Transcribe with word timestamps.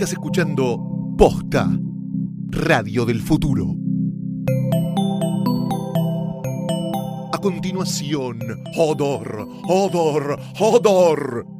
Estás 0.00 0.14
escuchando 0.14 1.14
Posta, 1.18 1.68
Radio 2.48 3.04
del 3.04 3.20
Futuro. 3.20 3.74
A 7.30 7.36
continuación, 7.36 8.38
Hodor, 8.78 9.46
Hodor, 9.68 10.40
Hodor. 10.58 11.59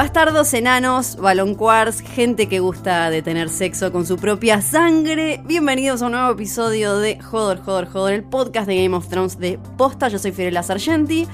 Bastardos, 0.00 0.54
enanos, 0.54 1.16
balonquars, 1.16 2.00
gente 2.00 2.48
que 2.48 2.58
gusta 2.58 3.10
de 3.10 3.20
tener 3.20 3.50
sexo 3.50 3.92
con 3.92 4.06
su 4.06 4.16
propia 4.16 4.62
sangre. 4.62 5.42
Bienvenidos 5.44 6.00
a 6.00 6.06
un 6.06 6.12
nuevo 6.12 6.30
episodio 6.30 6.96
de 6.96 7.20
Joder, 7.20 7.58
Joder, 7.58 7.86
Joder, 7.86 8.14
el 8.14 8.24
podcast 8.24 8.66
de 8.66 8.82
Game 8.82 8.96
of 8.96 9.08
Thrones 9.08 9.38
de 9.38 9.58
Posta. 9.76 10.08
Yo 10.08 10.18
soy 10.18 10.32
Fiorella 10.32 10.62
Sargenti 10.62 11.28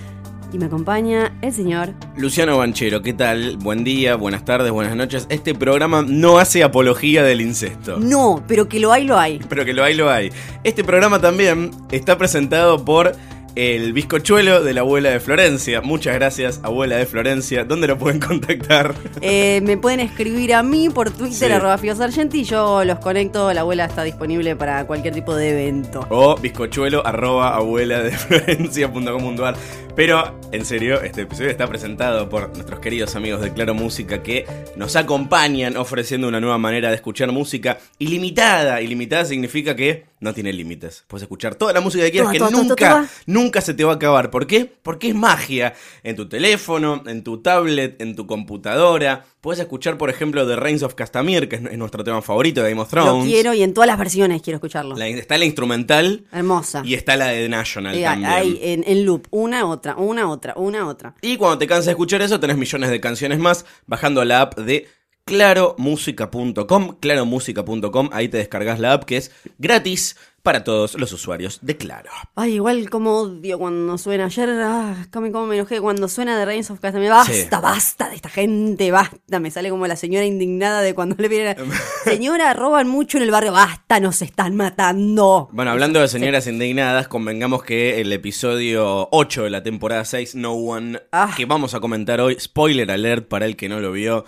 y 0.53 0.59
me 0.59 0.65
acompaña 0.65 1.39
el 1.43 1.53
señor 1.53 1.95
Luciano 2.17 2.59
Banchero, 2.59 3.03
¿qué 3.03 3.13
tal? 3.13 3.57
Buen 3.59 3.85
día, 3.85 4.17
buenas 4.17 4.45
tardes, 4.45 4.73
buenas 4.73 4.97
noches. 4.97 5.27
Este 5.29 5.55
programa 5.55 6.03
no 6.03 6.41
hace 6.41 6.65
apología 6.65 7.23
del 7.23 7.43
incesto. 7.43 7.99
No, 8.01 8.43
pero 8.49 8.69
que 8.69 8.81
lo 8.81 8.93
hay, 8.93 9.05
lo 9.05 9.17
hay. 9.17 9.39
Pero 9.49 9.65
que 9.65 9.75
lo 9.75 9.85
hay, 9.85 9.95
lo 9.95 10.11
hay. 10.11 10.33
Este 10.65 10.83
programa 10.83 11.21
también 11.21 11.71
está 11.93 12.19
presentado 12.19 12.85
por 12.85 13.15
el 13.57 13.93
bizcochuelo 13.95 14.63
de 14.63 14.75
la 14.75 14.83
abuela 14.83 15.11
de 15.11 15.19
Florencia. 15.19 15.81
Muchas 15.81 16.15
gracias, 16.15 16.61
abuela 16.63 16.97
de 16.97 17.07
Florencia. 17.07 17.65
¿Dónde 17.65 17.89
lo 17.89 17.99
pueden 17.99 18.21
contactar? 18.27 18.95
Eh, 19.23 19.61
me 19.65 19.77
pueden 19.79 20.01
escribir 20.01 20.55
a 20.55 20.63
mí 20.63 20.89
por 20.91 21.11
Twitter, 21.11 21.49
Sí. 21.49 21.53
arroba 21.53 21.79
Sargenti, 21.97 22.41
y 22.41 22.45
yo 22.45 22.85
los 22.85 22.99
conecto. 22.99 23.53
La 23.53 23.63
abuela 23.63 23.87
está 23.87 24.05
disponible 24.05 24.55
para 24.57 24.87
cualquier 24.87 25.15
tipo 25.15 25.35
de 25.35 25.51
evento. 25.51 26.07
O 26.11 26.37
bizcochuelo 26.37 27.05
arroba 27.07 27.57
abuela 27.57 28.03
de 28.03 28.11
Florencia.com.ar. 28.71 29.57
Pero, 29.97 30.39
en 30.53 30.67
serio, 30.67 31.01
este 31.01 31.23
episodio 31.23 31.49
está 31.49 31.67
presentado 31.67 32.29
por 32.29 32.51
nuestros 32.55 32.81
queridos 32.81 33.17
amigos 33.17 33.41
de 33.41 33.55
Claro 33.55 33.73
Música 33.73 34.23
que 34.23 34.45
nos 34.77 34.95
acompañan 34.95 35.79
ofreciendo 35.79 36.29
una 36.29 36.39
nueva 36.39 36.59
manera 36.59 36.91
de 36.91 36.97
escuchar 36.97 37.33
música 37.33 37.79
ilimitada. 37.99 38.83
Ilimitada 38.83 39.25
significa 39.25 39.75
que 39.75 40.05
no 40.21 40.33
tiene 40.33 40.53
límites. 40.53 41.05
Puedes 41.09 41.23
escuchar 41.23 41.55
toda 41.57 41.73
la 41.73 41.81
música 41.81 42.05
que 42.05 42.11
quieras 42.11 42.33
que 42.33 42.39
nunca, 42.39 43.09
nunca 43.27 43.61
se 43.61 43.75
te 43.75 43.85
va 43.85 43.93
a 43.93 43.95
acabar. 43.97 44.31
¿Por 44.31 44.47
qué? 44.47 44.65
Porque 44.83 45.09
es 45.09 45.15
magia. 45.15 45.75
En 46.03 46.17
tu 46.17 46.29
teléfono, 46.29 47.03
en 47.07 47.23
tu 47.23 47.43
tablet, 47.43 48.01
en 48.01 48.17
tu 48.17 48.27
computadora. 48.27 49.25
Puedes 49.41 49.61
escuchar, 49.61 49.97
por 49.99 50.11
ejemplo, 50.11 50.47
The 50.47 50.57
Reigns 50.57 50.83
of 50.83 50.95
Castamere, 50.95 51.49
que 51.49 51.57
es 51.57 51.63
es 51.65 51.79
nuestro 51.79 52.03
tema 52.03 52.23
favorito 52.23 52.63
de 52.63 52.71
Game 52.71 52.81
of 52.83 52.93
Lo 52.93 53.03
Thrones. 53.05 53.25
quiero 53.27 53.55
y 53.55 53.63
en 53.63 53.75
todas 53.75 53.87
las 53.87 53.99
versiones 53.99 54.43
quiero 54.43 54.57
escucharlo. 54.57 54.97
La- 54.97 55.07
está 55.09 55.37
la 55.39 55.45
instrumental 55.45 56.25
Hermosa. 56.33 56.83
y 56.85 56.95
está 56.95 57.17
la 57.17 57.27
de 57.29 57.49
National 57.49 58.01
también. 58.01 58.31
hay 58.31 58.59
en, 58.63 58.85
en 58.87 59.05
loop, 59.05 59.27
una, 59.31 59.67
otra, 59.67 59.97
una, 59.97 60.29
otra, 60.31 60.55
una, 60.57 60.87
otra. 60.89 61.15
Y 61.23 61.37
cuando 61.37 61.59
te 61.59 61.67
cansas 61.67 61.87
de 61.87 61.91
escuchar 61.93 62.23
eso, 62.23 62.41
tenés 62.41 62.57
millones 62.57 62.91
de 62.91 63.01
canciones 63.01 63.39
más 63.39 63.65
bajando 63.87 64.25
la 64.25 64.41
app 64.41 64.59
de 64.59 64.89
claromusica.com, 65.27 66.97
claromusica.com, 67.01 68.11
ahí 68.13 68.29
te 68.29 68.39
descargas 68.39 68.79
la 68.79 68.93
app 68.93 69.05
que 69.05 69.17
es 69.17 69.33
gratis 69.59 70.17
para 70.45 70.63
todos 70.63 70.95
los 70.95 71.13
usuarios 71.13 71.59
de 71.63 71.77
Claro. 71.77 72.09
Ay, 72.37 72.55
igual 72.55 72.89
como 72.89 73.19
odio 73.23 73.59
cuando 73.59 73.99
suena. 73.99 74.27
Ayer, 74.27 74.49
ah, 74.63 74.95
cómo 75.13 75.47
me 75.47 75.57
enojé 75.57 75.81
cuando 75.81 76.07
suena 76.07 76.39
de 76.39 76.45
Reigns 76.45 76.71
of 76.71 76.79
Castamere. 76.79 77.11
Basta, 77.11 77.33
Sí. 77.33 77.49
basta 77.51 78.09
de 78.09 78.15
esta 78.15 78.29
gente, 78.29 78.93
basta. 78.93 79.41
Me 79.41 79.51
sale 79.51 79.71
como 79.71 79.89
la 79.89 79.97
señora 79.97 80.25
indignada 80.25 80.83
de 80.83 80.95
cuando 80.95 81.17
le 81.19 81.27
viene. 81.27 81.57
Señora, 82.05 82.55
roban 82.55 82.87
mucho 82.89 83.17
en 83.19 83.25
el 83.25 83.33
barrio. 83.33 83.51
Basta, 83.51 83.99
nos 83.99 84.23
están 84.23 84.55
matando. 84.55 85.49
Bueno, 85.51 85.73
hablando 85.73 86.01
de 86.01 86.07
señoras 86.07 86.47
indignadas, 86.47 87.09
convengamos 87.09 87.65
que 87.65 88.01
el 88.01 88.13
episodio 88.13 89.09
8 89.11 89.43
de 89.43 89.51
la 89.51 89.65
temporada 89.65 90.05
6, 90.05 90.37
No 90.37 90.53
One, 90.53 91.01
Ah. 91.11 91.35
que 91.37 91.45
vamos 91.47 91.75
a 91.75 91.81
comentar 91.81 92.21
hoy, 92.21 92.37
spoiler 92.39 92.89
alert 92.93 93.27
para 93.27 93.47
el 93.47 93.57
que 93.57 93.69
no 93.69 93.81
lo 93.81 93.91
vio, 93.91 94.25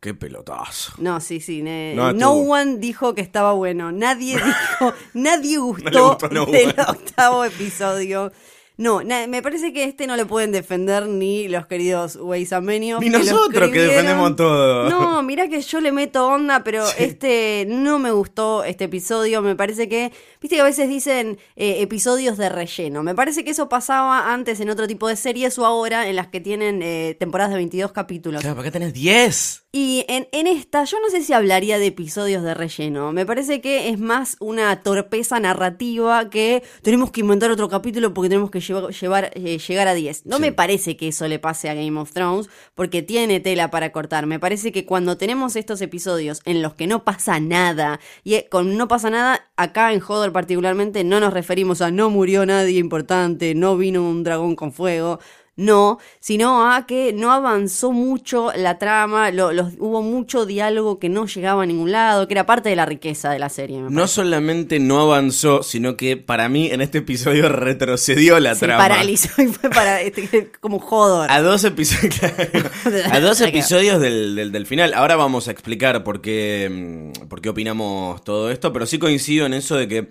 qué 0.00 0.14
pelotazo. 0.14 0.92
No, 0.98 1.20
sí, 1.20 1.40
sí. 1.40 1.62
ne- 1.62 1.94
No, 1.94 2.12
no 2.12 2.32
one 2.32 2.76
dijo 2.78 3.14
que 3.14 3.20
estaba 3.20 3.52
bueno. 3.52 3.90
Nadie 3.92 4.36
dijo, 4.44 4.94
nadie 5.14 5.58
gustó, 5.58 6.18
No 6.30 6.46
del 6.46 6.68
One. 6.70 6.74
octavo 6.88 7.44
episodio. 7.44 8.32
No, 8.80 9.02
na- 9.02 9.26
me 9.26 9.42
parece 9.42 9.72
que 9.72 9.82
este 9.82 10.06
no 10.06 10.16
lo 10.16 10.28
pueden 10.28 10.52
defender 10.52 11.08
ni 11.08 11.48
los 11.48 11.66
queridos 11.66 12.14
Weisamenios. 12.14 13.00
Ni 13.00 13.10
que 13.10 13.18
nosotros 13.18 13.70
que 13.72 13.80
defendemos 13.80 14.36
todo. 14.36 14.88
No, 14.88 15.20
mira 15.24 15.48
que 15.48 15.60
yo 15.60 15.80
le 15.80 15.90
meto 15.90 16.28
onda, 16.28 16.62
pero 16.62 16.84
este 16.96 17.66
no 17.68 17.98
me 17.98 18.12
gustó 18.12 18.62
este 18.62 18.84
episodio. 18.84 19.42
Me 19.42 19.56
parece 19.56 19.88
que, 19.88 20.12
viste 20.40 20.54
que 20.54 20.60
a 20.60 20.64
veces 20.64 20.88
dicen 20.88 21.38
eh, 21.56 21.78
episodios 21.82 22.38
de 22.38 22.50
relleno. 22.50 23.02
Me 23.02 23.16
parece 23.16 23.42
que 23.42 23.50
eso 23.50 23.68
pasaba 23.68 24.32
antes 24.32 24.60
en 24.60 24.70
otro 24.70 24.86
tipo 24.86 25.08
de 25.08 25.16
series 25.16 25.58
o 25.58 25.66
ahora 25.66 26.08
en 26.08 26.14
las 26.14 26.28
que 26.28 26.38
tienen 26.40 26.80
eh, 26.80 27.16
temporadas 27.18 27.50
de 27.50 27.56
22 27.56 27.90
capítulos. 27.90 28.42
Claro, 28.42 28.54
¿para 28.54 28.66
qué 28.68 28.70
tenés 28.70 28.94
10? 28.94 29.64
Y 29.70 30.06
en, 30.08 30.26
en 30.32 30.46
esta, 30.46 30.84
yo 30.84 30.96
no 30.98 31.10
sé 31.10 31.22
si 31.22 31.34
hablaría 31.34 31.78
de 31.78 31.88
episodios 31.88 32.42
de 32.42 32.54
relleno. 32.54 33.12
Me 33.12 33.26
parece 33.26 33.60
que 33.60 33.90
es 33.90 33.98
más 34.00 34.38
una 34.40 34.82
torpeza 34.82 35.38
narrativa 35.40 36.30
que 36.30 36.62
tenemos 36.80 37.10
que 37.10 37.20
inventar 37.20 37.50
otro 37.50 37.68
capítulo 37.68 38.14
porque 38.14 38.30
tenemos 38.30 38.50
que 38.50 38.60
llevar, 38.60 38.90
llevar, 38.94 39.30
eh, 39.34 39.58
llegar 39.58 39.86
a 39.86 39.92
10. 39.92 40.24
No 40.24 40.36
Sí. 40.36 40.42
me 40.42 40.52
parece 40.52 40.96
que 40.96 41.08
eso 41.08 41.28
le 41.28 41.38
pase 41.38 41.68
a 41.68 41.74
Game 41.74 42.00
of 42.00 42.12
Thrones 42.12 42.48
porque 42.74 43.02
tiene 43.02 43.40
tela 43.40 43.70
para 43.70 43.92
cortar. 43.92 44.24
Me 44.24 44.40
parece 44.40 44.72
que 44.72 44.86
cuando 44.86 45.18
tenemos 45.18 45.54
estos 45.54 45.82
episodios 45.82 46.40
en 46.46 46.62
los 46.62 46.72
que 46.72 46.86
no 46.86 47.04
pasa 47.04 47.38
nada, 47.38 48.00
y 48.24 48.36
eh, 48.36 48.48
con 48.50 48.78
no 48.78 48.88
pasa 48.88 49.10
nada, 49.10 49.50
acá 49.56 49.92
en 49.92 50.00
Hodor 50.00 50.32
particularmente 50.32 51.04
no 51.04 51.20
nos 51.20 51.34
referimos 51.34 51.82
a 51.82 51.90
no 51.90 52.08
murió 52.08 52.46
nadie 52.46 52.78
importante, 52.78 53.54
no 53.54 53.76
vino 53.76 54.02
un 54.08 54.24
dragón 54.24 54.56
con 54.56 54.72
fuego. 54.72 55.18
No, 55.58 55.98
sino 56.20 56.70
a 56.72 56.86
que 56.86 57.12
no 57.12 57.32
avanzó 57.32 57.90
mucho 57.90 58.52
la 58.56 58.78
trama, 58.78 59.32
lo- 59.32 59.52
los- 59.52 59.74
hubo 59.80 60.02
mucho 60.02 60.46
diálogo 60.46 61.00
que 61.00 61.08
no 61.08 61.26
llegaba 61.26 61.64
a 61.64 61.66
ningún 61.66 61.90
lado, 61.90 62.28
que 62.28 62.34
era 62.34 62.46
parte 62.46 62.68
de 62.68 62.76
la 62.76 62.86
riqueza 62.86 63.30
de 63.30 63.40
la 63.40 63.48
serie. 63.48 63.80
me 63.80 63.90
No 63.90 64.06
solamente 64.06 64.78
no 64.78 65.00
avanzó, 65.00 65.64
sino 65.64 65.96
que 65.96 66.16
para 66.16 66.48
mí 66.48 66.70
en 66.70 66.80
este 66.80 66.98
episodio 66.98 67.48
retrocedió 67.48 68.38
la 68.38 68.54
Se 68.54 68.66
trama. 68.66 68.86
paralizó 68.88 69.42
y 69.42 69.48
fue 69.48 69.68
para 69.68 70.00
este, 70.00 70.50
como 70.60 70.76
Hodor. 70.78 71.28
A 71.30 71.42
dos 71.42 71.64
episodios, 71.64 72.14
a 73.10 73.18
dos 73.20 73.40
episodios 73.42 74.00
del, 74.00 74.36
del- 74.36 74.52
del 74.52 74.64
final. 74.66 74.94
Ahora 74.94 75.16
vamos 75.16 75.48
a 75.48 75.50
explicar 75.50 76.04
por 76.04 76.20
qué, 76.20 77.12
mm, 77.20 77.26
por 77.26 77.40
qué 77.40 77.48
opinamos 77.48 78.22
todo 78.22 78.52
esto, 78.52 78.72
pero 78.72 78.86
sí 78.86 79.00
coincido 79.00 79.44
en 79.46 79.54
eso 79.54 79.74
de 79.74 79.88
que 79.88 80.08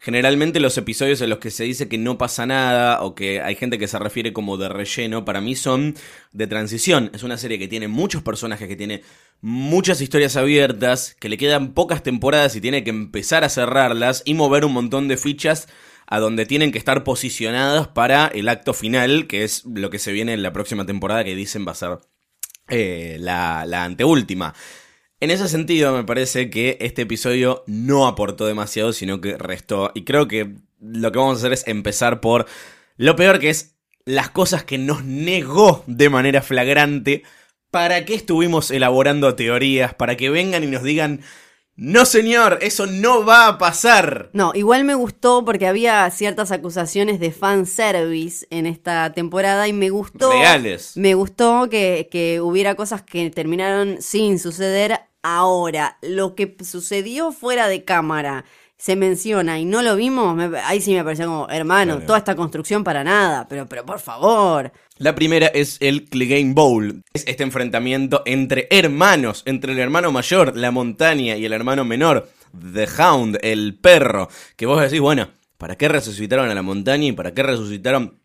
generalmente 0.00 0.60
los 0.60 0.76
episodios 0.78 1.20
en 1.20 1.28
los 1.28 1.38
que 1.38 1.50
se 1.50 1.64
dice 1.64 1.88
que 1.88 1.98
no 1.98 2.16
pasa 2.16 2.46
nada 2.46 3.02
o 3.02 3.14
que 3.14 3.42
hay 3.42 3.54
gente 3.54 3.78
que 3.78 3.86
se 3.86 3.98
refiere 3.98 4.32
como 4.32 4.56
de 4.56 4.70
relleno, 4.70 5.26
para 5.26 5.42
mí 5.42 5.54
son 5.54 5.94
de 6.32 6.46
transición. 6.46 7.10
Es 7.14 7.22
una 7.22 7.36
serie 7.36 7.58
que 7.58 7.68
tiene 7.68 7.86
muchos 7.86 8.22
personajes, 8.22 8.66
que 8.66 8.76
tiene 8.76 9.02
muchas 9.42 10.00
historias 10.00 10.36
abiertas, 10.36 11.14
que 11.20 11.28
le 11.28 11.36
quedan 11.36 11.74
pocas 11.74 12.02
temporadas 12.02 12.56
y 12.56 12.62
tiene 12.62 12.82
que 12.82 12.90
empezar 12.90 13.44
a 13.44 13.50
cerrarlas 13.50 14.22
y 14.24 14.32
mover 14.32 14.64
un 14.64 14.72
montón 14.72 15.06
de 15.06 15.18
fichas 15.18 15.68
a 16.06 16.18
donde 16.18 16.46
tienen 16.46 16.72
que 16.72 16.78
estar 16.78 17.04
posicionadas 17.04 17.88
para 17.88 18.26
el 18.28 18.48
acto 18.48 18.72
final, 18.72 19.26
que 19.26 19.44
es 19.44 19.64
lo 19.66 19.90
que 19.90 19.98
se 19.98 20.12
viene 20.12 20.32
en 20.32 20.42
la 20.42 20.52
próxima 20.52 20.86
temporada 20.86 21.24
que 21.24 21.36
dicen 21.36 21.66
va 21.66 21.72
a 21.72 21.76
ser 21.76 21.98
eh, 22.68 23.18
la, 23.20 23.64
la 23.66 23.84
anteúltima. 23.84 24.54
En 25.20 25.30
ese 25.30 25.48
sentido, 25.48 25.94
me 25.94 26.04
parece 26.04 26.48
que 26.48 26.78
este 26.80 27.02
episodio 27.02 27.62
no 27.66 28.06
aportó 28.06 28.46
demasiado, 28.46 28.94
sino 28.94 29.20
que 29.20 29.36
restó. 29.36 29.90
Y 29.94 30.04
creo 30.04 30.26
que 30.26 30.54
lo 30.80 31.12
que 31.12 31.18
vamos 31.18 31.36
a 31.36 31.40
hacer 31.40 31.52
es 31.52 31.68
empezar 31.68 32.22
por 32.22 32.46
lo 32.96 33.16
peor 33.16 33.38
que 33.38 33.50
es 33.50 33.74
las 34.06 34.30
cosas 34.30 34.64
que 34.64 34.78
nos 34.78 35.04
negó 35.04 35.84
de 35.86 36.08
manera 36.08 36.40
flagrante. 36.40 37.22
¿Para 37.70 38.06
qué 38.06 38.14
estuvimos 38.14 38.70
elaborando 38.70 39.34
teorías? 39.34 39.92
Para 39.92 40.16
que 40.16 40.30
vengan 40.30 40.64
y 40.64 40.68
nos 40.68 40.82
digan, 40.82 41.20
No, 41.76 42.06
señor, 42.06 42.58
eso 42.62 42.86
no 42.86 43.24
va 43.24 43.46
a 43.46 43.58
pasar. 43.58 44.30
No, 44.32 44.52
igual 44.54 44.84
me 44.84 44.94
gustó 44.94 45.44
porque 45.44 45.66
había 45.66 46.10
ciertas 46.10 46.50
acusaciones 46.50 47.20
de 47.20 47.30
fanservice 47.30 48.46
en 48.48 48.64
esta 48.64 49.12
temporada 49.12 49.68
y 49.68 49.74
me 49.74 49.90
gustó. 49.90 50.32
Reales. 50.32 50.96
Me 50.96 51.12
gustó 51.12 51.68
que, 51.70 52.08
que 52.10 52.40
hubiera 52.40 52.74
cosas 52.74 53.02
que 53.02 53.28
terminaron 53.30 54.00
sin 54.00 54.38
suceder. 54.38 54.98
Ahora, 55.22 55.98
lo 56.02 56.34
que 56.34 56.56
sucedió 56.64 57.32
fuera 57.32 57.68
de 57.68 57.84
cámara 57.84 58.44
se 58.78 58.96
menciona 58.96 59.58
y 59.58 59.66
no 59.66 59.82
lo 59.82 59.94
vimos, 59.94 60.34
me- 60.34 60.58
ahí 60.60 60.80
sí 60.80 60.94
me 60.94 61.04
pareció 61.04 61.26
como, 61.26 61.48
hermano, 61.50 61.94
Claro. 61.96 62.06
toda 62.06 62.18
esta 62.18 62.34
construcción 62.34 62.82
para 62.82 63.04
nada, 63.04 63.46
pero, 63.46 63.66
pero 63.66 63.84
por 63.84 64.00
favor. 64.00 64.72
La 64.96 65.14
primera 65.14 65.48
es 65.48 65.76
el 65.80 66.06
Clegane 66.08 66.54
Bowl. 66.54 67.02
Es 67.12 67.24
este 67.26 67.42
enfrentamiento 67.42 68.22
entre 68.24 68.66
hermanos, 68.70 69.42
entre 69.44 69.72
el 69.72 69.78
hermano 69.78 70.10
mayor, 70.12 70.56
la 70.56 70.70
montaña, 70.70 71.36
y 71.36 71.44
el 71.44 71.52
hermano 71.52 71.84
menor, 71.84 72.30
The 72.72 72.88
Hound, 72.98 73.38
el 73.42 73.78
perro. 73.78 74.28
Que 74.56 74.64
vos 74.64 74.80
decís, 74.80 75.00
bueno, 75.00 75.28
¿para 75.58 75.76
qué 75.76 75.88
resucitaron 75.88 76.48
a 76.48 76.54
la 76.54 76.62
montaña 76.62 77.04
y 77.04 77.12
para 77.12 77.34
qué 77.34 77.42
resucitaron, 77.42 78.19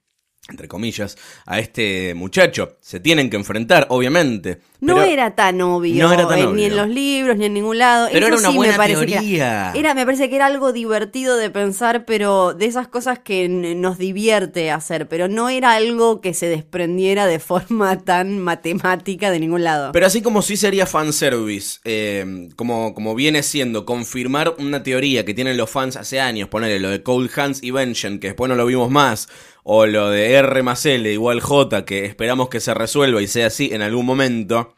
entre 0.49 0.67
comillas, 0.67 1.17
a 1.45 1.59
este 1.59 2.13
muchacho? 2.13 2.77
Se 2.81 2.99
tienen 2.99 3.29
que 3.29 3.35
enfrentar, 3.37 3.87
obviamente. 3.89 4.59
No 4.81 5.01
era 5.01 5.33
tan 5.33 5.59
obvio, 5.61 6.03
No 6.03 6.13
era 6.13 6.27
tan 6.27 6.37
eh, 6.37 6.43
obvio. 6.45 6.55
ni 6.55 6.65
en 6.65 6.77
los 6.77 6.87
libros, 6.87 7.35
ni 7.37 7.45
en 7.45 7.53
ningún 7.55 7.79
lado. 7.79 8.07
Pero 8.11 8.27
Eso 8.27 8.27
era 8.27 8.37
una 8.37 8.49
sí 8.51 8.55
buena 8.55 8.73
me 8.73 8.77
parece 8.77 9.05
que 9.07 9.11
teoría. 9.13 9.35
era, 9.35 9.71
era- 9.73 9.93
me 9.95 10.05
parece 10.05 10.29
que 10.29 10.35
era 10.35 10.45
algo 10.45 10.73
divertido 10.73 11.37
de 11.37 11.49
pensar, 11.49 12.05
pero 12.05 12.53
de 12.53 12.65
esas 12.67 12.87
cosas 12.87 13.17
que 13.17 13.47
nos 13.49 13.97
divierte 13.97 14.69
hacer, 14.69 15.07
pero 15.07 15.27
no 15.27 15.49
era 15.49 15.73
algo 15.73 16.21
que 16.21 16.35
se 16.35 16.47
desprendiera 16.47 17.25
de 17.25 17.39
forma 17.39 17.97
tan 18.03 18.37
matemática 18.39 19.31
de 19.31 19.39
ningún 19.39 19.63
lado. 19.63 19.91
Pero 19.93 20.05
así 20.05 20.21
como 20.21 20.43
sí 20.43 20.55
sería 20.57 20.85
fanservice, 20.85 21.79
eh, 21.83 22.49
como, 22.55 22.93
como 22.93 23.15
viene 23.15 23.41
siendo 23.41 23.85
confirmar 23.85 24.53
una 24.59 24.83
teoría 24.83 25.25
que 25.25 25.33
tienen 25.33 25.57
los 25.57 25.69
fans 25.71 25.95
hace 25.95 26.19
años, 26.19 26.49
ponerle 26.49 26.79
lo 26.79 26.89
de 26.89 27.01
Cold 27.01 27.31
Hands 27.35 27.63
y 27.63 27.71
Vengeance, 27.71 28.19
que 28.19 28.27
después 28.27 28.49
no 28.49 28.55
lo 28.55 28.65
vimos 28.67 28.91
más, 28.91 29.29
o 29.67 29.87
lo 29.87 30.11
de 30.11 30.31
R 30.33 30.61
más 30.61 30.85
L 30.85 31.11
igual 31.11 31.41
J, 31.41 31.85
que 31.85 32.05
esperamos 32.05 32.49
que 32.49 32.59
se 32.59 32.75
resuelva 32.75 33.21
y 33.21 33.27
sea 33.27 33.47
así 33.47 33.71
en 33.73 33.81
algún 33.81 34.05
momento. 34.05 34.75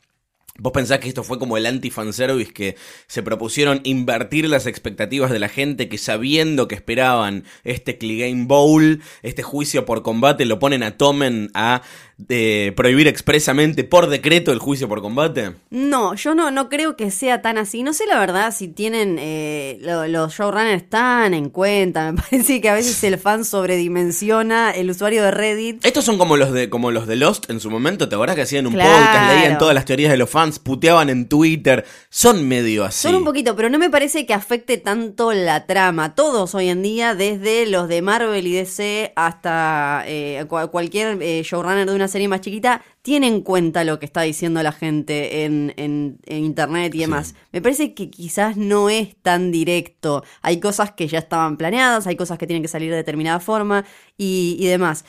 ¿Vos 0.60 0.72
pensás 0.72 1.00
que 1.00 1.10
esto 1.10 1.24
fue 1.24 1.38
como 1.38 1.58
el 1.58 1.66
anti-fanservice 1.66 2.54
que 2.54 2.78
se 3.06 3.22
propusieron 3.22 3.82
invertir 3.84 4.50
las 4.50 4.66
expectativas 4.66 5.30
de 5.30 5.40
la 5.40 5.50
gente 5.50 5.90
que 5.90 5.98
sabiendo 5.98 6.68
que 6.68 6.76
esperaban 6.76 7.44
este 7.64 7.98
Clegane 7.98 8.46
Bowl, 8.46 9.02
este 9.22 9.44
juicio 9.44 9.86
por 9.86 10.02
combate, 10.02 10.46
lo 10.46 10.58
ponen 10.58 10.82
a 10.82 10.98
Tomen 10.98 11.52
a 11.54 11.84
eh, 12.30 12.74
prohibir 12.76 13.08
expresamente 13.08 13.84
por 13.84 14.08
decreto 14.10 14.52
el 14.52 14.60
juicio 14.60 14.88
por 14.90 15.02
combate? 15.02 15.54
No, 15.70 16.16
yo 16.16 16.34
no, 16.36 16.50
no 16.52 16.68
creo 16.70 16.96
que 16.96 17.12
sea 17.12 17.42
tan 17.42 17.58
así. 17.58 17.84
No 17.84 17.94
sé 17.94 18.06
la 18.08 18.20
verdad 18.20 18.54
si 18.56 18.68
tienen 18.68 19.18
eh, 19.20 19.78
lo- 19.82 20.08
los 20.08 20.34
showrunners 20.34 20.90
tan 20.90 21.34
en 21.34 21.50
cuenta. 21.50 22.12
Me 22.12 22.22
parece 22.22 22.60
que 22.62 22.70
a 22.70 22.74
veces 22.74 23.04
el 23.04 23.18
fan 23.18 23.46
sobredimensiona 23.88 24.72
el 24.72 24.90
usuario 24.90 25.24
de 25.24 25.32
Reddit. 25.32 25.86
Estos 25.86 26.06
son 26.06 26.18
como 26.18 26.38
los 26.38 26.52
de 26.52 26.70
como 26.70 26.92
los 26.92 27.08
de 27.08 27.16
Lost 27.16 27.50
en 27.50 27.60
su 27.60 27.70
momento, 27.70 28.10
¿te 28.10 28.16
acordás 28.16 28.36
que 28.36 28.42
hacían 28.44 28.68
un 28.68 28.74
Claro. 28.74 28.92
podcast, 28.98 29.34
leían 29.34 29.58
todas 29.58 29.74
las 29.76 29.86
teorías 29.86 30.12
de 30.12 30.18
los 30.18 30.30
fans, 30.30 30.60
puteaban 30.60 31.10
en 31.10 31.28
Twitter? 31.30 31.86
Son 32.10 32.48
medio 32.48 32.84
así. 32.86 33.02
Son 33.04 33.16
un 33.16 33.24
poquito, 33.24 33.56
pero 33.56 33.70
no 33.70 33.80
me 33.80 33.90
parece 33.90 34.26
que 34.26 34.34
afecte 34.34 34.78
tanto 34.78 35.32
la 35.34 35.66
trama. 35.66 36.16
Todos 36.16 36.54
hoy 36.56 36.70
en 36.70 36.82
día, 36.82 37.16
desde 37.16 37.66
los 37.68 37.88
de 37.88 38.02
Marvel 38.02 38.46
y 38.48 38.54
DC 38.54 39.14
hasta 39.16 40.04
eh, 40.08 40.46
cua- 40.50 40.70
cualquier 40.70 41.22
eh, 41.22 41.42
showrunner 41.44 41.88
de 41.88 41.96
una 41.96 42.07
serie 42.08 42.28
más 42.28 42.42
chiquita, 42.42 42.84
tiene 43.02 43.28
en 43.28 43.42
cuenta 43.42 43.84
lo 43.84 44.00
que 44.00 44.06
está 44.06 44.22
diciendo 44.22 44.62
la 44.64 44.72
gente 44.72 45.46
en, 45.46 45.74
en- 45.78 46.20
en 46.26 46.46
internet 46.46 46.94
y 46.96 47.00
demás. 47.00 47.36
Me 47.52 47.62
parece 47.62 47.94
que 47.94 48.10
quizás 48.10 48.58
no 48.58 48.90
es 48.90 49.16
tan 49.22 49.52
directo. 49.52 50.24
Hay 50.42 50.60
cosas 50.60 50.92
que 50.92 51.08
ya 51.08 51.20
estaban 51.20 51.58
planeadas, 51.58 52.08
hay 52.08 52.16
cosas 52.16 52.38
que 52.38 52.48
tienen 52.48 52.62
que 52.64 52.68
salir 52.70 52.90
de 52.92 52.98
determinada 52.98 53.40
forma 53.40 53.86
y, 54.18 54.58
y 54.60 54.66
demás. 54.68 55.06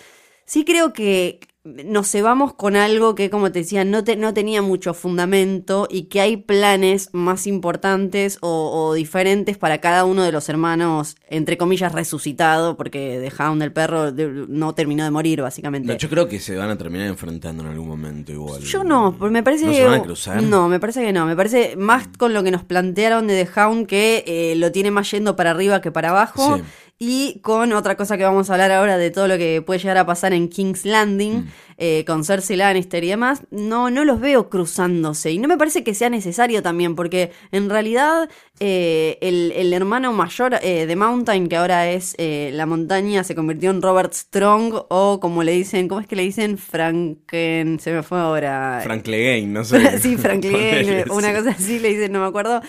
Sí 0.46 0.64
creo 0.64 0.92
que 0.92 1.40
nos 1.84 2.10
cebamos 2.10 2.54
con 2.54 2.76
algo 2.76 3.14
que, 3.14 3.30
como 3.30 3.52
te 3.52 3.60
decía, 3.60 3.84
no, 3.84 4.04
te- 4.04 4.16
no 4.16 4.32
tenía 4.34 4.62
mucho 4.62 4.94
fundamento 4.94 5.86
y 5.90 6.04
que 6.04 6.20
hay 6.20 6.36
planes 6.36 7.10
más 7.12 7.46
importantes 7.46 8.38
o, 8.40 8.70
o 8.88 8.94
diferentes 8.94 9.58
para 9.58 9.78
cada 9.78 10.04
uno 10.04 10.22
de 10.22 10.32
los 10.32 10.48
hermanos, 10.48 11.16
entre 11.28 11.58
comillas, 11.58 11.92
resucitado, 11.92 12.76
porque 12.76 13.18
The 13.36 13.42
Hound, 13.42 13.62
el 13.62 13.72
perro, 13.72 14.12
de- 14.12 14.46
no 14.48 14.74
terminó 14.74 15.04
de 15.04 15.10
morir, 15.10 15.42
básicamente. 15.42 15.92
No, 15.92 15.98
yo 15.98 16.08
creo 16.08 16.28
que 16.28 16.40
se 16.40 16.56
van 16.56 16.70
a 16.70 16.78
terminar 16.78 17.08
enfrentando 17.08 17.62
en 17.64 17.70
algún 17.70 17.88
momento 17.88 18.32
igual. 18.32 18.60
Yo 18.62 18.84
no, 18.84 19.14
porque 19.18 19.32
me 19.32 19.42
parece 19.42 19.66
¿No 19.66 19.72
que. 19.72 19.76
se 19.78 19.84
van 19.84 20.00
a 20.00 20.02
cruzar? 20.02 20.42
No, 20.42 20.68
me 20.68 20.80
parece 20.80 21.02
que 21.04 21.12
no. 21.12 21.26
Me 21.26 21.36
parece 21.36 21.76
más 21.76 22.08
con 22.18 22.32
lo 22.32 22.42
que 22.42 22.50
nos 22.50 22.64
plantearon 22.64 23.26
de 23.26 23.44
The 23.44 23.60
Hound 23.60 23.86
que 23.86 24.24
eh, 24.26 24.54
lo 24.56 24.72
tiene 24.72 24.90
más 24.90 25.10
yendo 25.10 25.36
para 25.36 25.50
arriba 25.50 25.80
que 25.80 25.90
para 25.92 26.10
abajo. 26.10 26.56
Sí. 26.56 26.62
Y 26.98 27.38
con 27.42 27.72
otra 27.72 27.96
cosa 27.96 28.16
que 28.16 28.24
vamos 28.24 28.50
a 28.50 28.54
hablar 28.54 28.72
ahora 28.72 28.98
de 28.98 29.10
todo 29.10 29.28
lo 29.28 29.38
que 29.38 29.62
puede 29.62 29.78
llegar 29.78 29.98
a 29.98 30.06
pasar 30.06 30.32
en 30.32 30.48
King's 30.48 30.84
Landing, 30.84 31.32
Mm. 31.44 31.48
Eh, 31.78 32.04
con 32.06 32.24
Cersei 32.24 32.56
Lannister 32.56 33.02
y 33.04 33.08
demás, 33.08 33.42
no, 33.50 33.88
no 33.88 34.04
los 34.04 34.20
veo 34.20 34.50
cruzándose. 34.50 35.30
Y 35.32 35.38
no 35.38 35.48
me 35.48 35.56
parece 35.56 35.84
que 35.84 35.94
sea 35.94 36.10
necesario 36.10 36.62
también, 36.62 36.94
porque 36.96 37.30
en 37.52 37.70
realidad 37.70 38.28
eh, 38.60 39.16
el, 39.20 39.52
el 39.52 39.72
hermano 39.72 40.12
mayor 40.12 40.56
eh, 40.60 40.86
de 40.86 40.96
Mountain, 40.96 41.48
que 41.48 41.56
ahora 41.56 41.88
es 41.90 42.16
la 42.18 42.66
montaña, 42.66 43.22
se 43.24 43.34
convirtió 43.34 43.70
en 43.70 43.80
Robert 43.80 44.12
Strong, 44.12 44.74
o 44.90 45.20
como 45.20 45.42
le 45.44 45.52
dicen, 45.52 45.86
¿cómo 45.88 46.00
es 46.00 46.06
que 46.06 46.16
le 46.16 46.22
dicen? 46.24 46.58
Franken, 46.58 47.78
se 47.80 47.92
me 47.92 48.02
fue 48.02 48.18
ahora. 48.18 48.80
Frank 48.82 49.04
Clegane, 49.04 49.46
no 49.46 49.64
sé. 49.64 49.98
sí, 50.00 50.16
Franklin, 50.16 50.52
Ponele, 50.52 51.04
una 51.10 51.32
cosa 51.32 51.50
así 51.50 51.78
le 51.78 51.90
dicen, 51.90 52.12
no 52.12 52.20
me 52.20 52.26
acuerdo. 52.26 52.60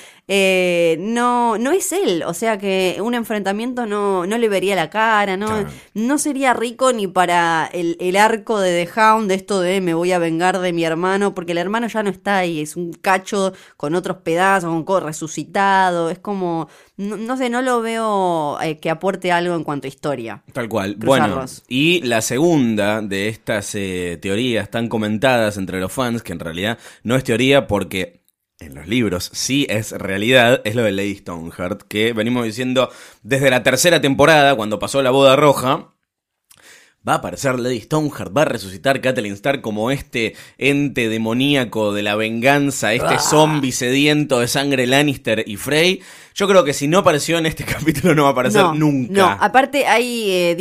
No, 1.00 1.58
no 1.58 1.72
es 1.72 1.92
él, 1.92 2.24
o 2.26 2.34
sea 2.34 2.58
que 2.58 2.98
un 3.02 3.14
enfrentamiento 3.16 3.86
no, 3.86 4.26
no 4.26 4.38
le 4.38 4.50
vería 4.50 4.76
la 4.76 4.90
cara, 4.90 5.36
no, 5.38 5.48
Claro. 5.48 5.70
no 5.96 6.18
sería 6.20 6.54
rico 6.54 6.94
ni 6.94 7.08
para 7.08 7.68
el, 7.74 7.98
el 8.00 8.16
arco 8.16 8.60
de 8.60 8.86
The 8.86 8.92
De 9.00 9.34
esto 9.36 9.62
de 9.62 9.80
me 9.80 9.94
voy 9.94 10.12
a 10.12 10.20
vengar 10.20 10.60
de 10.60 10.74
mi 10.74 10.84
hermano, 10.84 11.34
porque 11.34 11.54
el 11.54 11.58
hermano 11.58 11.88
ya 11.88 12.04
no 12.04 12.10
está 12.10 12.38
ahí, 12.40 12.60
es 12.60 12.76
un 12.76 12.92
cacho 12.92 13.54
con 13.78 13.96
otros 13.96 14.18
pedazos, 14.18 14.70
con 14.70 14.84
co- 14.84 15.00
resucitado, 15.00 16.10
es 16.10 16.20
como, 16.20 16.68
no, 16.98 17.16
no 17.16 17.38
sé, 17.38 17.50
no 17.50 17.62
lo 17.62 17.82
veo 17.82 18.60
eh, 18.62 18.78
que 18.80 18.90
aporte 18.90 19.32
algo 19.32 19.56
en 19.56 19.64
cuanto 19.64 19.88
a 19.88 19.90
historia. 19.90 20.44
Tal 20.52 20.68
cual. 20.68 20.96
Bueno, 20.98 21.46
y 21.70 22.02
la 22.02 22.22
segunda 22.22 23.02
de 23.02 23.30
estas 23.30 23.74
eh, 23.76 24.20
teorías 24.22 24.70
tan 24.70 24.90
comentadas 24.90 25.56
entre 25.58 25.80
los 25.80 25.94
fans, 25.94 26.22
que 26.22 26.34
en 26.34 26.40
realidad 26.40 26.78
no 27.04 27.16
es 27.16 27.24
teoría 27.24 27.68
porque 27.68 28.20
en 28.60 28.76
los 28.76 28.88
libros 28.88 29.30
sí 29.34 29.66
es 29.70 29.94
realidad, 29.94 30.60
es 30.66 30.76
lo 30.76 30.84
de 30.84 30.92
Lady 30.92 31.16
Stoneheart, 31.16 31.84
que 31.84 32.12
venimos 32.12 32.44
diciendo 32.44 32.90
desde 33.24 33.50
la 33.50 33.64
tercera 33.64 34.02
temporada, 34.02 34.56
cuando 34.56 34.78
pasó 34.80 35.02
la 35.02 35.12
boda 35.12 35.38
roja. 35.38 35.94
Va 37.08 37.14
a 37.14 37.16
aparecer 37.18 37.58
Lady 37.60 37.80
Stoneheart, 37.80 38.36
va 38.36 38.42
a 38.42 38.46
resucitar 38.46 39.00
Catelyn 39.00 39.34
Stark 39.34 39.62
como 39.62 39.90
este 39.90 40.36
ente 40.58 41.08
demoníaco 41.08 41.94
de 41.94 42.04
la 42.04 42.16
venganza, 42.16 42.94
este 42.94 43.16
Ah. 43.16 43.20
zombie 43.20 43.72
sediento 43.72 44.40
de 44.42 44.48
sangre 44.50 44.86
Lannister 44.86 45.44
y 45.48 45.56
Frey. 45.56 46.02
Yo 46.36 46.48
creo 46.48 46.64
que 46.66 46.74
si 46.74 46.88
no 46.90 47.00
apareció 47.00 47.38
en 47.38 47.46
este 47.46 47.64
capítulo 48.04 48.14
no 48.16 48.24
va 48.24 48.30
a 48.30 48.32
aparecer 48.34 48.62
no, 48.62 48.74
nunca. 48.76 49.14
No, 49.14 49.26
aparte 49.40 49.88
hay... 49.88 50.30
eh, 50.30 50.56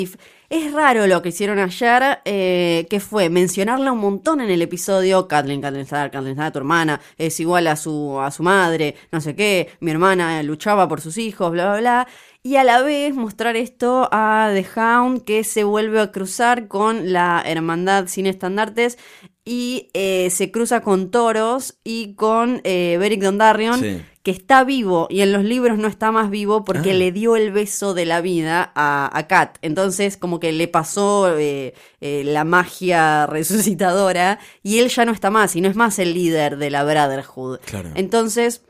es 0.51 0.73
raro 0.73 1.07
lo 1.07 1.21
que 1.21 1.29
hicieron 1.29 1.59
ayer, 1.59 2.21
eh, 2.25 2.87
que 2.89 3.01
fue 3.01 3.29
mencionarla 3.29 3.93
un 3.93 3.99
montón 3.99 4.41
en 4.41 4.51
el 4.51 4.63
episodio, 4.63 5.29
Kathleen, 5.29 5.61
Kathleen 5.61 5.87
Kathleen 5.87 6.53
tu 6.53 6.59
hermana, 6.59 7.01
es 7.19 7.39
igual 7.41 7.67
a 7.67 7.77
su, 7.77 8.19
a 8.21 8.31
su 8.31 8.43
madre, 8.43 8.95
no 9.13 9.21
sé 9.21 9.35
qué, 9.35 9.71
mi 9.81 9.91
hermana 9.91 10.43
luchaba 10.43 10.89
por 10.89 11.01
sus 11.03 11.19
hijos, 11.19 11.53
bla, 11.53 11.67
bla, 11.71 11.81
bla. 11.81 12.09
Y 12.43 12.57
a 12.57 12.65
la 12.65 12.81
vez 12.83 13.15
mostrar 13.15 13.57
esto 13.57 14.09
a 14.11 14.51
The 14.55 14.67
Hound 14.81 15.25
que 15.25 15.45
se 15.45 15.65
vuelve 15.65 16.01
a 16.01 16.13
cruzar 16.13 16.67
con 16.67 17.13
la 17.13 17.43
hermandad 17.45 18.07
sin 18.07 18.27
estandartes 18.27 18.97
y 19.45 19.91
eh, 19.93 20.31
se 20.31 20.51
cruza 20.51 20.81
con 20.81 21.11
toros 21.11 21.79
y 21.85 22.15
con 22.15 22.61
eh, 22.65 22.97
Beric 22.99 23.23
Dondarrion, 23.23 23.81
Sí. 23.81 24.01
Que 24.29 24.33
está 24.33 24.63
vivo 24.63 25.07
y 25.09 25.23
en 25.23 25.33
los 25.33 25.43
libros 25.43 25.79
no 25.79 25.89
está 25.89 26.13
más 26.13 26.29
vivo 26.29 26.63
porque 26.63 26.91
Ah. 26.91 26.95
le 26.95 27.13
dio 27.13 27.35
el 27.35 27.51
beso 27.51 27.95
de 27.95 28.05
la 28.05 28.21
vida 28.21 28.73
a, 28.75 29.09
a 29.17 29.27
Kat. 29.27 29.57
Entonces, 29.63 30.19
como 30.19 30.39
que 30.39 30.53
le 30.53 30.69
pasó 30.69 31.35
eh, 31.39 31.73
eh, 32.03 32.25
la 32.27 32.45
magia 32.45 33.25
resucitadora 33.37 34.39
y 34.63 34.81
él 34.81 34.91
ya 34.91 35.07
no 35.07 35.13
está 35.13 35.31
más 35.31 35.57
y 35.57 35.63
no 35.63 35.69
es 35.71 35.77
más 35.77 35.99
el 35.99 36.13
líder 36.13 36.59
de 36.59 36.69
la 36.69 36.85
Brotherhood. 36.85 37.61
Claro. 37.65 37.91
Entonces. 37.95 38.61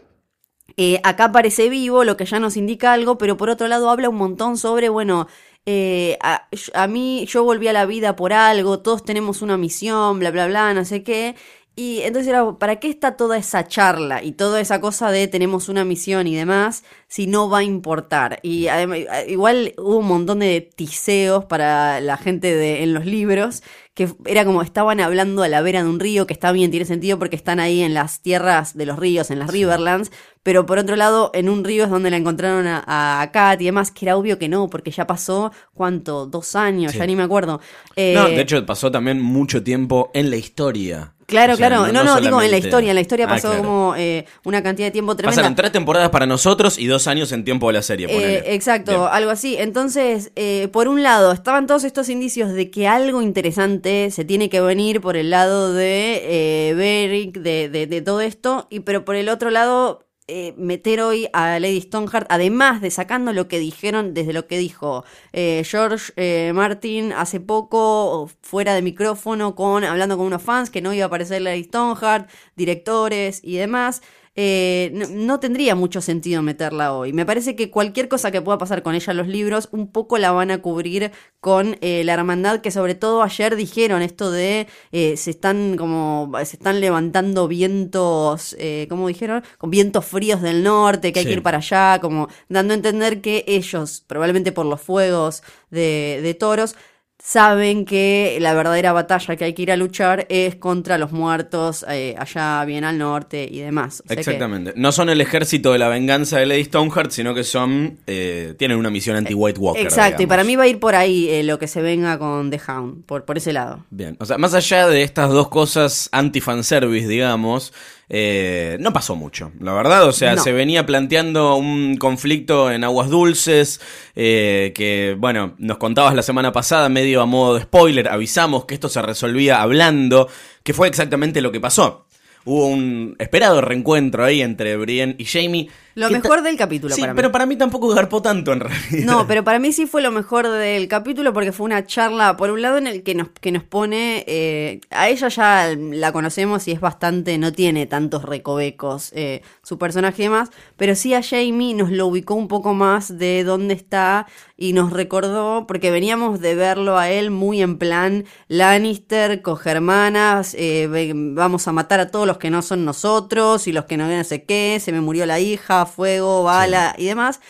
eh, 0.76 1.00
acá 1.02 1.32
parece 1.32 1.68
vivo, 1.68 2.04
lo 2.04 2.16
que 2.16 2.24
ya 2.24 2.38
nos 2.38 2.56
indica 2.56 2.92
algo, 2.92 3.18
pero 3.18 3.36
por 3.36 3.50
otro 3.50 3.66
lado 3.66 3.90
habla 3.90 4.08
un 4.10 4.16
montón 4.16 4.56
sobre, 4.56 4.88
bueno, 4.90 5.26
eh, 5.66 6.16
a, 6.22 6.46
a 6.74 6.86
mí 6.86 7.26
yo 7.28 7.42
volví 7.42 7.66
a 7.66 7.72
la 7.72 7.84
vida 7.84 8.14
por 8.14 8.32
algo, 8.32 8.78
todos 8.78 9.04
tenemos 9.04 9.42
una 9.42 9.56
misión, 9.56 10.20
bla, 10.20 10.30
bla, 10.30 10.46
bla, 10.46 10.72
no 10.74 10.84
sé 10.84 11.02
qué. 11.02 11.34
Y 11.78 12.00
entonces 12.00 12.26
era, 12.26 12.58
¿para 12.58 12.80
qué 12.80 12.88
está 12.88 13.16
toda 13.16 13.36
esa 13.36 13.68
charla 13.68 14.20
y 14.20 14.32
toda 14.32 14.60
esa 14.60 14.80
cosa 14.80 15.12
de 15.12 15.28
tenemos 15.28 15.68
una 15.68 15.84
misión 15.84 16.26
y 16.26 16.34
demás 16.34 16.82
si 17.06 17.28
no 17.28 17.48
va 17.48 17.58
a 17.58 17.62
importar? 17.62 18.40
Y 18.42 18.66
además, 18.66 18.98
igual 19.28 19.74
hubo 19.78 19.98
un 19.98 20.08
montón 20.08 20.40
de 20.40 20.60
tiseos 20.60 21.44
para 21.44 22.00
la 22.00 22.16
gente 22.16 22.52
de, 22.52 22.82
en 22.82 22.94
los 22.94 23.06
libros 23.06 23.62
que 23.94 24.08
era 24.26 24.44
como 24.44 24.62
estaban 24.62 24.98
hablando 24.98 25.44
a 25.44 25.48
la 25.48 25.60
vera 25.60 25.84
de 25.84 25.88
un 25.88 26.00
río, 26.00 26.26
que 26.26 26.32
está 26.32 26.50
bien, 26.50 26.72
tiene 26.72 26.84
sentido 26.84 27.16
porque 27.16 27.36
están 27.36 27.60
ahí 27.60 27.80
en 27.82 27.94
las 27.94 28.22
tierras 28.22 28.76
de 28.76 28.84
los 28.84 28.98
ríos, 28.98 29.30
en 29.30 29.38
las 29.38 29.50
Riverlands, 29.50 30.10
pero 30.42 30.66
por 30.66 30.78
otro 30.78 30.96
lado, 30.96 31.30
en 31.32 31.48
un 31.48 31.62
río 31.62 31.84
es 31.84 31.90
donde 31.90 32.10
la 32.10 32.16
encontraron 32.16 32.66
a, 32.66 32.82
a 32.86 33.30
Kat 33.30 33.60
y 33.60 33.66
demás, 33.66 33.92
que 33.92 34.04
era 34.04 34.16
obvio 34.16 34.36
que 34.36 34.48
no, 34.48 34.68
porque 34.68 34.90
ya 34.90 35.06
pasó, 35.06 35.52
¿cuánto? 35.74 36.26
Dos 36.26 36.56
años, 36.56 36.92
ya 36.92 37.06
ni 37.06 37.14
me 37.14 37.22
acuerdo. 37.24 37.60
Eh, 37.94 38.14
no, 38.14 38.26
de 38.26 38.40
hecho 38.40 38.64
pasó 38.66 38.90
también 38.90 39.20
mucho 39.20 39.62
tiempo 39.62 40.10
en 40.14 40.30
la 40.30 40.36
historia. 40.36 41.14
Claro, 41.28 41.58
claro. 41.58 41.92
No, 41.92 42.04
no, 42.04 42.20
digo 42.22 42.40
en 42.40 42.50
la 42.50 42.56
historia. 42.56 42.90
En 42.90 42.94
la 42.94 43.02
historia 43.02 43.26
ah, 43.26 43.28
pasó 43.28 43.54
como 43.54 43.94
eh, 43.96 44.24
una 44.44 44.62
cantidad 44.62 44.86
de 44.86 44.92
tiempo 44.92 45.14
tremenda. 45.14 45.36
Pasaron 45.36 45.54
tres 45.54 45.72
temporadas 45.72 46.08
para 46.08 46.24
nosotros 46.24 46.78
y 46.78 46.86
dos 46.86 47.06
años 47.06 47.32
en 47.32 47.44
tiempo 47.44 47.66
de 47.66 47.74
la 47.74 47.82
serie. 47.82 48.06
Eh, 48.08 48.54
exacto, 48.54 49.06
algo 49.08 49.30
así. 49.30 49.54
Entonces, 49.58 50.32
eh, 50.36 50.68
por 50.72 50.88
un 50.88 51.02
lado, 51.02 51.32
estaban 51.32 51.66
todos 51.66 51.84
estos 51.84 52.08
indicios 52.08 52.54
de 52.54 52.70
que 52.70 52.88
algo 52.88 53.20
interesante 53.20 54.10
se 54.10 54.24
tiene 54.24 54.48
que 54.48 54.62
venir 54.62 55.02
por 55.02 55.18
el 55.18 55.28
lado 55.28 55.74
de 55.74 56.72
Beric, 56.74 57.36
de, 57.38 57.68
de, 57.68 57.86
de 57.86 58.00
todo 58.00 58.22
esto, 58.22 58.66
y 58.70 58.80
pero 58.80 59.04
por 59.04 59.14
el 59.14 59.28
otro 59.28 59.50
lado 59.50 60.07
eh, 60.28 60.54
meter 60.58 61.00
hoy 61.00 61.28
a 61.32 61.58
Lady 61.58 61.80
Stoneheart, 61.80 62.26
además 62.30 62.80
de 62.82 62.90
sacando 62.90 63.32
lo 63.32 63.48
que 63.48 63.58
dijeron 63.58 64.12
desde 64.12 64.34
lo 64.34 64.46
que 64.46 64.58
dijo 64.58 65.04
eh, 65.32 65.62
George 65.64 66.12
eh, 66.16 66.52
Martin 66.54 67.12
hace 67.12 67.40
poco, 67.40 68.30
fuera 68.42 68.74
de 68.74 68.82
micrófono, 68.82 69.54
con, 69.54 69.84
hablando 69.84 70.18
con 70.18 70.26
unos 70.26 70.42
fans, 70.42 70.68
que 70.68 70.82
no 70.82 70.92
iba 70.92 71.04
a 71.04 71.06
aparecer 71.06 71.40
Lady 71.40 71.64
Stoneheart, 71.64 72.28
directores 72.56 73.40
y 73.42 73.56
demás. 73.56 74.02
Eh, 74.40 74.92
no, 74.92 75.40
tendría 75.40 75.74
mucho 75.74 76.00
sentido 76.00 76.42
meterla 76.42 76.92
hoy. 76.92 77.12
Me 77.12 77.26
parece 77.26 77.56
que 77.56 77.72
cualquier 77.72 78.06
cosa 78.06 78.30
que 78.30 78.40
pueda 78.40 78.56
pasar 78.56 78.84
con 78.84 78.94
ella 78.94 79.10
en 79.10 79.16
los 79.16 79.26
libros, 79.26 79.68
un 79.72 79.90
poco 79.90 80.16
la 80.16 80.30
van 80.30 80.52
a 80.52 80.62
cubrir 80.62 81.10
con 81.40 81.76
eh, 81.80 82.04
la 82.04 82.14
hermandad, 82.14 82.60
que 82.60 82.70
sobre 82.70 82.94
todo 82.94 83.24
ayer 83.24 83.56
dijeron 83.56 84.00
esto 84.00 84.30
de 84.30 84.68
eh, 84.92 85.16
se 85.16 85.30
están 85.30 85.76
como 85.76 86.30
se 86.44 86.56
están 86.56 86.80
levantando 86.80 87.48
vientos, 87.48 88.56
como 88.88 89.08
dijeron, 89.08 89.42
con 89.58 89.70
vientos 89.70 90.04
fríos 90.04 90.40
del 90.40 90.62
norte, 90.62 91.12
que 91.12 91.18
hay 91.18 91.26
que 91.26 91.32
ir 91.32 91.42
para 91.42 91.58
allá, 91.58 91.98
como 92.00 92.28
dando 92.48 92.74
a 92.74 92.76
entender 92.76 93.20
que 93.20 93.44
ellos, 93.48 94.04
probablemente 94.06 94.52
por 94.52 94.66
los 94.66 94.80
fuegos 94.80 95.42
de, 95.72 96.20
de 96.22 96.34
toros, 96.34 96.76
saben 97.22 97.84
que 97.84 98.38
la 98.40 98.54
verdadera 98.54 98.92
batalla 98.92 99.36
que 99.36 99.44
hay 99.44 99.52
que 99.52 99.62
ir 99.62 99.72
a 99.72 99.76
luchar 99.76 100.26
es 100.28 100.54
contra 100.54 100.98
los 100.98 101.12
muertos 101.12 101.84
eh, 101.88 102.14
allá 102.16 102.64
bien 102.64 102.84
al 102.84 102.98
norte 102.98 103.46
y 103.50 103.60
demás. 103.60 104.02
Exactamente. 104.08 104.72
No 104.76 104.92
son 104.92 105.10
el 105.10 105.20
ejército 105.20 105.72
de 105.72 105.78
la 105.78 105.88
venganza 105.88 106.38
de 106.38 106.46
Lady 106.46 106.64
Stoneheart, 106.64 107.10
sino 107.10 107.34
que 107.34 107.44
son 107.44 107.98
eh, 108.06 108.54
tienen 108.58 108.78
una 108.78 108.90
misión 108.90 109.16
anti-White 109.16 109.58
Walker. 109.58 109.82
Exacto, 109.82 110.22
y 110.22 110.26
para 110.26 110.44
mí 110.44 110.56
va 110.56 110.64
a 110.64 110.68
ir 110.68 110.78
por 110.78 110.94
ahí 110.94 111.28
eh, 111.28 111.42
lo 111.42 111.58
que 111.58 111.66
se 111.66 111.82
venga 111.82 112.18
con 112.18 112.50
The 112.50 112.60
Hound, 112.68 113.04
por, 113.04 113.24
por 113.24 113.36
ese 113.36 113.52
lado. 113.52 113.84
Bien, 113.90 114.16
o 114.20 114.24
sea, 114.24 114.38
más 114.38 114.54
allá 114.54 114.86
de 114.86 115.02
estas 115.02 115.30
dos 115.30 115.48
cosas 115.48 116.08
anti-fanservice, 116.12 117.08
digamos, 117.08 117.72
eh, 118.10 118.78
no 118.80 118.92
pasó 118.92 119.16
mucho, 119.16 119.52
la 119.60 119.72
verdad. 119.72 120.06
O 120.06 120.12
sea, 120.12 120.36
se 120.38 120.52
venía 120.52 120.86
planteando 120.86 121.56
un 121.56 121.96
conflicto 121.96 122.70
en 122.70 122.84
aguas 122.84 123.10
dulces, 123.10 123.80
eh, 124.16 124.72
que, 124.74 125.16
bueno, 125.18 125.54
nos 125.58 125.78
contabas 125.78 126.14
la 126.14 126.22
semana 126.22 126.52
pasada, 126.52 126.88
medio 126.88 127.20
a 127.20 127.26
modo 127.26 127.54
de 127.54 127.62
spoiler, 127.62 128.08
avisamos 128.08 128.64
que 128.64 128.74
esto 128.74 128.88
se 128.88 129.02
resolvía 129.02 129.60
hablando, 129.60 130.28
que 130.62 130.72
fue 130.72 130.88
exactamente 130.88 131.40
lo 131.40 131.52
que 131.52 131.60
pasó. 131.60 132.06
Hubo 132.44 132.66
un 132.66 133.14
esperado 133.18 133.60
reencuentro 133.60 134.24
ahí 134.24 134.40
entre 134.40 134.76
Brienne 134.76 135.16
y 135.18 135.26
Jamie 135.26 135.68
lo 135.98 136.10
mejor 136.10 136.42
del 136.42 136.56
capítulo 136.56 136.94
sí, 136.94 137.00
para 137.00 137.14
pero 137.14 137.32
para 137.32 137.44
mí 137.46 137.56
tampoco 137.56 137.88
garpó 137.88 138.22
tanto 138.22 138.52
en 138.52 138.60
realidad. 138.60 139.04
No, 139.04 139.26
pero 139.26 139.44
para 139.44 139.58
mí 139.58 139.72
sí 139.72 139.86
fue 139.86 140.00
lo 140.00 140.10
mejor 140.10 140.48
del 140.48 140.86
capítulo 140.88 141.32
porque 141.32 141.52
fue 141.52 141.64
una 141.64 141.84
charla, 141.84 142.36
por 142.36 142.50
un 142.50 142.62
lado, 142.62 142.78
en 142.78 142.86
el 142.86 143.02
que 143.02 143.14
nos, 143.14 143.28
que 143.28 143.52
nos 143.52 143.64
pone. 143.64 144.24
Eh, 144.26 144.80
a 144.90 145.08
ella 145.08 145.28
ya 145.28 145.74
la 145.76 146.12
conocemos 146.12 146.68
y 146.68 146.72
es 146.72 146.80
bastante. 146.80 147.36
No 147.38 147.52
tiene 147.52 147.86
tantos 147.86 148.24
recovecos 148.24 149.10
eh, 149.14 149.42
su 149.62 149.78
personaje 149.78 150.22
y 150.22 150.26
demás. 150.26 150.50
Pero 150.76 150.94
sí 150.94 151.14
a 151.14 151.22
Jamie 151.22 151.74
nos 151.74 151.90
lo 151.90 152.06
ubicó 152.06 152.34
un 152.34 152.48
poco 152.48 152.74
más 152.74 153.18
de 153.18 153.44
dónde 153.44 153.74
está 153.74 154.26
y 154.60 154.72
nos 154.72 154.92
recordó, 154.92 155.66
porque 155.68 155.92
veníamos 155.92 156.40
de 156.40 156.56
verlo 156.56 156.98
a 156.98 157.10
él 157.10 157.30
muy 157.30 157.62
en 157.62 157.78
plan 157.78 158.24
Lannister, 158.48 159.40
cogermanas, 159.40 160.54
eh, 160.58 161.12
vamos 161.14 161.68
a 161.68 161.72
matar 161.72 162.00
a 162.00 162.10
todos 162.10 162.26
los 162.26 162.38
que 162.38 162.50
no 162.50 162.60
son 162.62 162.84
nosotros 162.84 163.68
y 163.68 163.72
los 163.72 163.84
que 163.84 163.96
no, 163.96 164.08
no 164.08 164.24
sé 164.24 164.42
qué, 164.42 164.80
se 164.80 164.90
me 164.90 165.00
murió 165.00 165.26
la 165.26 165.38
hija, 165.38 165.87
fuego, 165.88 166.44
bala 166.44 166.94
y 166.96 167.06
demás. 167.06 167.40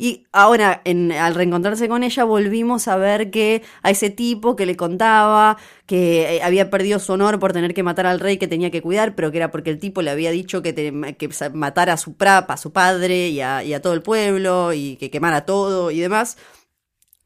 Y 0.00 0.26
ahora, 0.30 0.80
en, 0.84 1.10
al 1.10 1.34
reencontrarse 1.34 1.88
con 1.88 2.04
ella, 2.04 2.22
volvimos 2.22 2.86
a 2.86 2.96
ver 2.96 3.32
que 3.32 3.62
a 3.82 3.90
ese 3.90 4.10
tipo 4.10 4.54
que 4.54 4.64
le 4.64 4.76
contaba 4.76 5.56
que 5.86 6.36
eh, 6.36 6.42
había 6.42 6.70
perdido 6.70 7.00
su 7.00 7.12
honor 7.14 7.40
por 7.40 7.52
tener 7.52 7.74
que 7.74 7.82
matar 7.82 8.06
al 8.06 8.20
rey 8.20 8.38
que 8.38 8.46
tenía 8.46 8.70
que 8.70 8.80
cuidar, 8.80 9.16
pero 9.16 9.32
que 9.32 9.38
era 9.38 9.50
porque 9.50 9.70
el 9.70 9.80
tipo 9.80 10.00
le 10.00 10.10
había 10.10 10.30
dicho 10.30 10.62
que, 10.62 10.72
que 10.72 11.28
matara 11.52 11.94
a 11.94 11.96
su, 11.96 12.16
prapa, 12.16 12.54
a 12.54 12.56
su 12.58 12.72
padre 12.72 13.28
y 13.28 13.40
a, 13.40 13.64
y 13.64 13.74
a 13.74 13.82
todo 13.82 13.92
el 13.92 14.02
pueblo 14.02 14.72
y 14.72 14.96
que 14.96 15.10
quemara 15.10 15.44
todo 15.44 15.90
y 15.90 15.98
demás. 15.98 16.38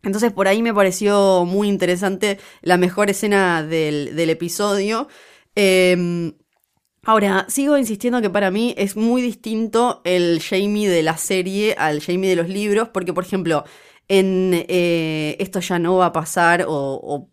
Entonces 0.02 0.33
por 0.33 0.49
ahí 0.49 0.62
me 0.62 0.73
pareció 0.73 1.45
muy 1.45 1.69
interesante 1.69 2.38
la 2.62 2.79
mejor 2.79 3.11
escena 3.11 3.62
del, 3.62 4.17
del 4.17 4.31
episodio. 4.31 5.09
Eh, 5.55 6.33
Ahora, 7.04 7.47
sigo 7.49 7.76
insistiendo 7.76 8.23
que 8.23 8.30
para 8.30 8.50
mí 8.50 8.75
es 8.78 8.97
muy 8.97 9.23
distinto 9.23 10.02
el 10.04 10.40
Jamie 10.40 10.88
de 10.88 11.02
la 11.02 11.16
serie 11.16 11.75
al 11.76 12.00
Jamie 12.00 12.30
de 12.30 12.37
los 12.37 12.49
libros, 12.49 12.88
porque 12.88 13.12
por 13.12 13.25
ejemplo, 13.25 13.64
en 14.09 14.64
eh, 14.68 15.37
esto 15.40 15.61
ya 15.61 15.78
no 15.78 15.97
va 15.97 16.06
a 16.06 16.12
pasar 16.12 16.64
o 16.68 17.28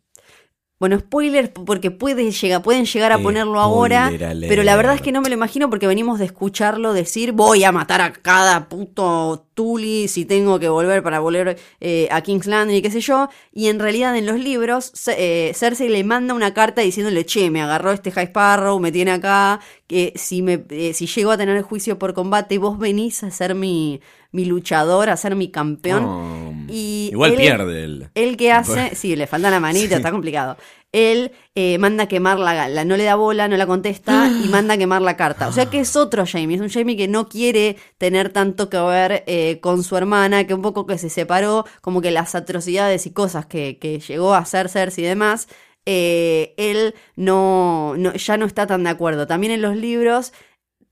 bueno, 0.79 0.97
spoiler 0.97 1.51
porque 1.51 1.91
puede 1.91 2.31
llegar, 2.31 2.61
pueden 2.61 2.85
llegar 2.85 3.11
a 3.11 3.19
ponerlo 3.19 3.59
ahora, 3.59 4.09
pero 4.47 4.63
la 4.63 4.77
verdad 4.77 4.95
es 4.95 5.01
que 5.01 5.11
no 5.11 5.19
me 5.19 5.27
lo 5.27 5.35
imagino 5.35 5.69
porque 5.69 5.87
venimos 5.87 6.19
de 6.19 6.25
escucharlo 6.25 6.93
decir 6.93 7.33
voy 7.33 7.65
a 7.65 7.73
matar 7.73 7.99
a 7.99 8.13
cada 8.13 8.69
puto 8.69 9.48
Tully 9.59 10.07
si 10.07 10.23
tengo 10.23 10.57
que 10.57 10.69
volver 10.69 11.03
para 11.03 11.19
volver 11.19 11.59
eh, 11.81 12.07
a 12.11 12.21
King's 12.21 12.47
Landing 12.47 12.77
y 12.77 12.81
qué 12.81 12.89
sé 12.89 13.01
yo. 13.01 13.27
Y 13.51 13.67
en 13.67 13.77
realidad 13.77 14.15
en 14.15 14.25
los 14.25 14.39
libros 14.39 14.93
eh, 15.17 15.51
Cersei 15.53 15.89
le 15.89 16.01
manda 16.05 16.33
una 16.33 16.53
carta 16.53 16.79
diciéndole, 16.81 17.25
che, 17.25 17.49
me 17.49 17.61
agarró 17.61 17.91
este 17.91 18.09
High 18.09 18.27
Sparrow, 18.27 18.79
me 18.79 18.93
tiene 18.93 19.11
acá, 19.11 19.59
que 19.85 20.13
si, 20.15 20.41
me, 20.41 20.63
eh, 20.69 20.93
si 20.93 21.07
llego 21.07 21.31
a 21.31 21.37
tener 21.37 21.57
el 21.57 21.63
juicio 21.63 21.99
por 21.99 22.13
combate, 22.13 22.57
vos 22.57 22.79
venís 22.79 23.21
a 23.23 23.31
ser 23.31 23.53
mi, 23.53 23.99
mi 24.31 24.45
luchador, 24.45 25.09
a 25.09 25.17
ser 25.17 25.35
mi 25.35 25.49
campeón. 25.49 26.67
y 26.69 27.09
igual 27.11 27.35
pierde 27.35 27.83
él. 27.83 28.09
Él 28.15 28.37
que 28.37 28.51
hace, 28.53 28.95
sí, 28.95 29.17
le 29.17 29.27
falta 29.27 29.49
la 29.49 29.59
manita, 29.59 29.97
está 29.97 30.09
complicado. 30.11 30.55
Él 30.91 31.31
eh, 31.55 31.77
manda 31.77 32.05
a 32.05 32.07
quemar 32.07 32.39
la, 32.39 32.83
no 32.83 32.97
le 32.97 33.03
da 33.03 33.15
bola, 33.15 33.47
no 33.47 33.57
la 33.57 33.67
contesta 33.67 34.27
y 34.27 34.47
manda 34.49 34.73
a 34.73 34.77
quemar 34.77 35.01
la 35.01 35.15
carta. 35.17 35.47
O 35.47 35.51
sea 35.51 35.67
que 35.67 35.79
es 35.79 35.95
otro 35.95 36.25
Jamie, 36.25 36.55
es 36.55 36.61
un 36.61 36.69
Jamie 36.69 36.97
que 36.97 37.07
no 37.07 37.29
quiere 37.29 37.77
tener 37.97 38.29
tanto 38.29 38.69
que 38.69 38.79
ver 38.79 39.23
eh, 39.27 39.59
con 39.61 39.83
su 39.83 39.95
hermana, 39.97 40.45
que 40.45 40.53
un 40.53 40.61
poco 40.61 40.85
que 40.85 40.97
se 40.97 41.09
separó, 41.09 41.65
como 41.81 42.01
que 42.01 42.11
las 42.11 42.35
atrocidades 42.35 43.05
y 43.05 43.11
cosas 43.11 43.45
que, 43.45 43.77
que 43.77 43.99
llegó 43.99 44.33
a 44.33 44.39
hacer 44.39 44.69
Cersei 44.69 45.03
y 45.03 45.07
demás, 45.07 45.47
eh, 45.85 46.53
él 46.57 46.93
no, 47.15 47.95
no, 47.97 48.13
ya 48.13 48.37
no 48.37 48.45
está 48.45 48.67
tan 48.67 48.83
de 48.83 48.91
acuerdo. 48.91 49.27
También 49.27 49.53
en 49.53 49.61
los 49.61 49.75
libros 49.75 50.33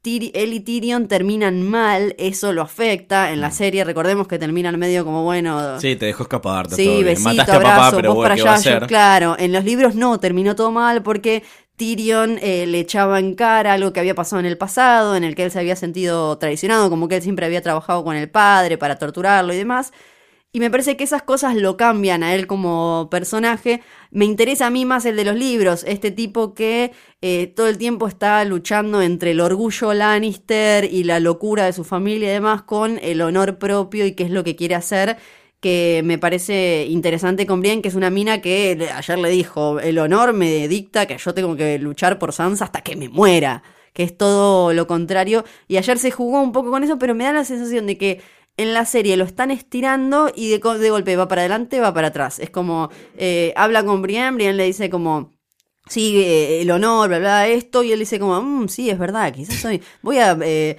él 0.04 0.54
y 0.54 0.60
Tyrion 0.62 1.08
terminan 1.08 1.62
mal, 1.62 2.16
eso 2.18 2.54
lo 2.54 2.62
afecta 2.62 3.32
en 3.32 3.42
la 3.42 3.50
mm. 3.50 3.54
serie. 3.54 3.84
Recordemos 3.84 4.28
que 4.28 4.40
terminan 4.40 4.80
medio 4.80 5.04
como 5.04 5.24
bueno. 5.24 5.80
Sí, 5.80 5.96
te 5.96 6.06
dejó 6.06 6.24
escapar. 6.24 6.70
Sí, 6.70 7.04
besito, 7.04 7.30
Mataste 7.30 7.52
abrazo, 7.52 7.74
a 7.74 7.78
papá, 7.78 7.96
pero 7.96 8.14
vos 8.14 8.24
para 8.24 8.36
allá. 8.36 8.88
claro, 8.88 9.36
en 9.38 9.52
los 9.52 9.66
libros 9.66 9.96
no, 9.96 10.20
terminó 10.20 10.56
todo 10.56 10.72
mal 10.72 11.04
porque 11.04 11.44
Tyrion 11.76 12.40
eh, 12.42 12.66
le 12.66 12.80
echaba 12.80 13.20
en 13.20 13.36
cara 13.36 13.74
algo 13.74 13.94
que 13.94 14.00
había 14.00 14.16
pasado 14.16 14.40
en 14.40 14.46
el 14.46 14.58
pasado, 14.58 15.16
en 15.16 15.24
el 15.24 15.36
que 15.36 15.44
él 15.44 15.52
se 15.52 15.60
había 15.60 15.76
sentido 15.76 16.38
traicionado, 16.38 16.90
como 16.90 17.08
que 17.08 17.18
él 17.18 17.22
siempre 17.22 17.46
había 17.46 17.62
trabajado 17.62 18.04
con 18.04 18.16
el 18.16 18.30
padre 18.30 18.78
para 18.78 18.98
torturarlo 18.98 19.54
y 19.54 19.58
demás. 19.58 19.92
Y 20.58 20.60
me 20.60 20.72
parece 20.72 20.98
que 20.98 21.04
esas 21.04 21.22
cosas 21.22 21.56
lo 21.56 21.78
cambian 21.78 22.24
a 22.24 22.34
él 22.34 22.48
como 22.48 23.10
personaje. 23.12 23.84
Me 24.10 24.26
interesa 24.26 24.66
a 24.66 24.70
mí 24.72 24.86
más 24.86 25.06
el 25.06 25.16
de 25.16 25.24
los 25.24 25.36
libros, 25.36 25.84
este 25.88 26.10
tipo 26.10 26.56
que 26.56 26.94
eh, 27.22 27.54
todo 27.56 27.68
el 27.68 27.78
tiempo 27.78 28.08
está 28.08 28.44
luchando 28.44 29.04
entre 29.04 29.32
el 29.32 29.40
orgullo 29.40 29.94
Lannister 29.94 30.86
y 30.86 31.04
la 31.04 31.20
locura 31.20 31.66
de 31.66 31.74
su 31.74 31.84
familia 31.84 32.30
y 32.30 32.32
demás 32.32 32.64
con 32.64 32.98
el 33.04 33.22
honor 33.22 33.60
propio 33.60 34.08
y 34.08 34.14
qué 34.14 34.24
es 34.24 34.32
lo 34.32 34.44
que 34.44 34.56
quiere 34.56 34.74
hacer 34.74 35.18
que 35.60 36.02
me 36.04 36.18
parece 36.18 36.88
interesante 36.90 37.46
con 37.46 37.62
Brian, 37.62 37.84
que 37.84 37.90
es 37.90 37.96
una 37.96 38.10
mina 38.10 38.42
que 38.42 38.90
ayer 38.96 39.20
le 39.20 39.30
dijo, 39.30 39.80
el 39.80 40.00
honor 40.00 40.34
me 40.34 40.68
dicta 40.68 41.06
que 41.06 41.20
yo 41.20 41.36
tengo 41.36 41.56
que 41.56 41.78
luchar 41.78 42.18
por 42.18 42.34
Sansa 42.34 42.66
hasta 42.66 42.82
que 42.82 42.96
me 42.96 43.10
muera, 43.10 43.62
que 43.94 44.02
es 44.02 44.18
todo 44.18 44.74
lo 44.74 44.88
contrario. 44.88 45.44
Y 45.68 45.78
ayer 45.78 46.00
se 46.00 46.10
jugó 46.10 46.42
un 46.42 46.52
poco 46.52 46.72
con 46.72 46.84
eso, 46.84 46.98
pero 46.98 47.14
me 47.14 47.26
da 47.26 47.34
la 47.34 47.46
sensación 47.46 47.86
de 47.86 47.98
que 48.00 48.22
en 48.58 48.74
la 48.74 48.86
serie 48.86 49.18
lo 49.18 49.24
están 49.24 49.52
estirando 49.52 50.32
y 50.36 50.50
de, 50.50 50.58
golpe 50.58 51.16
va 51.16 51.28
para 51.28 51.42
adelante, 51.42 51.80
va 51.80 51.94
para 51.94 52.08
atrás. 52.08 52.40
Es 52.40 52.50
como, 52.50 52.90
eh, 53.18 53.54
habla 53.56 53.86
con 53.86 54.02
Brian, 54.02 54.36
Brian 54.36 54.58
le 54.58 54.66
dice 54.66 54.90
como, 54.90 55.32
sí, 55.88 56.20
eh, 56.20 56.62
el 56.62 56.72
honor, 56.72 57.08
bla, 57.08 57.20
bla, 57.20 57.48
esto, 57.48 57.84
y 57.84 57.92
él 57.92 58.00
dice 58.00 58.20
como, 58.20 58.42
mmm, 58.42 58.68
sí, 58.68 58.90
es 58.90 58.98
verdad, 58.98 59.32
quizás 59.32 59.58
soy, 59.62 59.82
voy 60.02 60.18
a 60.18 60.38
eh, 60.42 60.78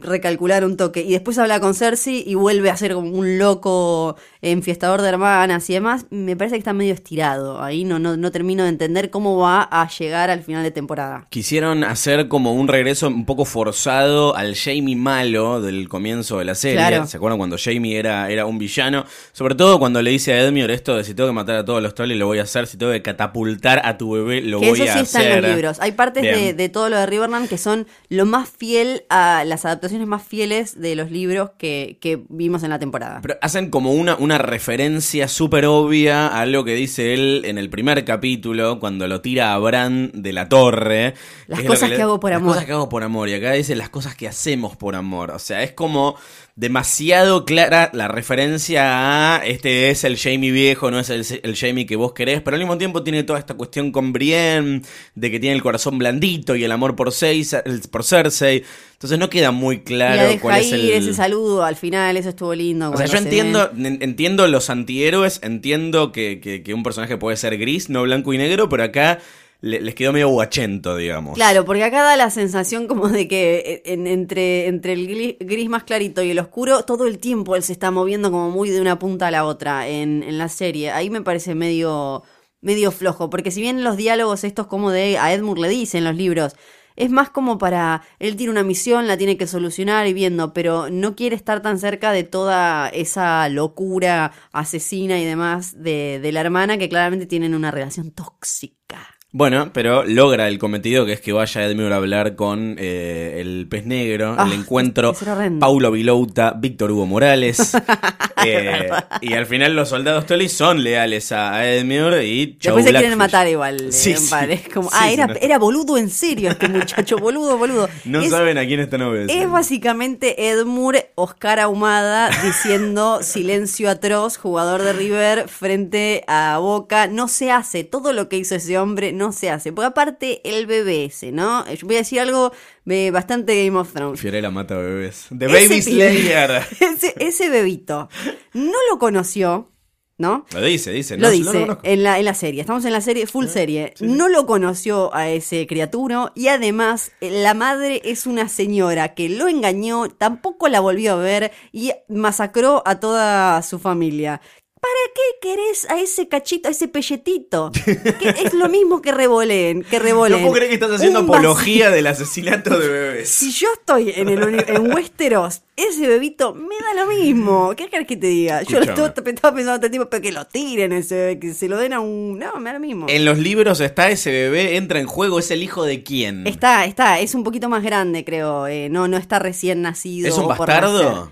recalcular 0.00 0.64
un 0.64 0.78
toque. 0.78 1.02
Y 1.02 1.12
después 1.12 1.38
habla 1.38 1.60
con 1.60 1.74
Cersei 1.74 2.24
y 2.26 2.34
vuelve 2.34 2.70
a 2.70 2.76
ser 2.76 2.94
como 2.94 3.10
un 3.10 3.38
loco 3.38 4.16
enfiestador 4.42 5.02
de 5.02 5.08
hermanas 5.08 5.68
y 5.70 5.74
demás, 5.74 6.06
me 6.10 6.36
parece 6.36 6.54
que 6.54 6.60
está 6.60 6.72
medio 6.72 6.94
estirado. 6.94 7.62
Ahí 7.62 7.84
no, 7.84 7.98
no, 7.98 8.16
no 8.16 8.30
termino 8.30 8.62
de 8.62 8.68
entender 8.68 9.10
cómo 9.10 9.36
va 9.38 9.62
a 9.62 9.88
llegar 9.88 10.30
al 10.30 10.42
final 10.42 10.62
de 10.62 10.70
temporada. 10.70 11.26
Quisieron 11.30 11.84
hacer 11.84 12.28
como 12.28 12.52
un 12.54 12.68
regreso 12.68 13.08
un 13.08 13.24
poco 13.24 13.44
forzado 13.44 14.36
al 14.36 14.54
Jamie 14.54 14.96
malo 14.96 15.60
del 15.60 15.88
comienzo 15.88 16.38
de 16.38 16.44
la 16.44 16.54
serie. 16.54 16.76
Claro. 16.78 17.06
¿Se 17.06 17.16
acuerdan 17.16 17.38
cuando 17.38 17.56
Jamie 17.58 17.98
era, 17.98 18.30
era 18.30 18.46
un 18.46 18.58
villano? 18.58 19.04
Sobre 19.32 19.54
todo 19.54 19.78
cuando 19.78 20.02
le 20.02 20.10
dice 20.10 20.32
a 20.32 20.40
Edmure 20.40 20.72
esto 20.74 20.96
de 20.96 21.04
si 21.04 21.14
tengo 21.14 21.28
que 21.28 21.34
matar 21.34 21.56
a 21.56 21.64
todos 21.64 21.82
los 21.82 21.94
trolls 21.94 22.16
lo 22.16 22.26
voy 22.26 22.38
a 22.38 22.42
hacer, 22.42 22.66
si 22.66 22.76
tengo 22.76 22.92
que 22.92 23.02
catapultar 23.02 23.80
a 23.84 23.98
tu 23.98 24.12
bebé 24.12 24.40
lo 24.40 24.60
Que 24.60 24.70
voy 24.70 24.80
eso 24.80 24.90
a 24.90 24.94
sí 24.94 24.98
hacer. 25.00 25.20
está 25.22 25.36
en 25.36 25.42
los 25.42 25.50
libros. 25.52 25.80
Hay 25.80 25.92
partes 25.92 26.22
de, 26.22 26.54
de 26.54 26.68
todo 26.68 26.88
lo 26.88 26.96
de 26.98 27.06
Riverland 27.06 27.48
que 27.48 27.58
son 27.58 27.86
lo 28.08 28.24
más 28.26 28.48
fiel 28.48 29.04
a 29.08 29.44
las 29.46 29.64
adaptaciones 29.64 30.06
más 30.06 30.22
fieles 30.22 30.80
de 30.80 30.94
los 30.96 31.10
libros 31.10 31.50
que, 31.58 31.98
que 32.00 32.22
vimos 32.28 32.62
en 32.62 32.70
la 32.70 32.78
temporada. 32.78 33.20
Pero 33.22 33.36
hacen 33.40 33.70
como 33.70 33.92
una, 33.92 34.16
una 34.16 34.27
referencia 34.36 35.28
súper 35.28 35.64
obvia 35.64 36.26
a 36.26 36.42
algo 36.42 36.64
que 36.64 36.74
dice 36.74 37.14
él 37.14 37.42
en 37.46 37.56
el 37.56 37.70
primer 37.70 38.04
capítulo, 38.04 38.78
cuando 38.80 39.08
lo 39.08 39.22
tira 39.22 39.54
a 39.54 39.58
Bran 39.58 40.10
de 40.12 40.32
la 40.34 40.50
torre. 40.50 41.14
Las 41.46 41.62
lo 41.62 41.68
cosas 41.70 41.88
le- 41.88 41.96
que 41.96 42.02
hago 42.02 42.20
por 42.20 42.30
las 42.32 42.38
amor. 42.40 42.50
cosas 42.52 42.66
que 42.66 42.72
hago 42.72 42.88
por 42.90 43.02
amor. 43.04 43.28
Y 43.30 43.34
acá 43.34 43.52
dice 43.52 43.74
las 43.76 43.88
cosas 43.88 44.14
que 44.14 44.28
hacemos 44.28 44.76
por 44.76 44.94
amor. 44.96 45.30
O 45.30 45.38
sea, 45.38 45.62
es 45.62 45.72
como 45.72 46.16
demasiado 46.58 47.44
clara 47.44 47.88
la 47.92 48.08
referencia 48.08 49.36
a 49.36 49.46
este 49.46 49.90
es 49.90 50.02
el 50.02 50.18
Jamie 50.18 50.50
viejo, 50.50 50.90
no 50.90 50.98
es 50.98 51.08
el, 51.08 51.24
el 51.44 51.54
Jamie 51.56 51.86
que 51.86 51.94
vos 51.94 52.12
querés, 52.14 52.42
pero 52.42 52.56
al 52.56 52.60
mismo 52.60 52.76
tiempo 52.76 53.04
tiene 53.04 53.22
toda 53.22 53.38
esta 53.38 53.54
cuestión 53.54 53.92
con 53.92 54.12
Brienne, 54.12 54.82
de 55.14 55.30
que 55.30 55.38
tiene 55.38 55.54
el 55.54 55.62
corazón 55.62 55.98
blandito 55.98 56.56
y 56.56 56.64
el 56.64 56.72
amor 56.72 56.96
por, 56.96 57.12
Cersei, 57.12 57.62
por 57.92 58.02
Cersei. 58.02 58.64
Entonces 58.94 59.20
no 59.20 59.30
queda 59.30 59.52
muy 59.52 59.82
claro 59.84 60.36
cuál 60.40 60.60
es 60.60 60.72
el... 60.72 60.90
ese 60.90 61.14
saludo 61.14 61.62
al 61.62 61.76
final, 61.76 62.16
eso 62.16 62.30
estuvo 62.30 62.52
lindo. 62.52 62.90
O 62.90 62.96
sea, 62.96 63.06
yo 63.06 63.12
se 63.12 63.18
entiendo, 63.18 63.70
en- 63.76 64.02
entiendo 64.02 64.48
los 64.48 64.68
antihéroes, 64.68 65.38
entiendo 65.44 66.10
que, 66.10 66.40
que- 66.40 66.64
que 66.64 66.74
un 66.74 66.82
personaje 66.82 67.16
puede 67.16 67.36
ser 67.36 67.56
gris, 67.56 67.88
no 67.88 68.02
blanco 68.02 68.32
y 68.34 68.38
negro, 68.38 68.68
pero 68.68 68.82
acá 68.82 69.20
le- 69.60 69.80
les 69.80 69.94
quedó 69.94 70.12
medio 70.12 70.28
guachento, 70.28 70.96
digamos. 70.96 71.34
Claro, 71.34 71.64
porque 71.64 71.84
acá 71.84 72.02
da 72.02 72.16
la 72.16 72.30
sensación 72.30 72.86
como 72.86 73.08
de 73.08 73.26
que 73.28 73.82
en- 73.86 74.06
entre, 74.06 74.66
entre 74.66 74.92
el 74.92 75.06
gris, 75.40 75.68
más 75.68 75.84
clarito 75.84 76.22
y 76.22 76.30
el 76.30 76.38
oscuro, 76.38 76.82
todo 76.84 77.06
el 77.06 77.18
tiempo 77.18 77.56
él 77.56 77.62
se 77.62 77.72
está 77.72 77.90
moviendo 77.90 78.30
como 78.30 78.50
muy 78.50 78.70
de 78.70 78.80
una 78.80 78.98
punta 78.98 79.26
a 79.28 79.30
la 79.30 79.44
otra 79.44 79.88
en, 79.88 80.22
en 80.22 80.38
la 80.38 80.48
serie. 80.48 80.90
Ahí 80.92 81.10
me 81.10 81.22
parece 81.22 81.54
medio, 81.54 82.22
medio 82.60 82.90
flojo, 82.92 83.30
porque 83.30 83.50
si 83.50 83.60
bien 83.60 83.82
los 83.84 83.96
diálogos 83.96 84.44
estos 84.44 84.66
como 84.68 84.90
de 84.90 85.18
a 85.18 85.32
Edmure 85.32 85.60
le 85.62 85.68
dicen 85.68 86.04
los 86.04 86.14
libros, 86.14 86.54
es 86.96 87.10
más 87.10 87.30
como 87.30 87.58
para, 87.58 88.02
él 88.18 88.34
tiene 88.34 88.50
una 88.50 88.64
misión, 88.64 89.06
la 89.06 89.16
tiene 89.16 89.36
que 89.36 89.46
solucionar 89.46 90.08
y 90.08 90.12
viendo, 90.14 90.52
pero 90.52 90.90
no 90.90 91.14
quiere 91.14 91.36
estar 91.36 91.62
tan 91.62 91.78
cerca 91.78 92.10
de 92.10 92.24
toda 92.24 92.88
esa 92.88 93.48
locura 93.48 94.32
asesina 94.50 95.20
y 95.20 95.24
demás 95.24 95.80
de, 95.80 96.18
de 96.20 96.32
la 96.32 96.40
hermana 96.40 96.76
que 96.76 96.88
claramente 96.88 97.26
tienen 97.26 97.54
una 97.54 97.70
relación 97.70 98.10
tóxica. 98.10 99.14
Bueno, 99.30 99.70
pero 99.74 100.04
logra 100.04 100.48
el 100.48 100.58
cometido 100.58 101.04
que 101.04 101.12
es 101.12 101.20
que 101.20 101.34
vaya 101.34 101.62
Edmure 101.66 101.92
a 101.92 101.98
hablar 101.98 102.34
con 102.34 102.76
eh, 102.78 103.36
el 103.40 103.66
pez 103.68 103.84
negro, 103.84 104.34
Ah, 104.38 104.46
el 104.46 104.54
encuentro 104.58 105.14
era 105.20 105.34
horrendo. 105.34 105.60
Paulo 105.60 105.90
Vilouta, 105.90 106.52
Víctor 106.52 106.92
Hugo 106.92 107.04
Morales. 107.04 107.74
eh, 108.46 108.88
y 109.20 109.34
al 109.34 109.44
final 109.44 109.76
los 109.76 109.90
soldados 109.90 110.24
Tully 110.24 110.48
son 110.48 110.82
leales 110.82 111.30
a, 111.32 111.66
Edmure 111.66 112.24
y 112.26 112.56
chau, 112.58 112.76
Después 112.76 112.86
se 112.86 112.90
quieren 112.92 113.18
Blackfish. 113.18 113.18
matar 113.18 113.48
igual. 113.48 113.92
Sí, 113.92 114.12
eh, 114.12 114.16
sí. 114.16 114.34
Es 114.48 114.68
como, 114.72 114.88
Sí, 114.88 114.96
ah, 114.98 115.06
sí, 115.08 115.12
era, 115.14 115.26
no. 115.26 115.34
era 115.42 115.58
boludo 115.58 115.98
en 115.98 116.08
serio 116.08 116.50
este 116.50 116.68
muchacho, 116.68 117.18
boludo, 117.18 117.58
boludo. 117.58 117.86
No 118.06 118.22
es, 118.22 118.30
saben 118.30 118.56
a 118.56 118.64
quién 118.64 118.80
están 118.80 119.02
obedeciendo. 119.02 119.44
es 119.44 119.52
básicamente 119.52 120.48
Edmure, 120.48 121.10
Oscar 121.16 121.60
Ahumada, 121.60 122.30
diciendo 122.42 123.18
silencio 123.22 123.90
atroz, 123.90 124.38
jugador 124.38 124.82
de 124.82 124.94
River 124.94 125.48
frente 125.48 126.24
a 126.28 126.56
Boca. 126.58 127.08
No 127.08 127.28
se 127.28 127.50
hace, 127.50 127.84
todo 127.84 128.14
lo 128.14 128.30
que 128.30 128.38
hizo 128.38 128.54
ese 128.54 128.78
hombre 128.78 129.12
no 129.18 129.27
se 129.32 129.50
hace. 129.50 129.72
Porque 129.72 129.86
aparte, 129.86 130.40
el 130.44 130.66
bebé 130.66 131.06
ese, 131.06 131.32
¿no? 131.32 131.64
Yo 131.72 131.86
voy 131.86 131.96
a 131.96 131.98
decir 131.98 132.20
algo 132.20 132.52
eh, 132.86 133.10
bastante 133.10 133.64
Game 133.64 133.78
of 133.78 133.92
Thrones. 133.92 134.20
Fiorella 134.20 134.50
mata 134.50 134.76
bebés. 134.76 135.26
The 135.36 135.46
Ese 135.46 135.68
Baby 135.68 135.82
Slayer. 135.82 136.62
ese, 136.80 137.14
ese 137.18 137.48
bebito 137.48 138.08
no 138.54 138.76
lo 138.90 138.98
conoció, 138.98 139.70
¿no? 140.18 140.44
Lo 140.52 140.60
dice, 140.62 140.90
dice. 140.90 141.16
Lo 141.16 141.28
no, 141.28 141.30
dice 141.32 141.60
conozco. 141.60 141.80
en, 141.84 142.02
la, 142.02 142.18
en 142.18 142.24
la 142.24 142.34
serie. 142.34 142.60
Estamos 142.60 142.84
en 142.84 142.92
la 142.92 143.00
serie, 143.00 143.26
full 143.26 143.46
serie. 143.46 143.94
No 144.00 144.28
lo 144.28 144.46
conoció 144.46 145.14
a 145.14 145.28
ese 145.28 145.66
criatura 145.66 146.32
y 146.34 146.48
además 146.48 147.12
eh, 147.20 147.30
la 147.30 147.54
madre 147.54 148.02
es 148.04 148.26
una 148.26 148.48
señora 148.48 149.14
que 149.14 149.28
lo 149.28 149.46
engañó, 149.48 150.08
tampoco 150.08 150.68
la 150.68 150.80
volvió 150.80 151.12
a 151.12 151.16
ver 151.16 151.52
y 151.72 151.92
masacró 152.08 152.82
a 152.84 152.98
toda 152.98 153.62
su 153.62 153.78
familia. 153.78 154.40
¿Para 154.80 154.92
qué 155.14 155.48
querés 155.48 155.86
a 155.90 156.00
ese 156.00 156.28
cachito, 156.28 156.68
a 156.68 156.72
ese 156.72 156.88
pelletito? 156.88 157.70
Que 158.18 158.28
es 158.44 158.54
lo 158.54 158.68
mismo 158.68 159.02
que 159.02 159.12
revolen, 159.12 159.82
que 159.82 159.98
No 159.98 160.04
revolen. 160.04 160.40
puedo 160.40 160.52
creer 160.54 160.68
que 160.68 160.74
estás 160.74 160.92
haciendo 160.92 161.20
Un 161.20 161.26
apología 161.26 161.90
del 161.90 162.06
asesinato 162.06 162.78
de 162.78 162.88
bebés. 162.88 163.28
si 163.28 163.50
yo 163.52 163.68
estoy 163.74 164.12
en 164.14 164.28
el 164.28 164.64
en 164.68 164.92
Westeros, 164.92 165.62
ese 165.76 166.06
bebito 166.06 166.54
me 166.54 166.74
da 166.84 167.04
lo 167.04 167.06
mismo. 167.10 167.74
¿Qué 167.76 167.88
querés 167.88 168.06
que 168.06 168.16
te 168.16 168.28
diga? 168.28 168.62
Yo 168.62 168.78
lo 168.80 168.84
estaba 168.84 169.12
pensando 169.54 169.76
todo 169.76 169.86
el 169.86 169.90
tiempo, 169.90 170.08
pero 170.10 170.22
que 170.22 170.32
lo 170.32 170.46
tiren 170.46 170.92
ese 170.92 171.14
bebé, 171.14 171.38
que 171.38 171.54
se 171.54 171.68
lo 171.68 171.76
den 171.76 171.92
a 171.92 172.00
un. 172.00 172.38
No, 172.38 172.56
me 172.58 172.70
da 172.70 172.74
lo 172.74 172.80
mismo. 172.80 173.06
En 173.08 173.24
los 173.24 173.38
libros 173.38 173.80
está 173.80 174.10
ese 174.10 174.30
bebé, 174.30 174.76
entra 174.76 175.00
en 175.00 175.06
juego, 175.06 175.38
es 175.38 175.50
el 175.50 175.62
hijo 175.62 175.84
de 175.84 176.02
quién. 176.02 176.46
Está, 176.46 176.84
está, 176.84 177.18
es 177.20 177.34
un 177.34 177.44
poquito 177.44 177.68
más 177.68 177.82
grande, 177.82 178.24
creo. 178.24 178.66
eh, 178.66 178.88
no, 178.88 179.08
no 179.08 179.16
está 179.16 179.38
recién 179.38 179.82
nacido. 179.82 180.28
¿Es 180.28 180.36
un 180.38 180.48
bastardo? 180.48 181.30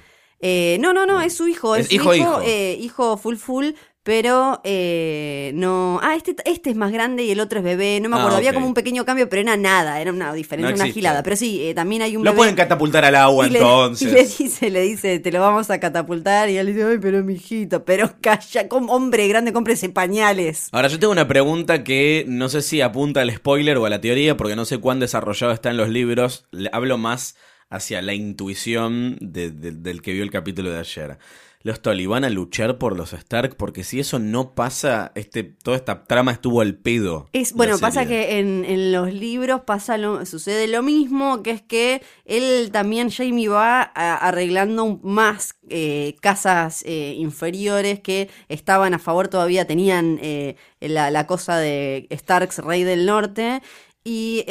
Eh, 0.49 0.79
no, 0.81 0.93
no, 0.93 1.07
no, 1.07 1.21
es 1.21 1.35
su 1.37 1.49
hijo. 1.49 1.75
Es 1.75 1.83
Es, 1.83 1.89
su 1.89 1.95
hijo, 1.95 2.15
hijo, 2.15 2.25
hijo. 2.35 2.43
eh, 2.45 2.79
hijo 2.81 3.17
full 3.17 3.37
full. 3.37 3.67
Pero 4.03 4.61
eh, 4.63 5.51
no. 5.57 5.99
Ah, 6.01 6.15
este, 6.15 6.37
este 6.45 6.71
es 6.71 6.77
más 6.77 6.93
grande 6.93 7.25
y 7.25 7.33
el 7.33 7.41
otro 7.41 7.59
es 7.59 7.65
bebé. 7.65 7.99
No 8.01 8.09
me 8.09 8.15
Ah, 8.15 8.19
acuerdo. 8.21 8.37
Había 8.37 8.55
como 8.55 8.69
un 8.69 8.75
pequeño 8.75 9.05
cambio, 9.05 9.29
pero 9.29 9.43
era 9.43 9.57
nada. 9.57 10.01
Era 10.01 10.13
una 10.13 10.33
diferencia, 10.33 10.77
No 10.77 10.85
una 10.85 10.93
gilada. 10.93 11.25
Pero 11.25 11.35
sí, 11.35 11.61
eh, 11.67 11.75
también 11.75 12.03
hay 12.03 12.17
un 12.17 12.23
Lo 12.23 12.31
bebé. 12.31 12.37
pueden 12.39 12.55
catapultar 12.55 13.05
al 13.05 13.17
agua 13.17 13.49
Y 13.49 13.51
le, 13.51 13.59
entonces. 13.59 14.07
y 14.09 14.15
le 14.15 14.23
dice, 14.25 14.71
le 14.71 14.81
dice, 14.83 15.19
te 15.19 15.33
lo 15.33 15.41
vamos 15.41 15.71
a 15.71 15.81
catapultar. 15.81 16.49
Y 16.51 16.57
él 16.57 16.69
dice, 16.69 16.85
ay, 16.85 16.99
pero 17.03 17.25
mijito, 17.25 17.85
pero 17.85 18.13
calla, 18.21 18.69
como 18.69 18.93
hombre 18.93 19.27
grande, 19.27 19.53
cómprese 19.53 19.89
pañales. 19.89 20.69
Ahora 20.71 20.87
yo 20.87 21.01
tengo 21.01 21.11
una 21.13 21.27
pregunta 21.27 21.83
que 21.83 22.25
no 22.29 22.49
sé 22.49 22.63
si 22.63 22.81
apunta 22.83 23.23
al 23.23 23.35
spoiler 23.35 23.77
o 23.79 23.87
a 23.87 23.91
la 23.91 24.01
teoría, 24.01 24.37
porque 24.37 24.55
no 24.55 24.67
sé 24.67 24.79
cuán 24.79 25.01
desarrollado 25.01 25.53
está 25.53 25.71
en 25.71 25.79
los 25.79 25.89
libros. 25.89 26.47
Le 26.53 26.71
hablo 26.73 26.97
más 26.97 27.35
hacia 27.71 28.03
la 28.03 28.15
intuición 28.15 29.19
de- 29.21 29.51
de- 29.51 29.73
del 29.73 30.03
que 30.03 30.13
vio 30.13 30.23
el 30.23 30.31
capítulo 30.31 30.71
de 30.71 30.79
ayer. 30.79 31.19
Los 31.63 31.81
van 32.07 32.23
a 32.23 32.31
luchar 32.31 32.79
por 32.79 32.97
los 32.97 33.13
Stark, 33.13 33.57
porque 33.57 33.83
si 33.83 33.99
eso 33.99 34.21
no 34.21 34.55
pasa, 34.55 35.11
este, 35.17 35.43
toda 35.43 35.77
esta 35.77 36.05
trama 36.05 36.31
estuvo 36.31 36.61
al 36.61 36.77
pedo. 36.77 37.29
Es, 37.33 37.55
bueno, 37.55 37.77
pasa 37.81 38.07
que 38.07 38.39
en, 38.39 38.65
en 38.65 38.93
los 38.93 39.13
libros 39.13 39.63
pasa 39.63 39.99
lo, 39.99 40.25
sucede 40.27 40.69
lo 40.69 40.85
mismo, 40.85 41.43
que 41.43 41.51
es 41.51 41.63
que 41.63 42.03
él 42.25 42.71
también, 42.71 43.11
Jamie, 43.11 43.49
va 43.49 43.83
a- 43.83 44.17
arreglando 44.29 45.01
más 45.03 45.57
eh, 45.69 46.15
casas 46.21 46.85
eh, 46.87 47.15
inferiores 47.19 47.99
que 47.99 48.29
estaban 48.49 48.95
a 48.95 49.01
favor 49.01 49.27
todavía, 49.27 49.67
tenían 49.67 50.21
eh, 50.23 50.55
la, 50.79 51.11
la 51.11 51.27
cosa 51.27 51.59
de 51.59 52.07
Starks, 52.13 52.59
rey 52.59 52.85
del 52.85 53.07
norte, 53.07 53.61
y... 54.05 54.45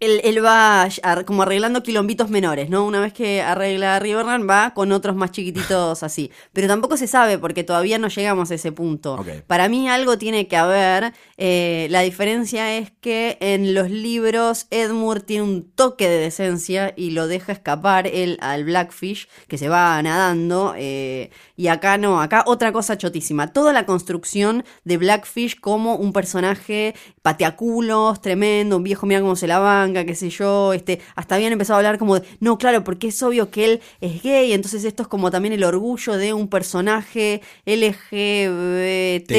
él, 0.00 0.20
él 0.24 0.44
va 0.44 0.88
como 1.26 1.42
arreglando 1.42 1.82
quilombitos 1.82 2.30
menores, 2.30 2.70
¿no? 2.70 2.84
Una 2.86 3.00
vez 3.00 3.12
que 3.12 3.42
arregla 3.42 3.98
Riverrun, 3.98 4.48
va 4.48 4.72
con 4.74 4.92
otros 4.92 5.14
más 5.14 5.30
chiquititos 5.30 6.02
así. 6.02 6.30
Pero 6.52 6.68
tampoco 6.68 6.96
se 6.96 7.06
sabe 7.06 7.38
porque 7.38 7.64
todavía 7.64 7.98
no 7.98 8.08
llegamos 8.08 8.50
a 8.50 8.54
ese 8.54 8.72
punto. 8.72 9.24
Para 9.46 9.68
mí 9.68 9.88
algo 9.88 10.18
tiene 10.18 10.48
que 10.48 10.56
haber. 10.56 11.12
eh, 11.36 11.86
la 11.90 12.00
diferencia 12.00 12.76
es 12.76 12.92
que 13.00 13.36
en 13.40 13.74
los 13.74 13.90
libros 13.90 14.66
Edmure 14.70 15.20
tiene 15.20 15.42
un 15.42 15.70
toque 15.70 16.08
de 16.08 16.18
decencia 16.18 16.94
y 16.96 17.10
lo 17.10 17.26
deja 17.26 17.52
escapar 17.52 18.06
él 18.06 18.38
al 18.40 18.64
Blackfish, 18.64 19.28
que 19.48 19.58
se 19.58 19.68
va 19.68 20.02
nadando. 20.02 20.74
eh, 20.76 21.30
y 21.56 21.68
acá 21.68 21.98
no, 21.98 22.22
acá 22.22 22.42
otra 22.46 22.72
cosa 22.72 22.96
chotísima. 22.96 23.52
Toda 23.52 23.74
la 23.74 23.84
construcción 23.84 24.64
de 24.84 24.96
Blackfish 24.96 25.60
como 25.60 25.96
un 25.96 26.14
personaje 26.14 26.94
pateaculos, 27.20 28.22
tremendo, 28.22 28.78
un 28.78 28.82
viejo, 28.82 29.04
mira 29.06 29.20
cómo 29.20 29.36
se 29.36 29.46
la 29.46 29.58
banca, 29.90 30.04
qué 30.04 30.14
sé 30.14 30.30
yo. 30.30 30.72
Este, 30.72 31.00
hasta 31.14 31.34
habían 31.34 31.52
empezado 31.52 31.76
a 31.76 31.78
hablar 31.78 31.98
como 31.98 32.18
de, 32.18 32.26
no, 32.40 32.58
claro, 32.58 32.84
porque 32.84 33.08
es 33.08 33.22
obvio 33.22 33.50
que 33.50 33.64
él 33.64 33.80
es 34.00 34.22
gay, 34.22 34.52
entonces 34.52 34.84
esto 34.84 35.02
es 35.02 35.08
como 35.08 35.30
también 35.30 35.52
el 35.52 35.64
orgullo 35.64 36.16
de 36.16 36.32
un 36.32 36.48
personaje 36.48 37.42
LGBT 37.66 39.32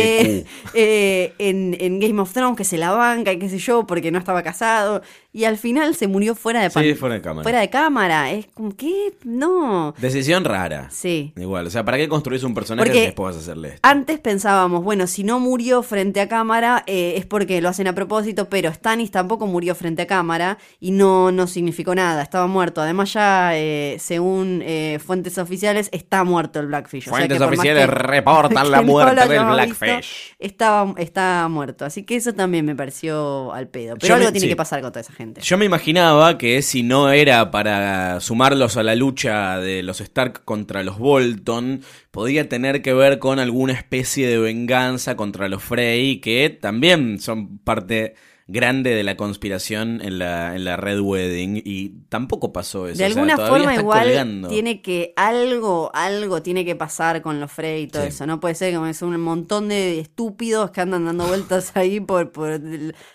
eh, 0.74 1.34
en, 1.38 1.78
en 1.80 2.00
Game 2.00 2.22
of 2.22 2.34
Thrones 2.34 2.58
que 2.58 2.64
se 2.64 2.78
la 2.78 2.92
banca 2.92 3.32
y 3.32 3.40
qué 3.40 3.50
sé 3.50 3.58
yo, 3.58 3.86
porque 3.86 4.12
no 4.12 4.20
estaba 4.20 4.44
casado. 4.44 5.02
Y 5.34 5.46
al 5.46 5.58
final 5.58 5.96
se 5.96 6.08
murió 6.08 6.36
fuera 6.36 6.62
de 6.62 6.70
Sí, 6.70 6.94
fuera 6.94 7.16
de 7.16 7.22
cámara. 7.22 7.44
Fuera 7.44 7.60
de 7.62 7.70
cámara. 7.70 8.32
Es 8.32 8.48
como, 8.54 8.76
¿qué? 8.76 9.14
No. 9.24 9.94
Decisión 9.98 10.44
rara. 10.44 10.90
Sí. 10.92 11.32
Igual, 11.38 11.68
o 11.68 11.70
sea, 11.70 11.86
¿para 11.86 11.96
qué 11.98 12.10
construís 12.10 12.44
un 12.44 12.54
personaje 12.54 12.90
Porque 12.90 13.02
después 13.06 13.28
vas 13.34 13.38
a 13.38 13.40
hacerle 13.40 13.68
esto? 13.70 13.80
Antes 13.84 14.20
pensábamos, 14.20 14.84
bueno, 14.84 15.08
si 15.08 15.24
no 15.24 15.40
murió 15.40 15.84
frente 15.84 16.20
a 16.20 16.28
cámara 16.28 16.84
eh, 16.86 17.14
es 17.16 17.26
porque 17.26 17.62
lo 17.62 17.70
hacen 17.70 17.88
a 17.88 17.96
propósito, 17.96 18.50
pero 18.50 18.74
Stannis 18.74 19.12
tampoco 19.12 19.48
murió 19.48 19.74
frente 19.74 20.02
a 20.02 20.08
cámara. 20.08 20.58
y 20.82 20.92
no, 20.92 21.32
no 21.32 21.48
significó 21.48 21.96
nada, 21.96 22.22
estaba 22.24 22.48
muerto. 22.48 22.82
Además 22.82 23.14
ya, 23.14 23.52
eh, 23.58 23.96
según 24.00 24.62
eh, 24.66 25.00
fuentes 25.02 25.38
oficiales, 25.38 25.88
está 25.94 26.26
muerto 26.26 26.60
el 26.60 26.68
Blackfish. 26.68 27.04
O 27.04 27.12
sea 27.12 27.14
Fuentes 27.20 27.38
que 27.38 27.44
oficiales 27.46 27.86
que- 27.86 27.92
reportan 27.92 28.70
la 28.72 28.80
que 28.80 28.86
muerte 28.86 29.28
del 29.30 29.46
Blackfish. 29.46 29.88
visto, 29.88 30.36
estaba, 30.40 30.94
está 30.98 31.48
muerto. 31.50 31.86
Así 31.86 32.04
que 32.04 32.18
eso 32.18 32.34
también 32.34 32.66
me 32.66 32.76
pareció 32.76 33.54
al 33.54 33.70
pedo. 33.70 33.96
Pero 33.96 34.08
Yo 34.10 34.16
algo 34.16 34.26
me- 34.28 34.32
tiene 34.34 34.46
sí. 34.48 34.50
que 34.50 34.56
pasar 34.58 34.82
con 34.82 34.92
toda 34.92 35.00
esa 35.00 35.14
gente. 35.14 35.21
Yo 35.42 35.58
me 35.58 35.66
imaginaba 35.66 36.38
que 36.38 36.62
si 36.62 36.84
no 36.84 37.12
era 37.12 37.52
para 37.52 38.20
sumarlos 38.20 38.78
a 38.78 38.84
la 38.84 38.96
lucha 38.96 39.60
de 39.60 39.84
los 39.84 40.02
Stark 40.02 40.44
contra 40.46 40.84
los 40.84 40.98
Bolton, 40.98 41.82
podía 42.12 42.50
tener 42.50 42.82
que 42.82 42.94
ver 42.94 43.20
con 43.20 43.40
alguna 43.40 43.74
especie 43.74 44.28
de 44.28 44.38
venganza 44.38 45.16
contra 45.16 45.50
los 45.50 45.64
Frey, 45.64 46.20
que 46.20 46.50
también 46.50 47.20
son 47.20 47.58
parte 47.60 48.16
grande 48.52 48.92
de 48.96 49.04
la 49.04 49.16
conspiración 49.18 50.02
en 50.04 50.20
la, 50.20 50.56
en 50.56 50.66
la 50.66 50.78
Red 50.78 51.00
Wedding, 51.00 51.62
y 51.64 51.90
tampoco 52.10 52.52
pasó 52.54 52.88
eso. 52.88 52.98
De 52.98 53.06
o 53.06 53.08
sea, 53.10 53.22
alguna 53.22 53.38
forma 53.38 53.76
igual 53.76 54.04
colgando. 54.08 54.48
tiene 54.50 54.82
que 54.82 55.14
algo, 55.16 55.90
algo 55.94 56.42
tiene 56.42 56.66
que 56.66 56.76
pasar 56.76 57.22
con 57.22 57.40
los 57.40 57.52
Frey 57.52 57.84
y 57.84 57.88
todo 57.88 58.04
Sí. 58.04 58.10
eso. 58.10 58.26
No 58.26 58.40
puede 58.40 58.56
ser 58.56 58.74
como 58.74 58.88
es 58.88 59.02
un 59.02 59.20
montón 59.20 59.70
de 59.70 60.00
estúpidos 60.00 60.72
que 60.72 60.82
andan 60.82 61.06
dando 61.06 61.26
vueltas 61.28 61.72
ahí 61.76 62.00
por, 62.00 62.32
por 62.32 62.60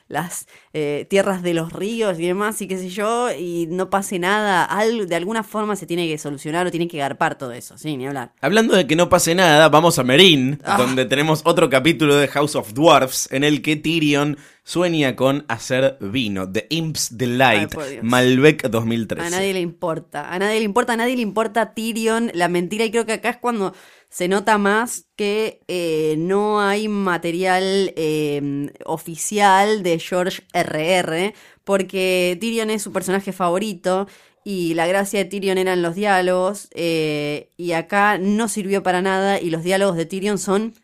las 0.09 0.46
eh, 0.72 1.07
tierras 1.09 1.42
de 1.42 1.55
los 1.55 1.72
ríos 1.72 2.18
y 2.18 2.27
demás 2.27 2.61
y 2.62 2.68
qué 2.68 2.79
sé 2.79 2.88
yo, 2.88 3.29
y 3.33 3.66
no 3.70 3.90
pase 3.90 4.18
nada. 4.18 4.68
De 5.07 5.14
alguna 5.16 5.42
forma 5.42 5.77
se 5.77 5.87
tiene 5.87 6.07
que 6.09 6.18
solucionar 6.18 6.66
o 6.66 6.70
tiene 6.70 6.88
que 6.88 6.99
garpar 6.99 7.37
todo 7.38 7.53
eso, 7.53 7.77
sí, 7.79 7.96
ni 7.96 8.07
hablar. 8.07 8.33
Hablando 8.40 8.75
de 8.77 8.87
que 8.87 8.96
no 8.96 9.09
pase 9.09 9.35
nada, 9.35 9.68
vamos 9.68 9.99
a 9.99 10.05
Merín, 10.05 10.61
Ah. 10.64 10.77
donde 10.79 11.05
tenemos 11.05 11.42
otro 11.44 11.68
capítulo 11.70 12.16
de 12.16 12.29
House 12.29 12.55
of 12.57 12.72
Dwarfs 12.72 13.29
en 13.33 13.44
el 13.44 13.62
que 13.62 13.77
Tyrion 13.77 14.37
sueña 14.66 15.14
con 15.14 15.44
hacer 15.46 15.96
vino, 16.00 16.50
The 16.50 16.66
Imp's 16.70 17.16
Delight, 17.16 17.72
Ay. 17.79 18.00
Malbec 18.02 18.68
2013. 18.68 19.24
A 19.24 19.31
nadie 19.31 19.55
le 19.55 19.61
importa, 19.61 20.33
a 20.33 20.38
nadie 20.40 20.59
le 20.59 20.64
importa, 20.64 20.94
a 20.94 20.96
nadie 20.96 21.14
le 21.14 21.22
importa 21.22 21.72
Tyrion, 21.72 22.33
la 22.35 22.48
mentira, 22.48 22.85
y 22.85 22.90
creo 22.90 23.07
que 23.07 23.12
acá 23.12 23.31
es 23.31 23.37
cuando 23.37 23.74
se 24.11 24.26
nota 24.26 24.59
más 24.59 25.07
que 25.14 25.61
eh, 25.68 26.16
no 26.18 26.61
hay 26.61 26.88
material 26.88 27.92
eh, 27.96 28.72
oficial 28.85 29.85
de 29.85 30.00
George 30.00 30.42
RR, 30.52 31.33
porque 31.62 32.37
Tyrion 32.40 32.70
es 32.70 32.83
su 32.83 32.92
personaje 32.92 33.33
favorito. 33.33 34.09
Y 34.42 34.74
la 34.74 34.87
gracia 34.87 35.18
de 35.18 35.24
Tyrion 35.24 35.59
eran 35.59 35.83
los 35.83 35.96
diálogos, 35.96 36.68
eh, 36.72 37.50
y 37.57 37.72
acá 37.72 38.18
no 38.18 38.48
sirvió 38.48 38.83
para 38.83 39.02
nada, 39.02 39.40
y 39.40 39.50
los 39.50 39.62
diálogos 39.62 39.96
de 39.96 40.07
Tyrion 40.07 40.38
son... 40.38 40.74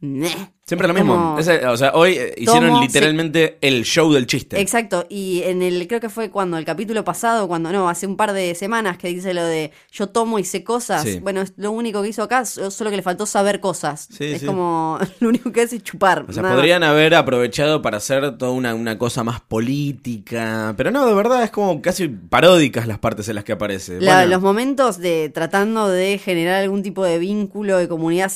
Siempre 0.00 0.86
lo 0.86 0.94
mismo. 0.94 1.14
como- 1.14 1.38
Ese- 1.38 1.66
o 1.66 1.76
sea, 1.76 1.92
hoy 1.94 2.12
eh, 2.12 2.34
hicieron 2.36 2.68
Tomo, 2.68 2.80
literalmente 2.82 3.58
el 3.62 3.84
show 3.84 4.12
del 4.12 4.26
chiste. 4.26 4.60
Exacto, 4.60 5.06
y 5.08 5.42
en 5.44 5.62
el, 5.62 5.88
creo 5.88 5.98
que 5.98 6.08
fue 6.10 6.30
cuando 6.30 6.56
el 6.58 6.64
capítulo 6.64 7.02
pasado, 7.04 7.48
cuando 7.48 7.72
no, 7.72 7.88
hace 7.88 8.06
un 8.06 8.16
par 8.16 8.32
de 8.32 8.54
semanas 8.54 8.98
que 8.98 9.08
dice 9.08 9.32
lo 9.34 9.44
de 9.44 9.72
yo 9.90 10.08
tomo 10.08 10.38
y 10.38 10.44
sé 10.44 10.62
cosas. 10.64 11.02
Sí. 11.02 11.20
Bueno, 11.20 11.40
es 11.40 11.54
lo 11.56 11.72
único 11.72 12.02
que 12.02 12.08
hizo 12.10 12.22
acá, 12.22 12.44
so- 12.44 12.70
solo 12.70 12.90
que 12.90 12.96
le 12.96 13.02
faltó 13.02 13.24
saber 13.26 13.60
cosas. 13.60 14.08
Sí, 14.12 14.26
es 14.26 14.44
como 14.44 14.98
lo 15.20 15.28
único 15.30 15.50
que 15.52 15.62
hace 15.62 15.76
es 15.76 15.82
chupar. 15.82 16.26
O 16.28 16.32
sea, 16.32 16.42
nada 16.42 16.54
podrían 16.54 16.84
haber 16.84 17.14
aprovechado 17.14 17.80
para 17.82 17.96
hacer 17.96 18.36
toda 18.38 18.52
una, 18.52 18.74
una 18.74 18.98
cosa 18.98 19.24
más 19.24 19.40
política. 19.40 20.74
Pero 20.76 20.90
no, 20.90 21.06
de 21.06 21.14
verdad, 21.14 21.42
es 21.42 21.50
como 21.50 21.80
casi 21.82 22.08
paródicas 22.08 22.86
las 22.86 22.98
partes 22.98 23.28
en 23.28 23.36
las 23.36 23.44
que 23.44 23.52
aparece. 23.52 24.00
La- 24.00 24.16
Bueno, 24.18 24.30
Los 24.32 24.42
momentos 24.42 24.98
de 24.98 25.30
tratando 25.30 25.88
de 25.88 26.18
generar 26.18 26.62
algún 26.62 26.82
tipo 26.82 27.04
de 27.04 27.18
vínculo 27.18 27.78
de 27.78 27.88
comunidad 27.88 28.28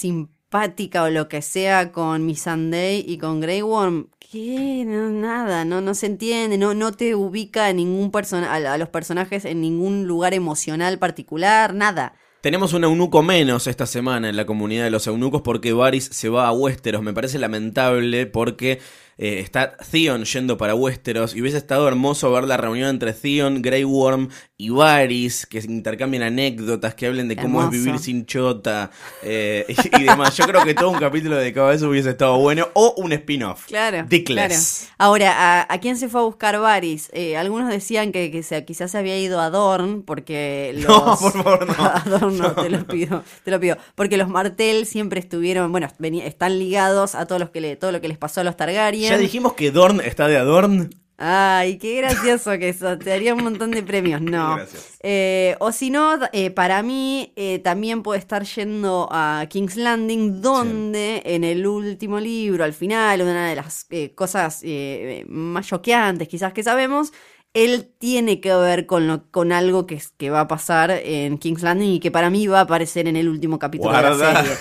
simpática 0.52 1.04
o 1.04 1.08
lo 1.08 1.28
que 1.28 1.40
sea 1.40 1.92
con 1.92 2.26
Missandei 2.26 3.02
y 3.08 3.16
con 3.16 3.40
Grey 3.40 3.62
Worm, 3.62 4.08
que 4.18 4.84
no, 4.86 5.08
nada, 5.08 5.64
no, 5.64 5.80
no 5.80 5.94
se 5.94 6.04
entiende, 6.04 6.58
no, 6.58 6.74
no 6.74 6.92
te 6.92 7.14
ubica 7.14 7.66
a 7.66 7.72
ningún 7.72 8.10
persona, 8.10 8.52
a, 8.52 8.74
a 8.74 8.76
los 8.76 8.90
personajes 8.90 9.46
en 9.46 9.62
ningún 9.62 10.06
lugar 10.06 10.34
emocional 10.34 10.98
particular, 10.98 11.72
nada. 11.72 12.12
Tenemos 12.42 12.74
un 12.74 12.84
eunuco 12.84 13.22
menos 13.22 13.66
esta 13.66 13.86
semana 13.86 14.28
en 14.28 14.36
la 14.36 14.44
comunidad 14.44 14.84
de 14.84 14.90
los 14.90 15.06
eunucos 15.06 15.40
porque 15.42 15.72
Varys 15.72 16.10
se 16.12 16.28
va 16.28 16.48
a 16.48 16.52
Westeros. 16.52 17.00
Me 17.00 17.14
parece 17.14 17.38
lamentable 17.38 18.26
porque 18.26 18.80
eh, 19.16 19.38
está 19.38 19.76
Theon 19.76 20.24
yendo 20.24 20.56
para 20.56 20.74
Westeros 20.74 21.36
y 21.36 21.40
hubiese 21.40 21.58
estado 21.58 21.86
hermoso 21.86 22.32
ver 22.32 22.44
la 22.44 22.56
reunión 22.56 22.88
entre 22.88 23.12
Theon, 23.12 23.62
Grey 23.62 23.84
Worm 23.84 24.28
y 24.64 24.68
Varys, 24.70 25.44
que 25.46 25.58
intercambien 25.58 26.22
anécdotas, 26.22 26.94
que 26.94 27.06
hablen 27.08 27.26
de 27.26 27.34
cómo 27.36 27.58
Hermoso. 27.60 27.76
es 27.76 27.84
vivir 27.84 27.98
sin 27.98 28.26
chota 28.26 28.90
eh, 29.22 29.64
y, 29.68 30.02
y 30.02 30.04
demás. 30.04 30.36
Yo 30.36 30.44
creo 30.46 30.64
que 30.64 30.72
todo 30.74 30.90
un 30.90 31.00
capítulo 31.00 31.36
dedicado 31.36 31.66
a 31.68 31.74
eso 31.74 31.88
hubiese 31.88 32.10
estado 32.10 32.38
bueno 32.38 32.68
o 32.74 32.94
un 32.98 33.12
spin-off. 33.12 33.66
Claro. 33.66 34.04
Dickless. 34.08 34.86
claro. 34.86 34.94
Ahora, 34.98 35.32
¿a, 35.62 35.66
a 35.74 35.80
quién 35.80 35.96
se 35.96 36.08
fue 36.08 36.20
a 36.20 36.24
buscar 36.24 36.60
Varys? 36.60 37.10
Eh, 37.12 37.36
algunos 37.36 37.68
decían 37.70 38.12
que, 38.12 38.30
que 38.30 38.44
se- 38.44 38.64
quizás 38.64 38.92
se 38.92 38.98
había 38.98 39.18
ido 39.18 39.40
a 39.40 39.50
Dorn, 39.50 40.02
porque 40.02 40.72
los... 40.76 40.86
No, 40.88 41.16
por 41.18 41.32
favor, 41.32 41.66
no. 41.66 41.84
A 41.84 42.02
Dorn 42.06 42.38
no, 42.38 42.52
te 42.52 42.70
lo 42.70 42.86
pido, 42.86 43.24
te 43.44 43.50
lo 43.50 43.58
pido. 43.58 43.76
Porque 43.96 44.16
los 44.16 44.28
Martel 44.28 44.86
siempre 44.86 45.18
estuvieron, 45.18 45.72
bueno, 45.72 45.88
están 46.24 46.58
ligados 46.60 47.16
a 47.16 47.26
todos 47.26 47.40
los 47.40 47.50
que 47.50 47.60
le, 47.60 47.74
todo 47.74 47.90
lo 47.90 48.00
que 48.00 48.06
les 48.06 48.18
pasó 48.18 48.42
a 48.42 48.44
los 48.44 48.56
Targaryen. 48.56 49.10
Ya 49.10 49.18
dijimos 49.18 49.54
que 49.54 49.72
Dorn 49.72 50.00
está 50.00 50.28
de 50.28 50.36
Adorn. 50.36 50.90
Ay, 51.24 51.78
qué 51.78 51.98
gracioso 51.98 52.50
que 52.58 52.70
eso, 52.70 52.98
te 52.98 53.10
daría 53.10 53.32
un 53.32 53.44
montón 53.44 53.70
de 53.70 53.84
premios, 53.84 54.20
no. 54.20 54.56
Gracias. 54.56 54.98
Eh, 55.04 55.54
o 55.60 55.70
si 55.70 55.88
no, 55.88 56.18
eh, 56.32 56.50
para 56.50 56.82
mí 56.82 57.32
eh, 57.36 57.60
también 57.60 58.02
puede 58.02 58.18
estar 58.18 58.42
yendo 58.42 59.08
a 59.08 59.46
King's 59.48 59.76
Landing, 59.76 60.40
donde 60.40 61.22
en 61.24 61.44
el 61.44 61.64
último 61.64 62.18
libro, 62.18 62.64
al 62.64 62.72
final, 62.72 63.22
una 63.22 63.48
de 63.48 63.54
las 63.54 63.86
eh, 63.90 64.12
cosas 64.16 64.62
eh, 64.64 65.24
más 65.28 65.68
choqueantes 65.68 66.26
quizás 66.26 66.52
que 66.52 66.64
sabemos, 66.64 67.12
él 67.54 67.92
tiene 67.98 68.40
que 68.40 68.54
ver 68.54 68.86
con, 68.86 69.06
lo, 69.06 69.30
con 69.30 69.52
algo 69.52 69.86
que, 69.86 69.96
es- 69.96 70.10
que 70.16 70.30
va 70.30 70.40
a 70.40 70.48
pasar 70.48 70.90
en 70.90 71.36
King's 71.38 71.62
Landing 71.62 71.90
y 71.92 72.00
que 72.00 72.10
para 72.10 72.30
mí 72.30 72.46
va 72.46 72.60
a 72.60 72.62
aparecer 72.62 73.06
en 73.08 73.16
el 73.16 73.28
último 73.28 73.58
capítulo 73.58 73.90
de 73.92 74.02
la 74.02 74.08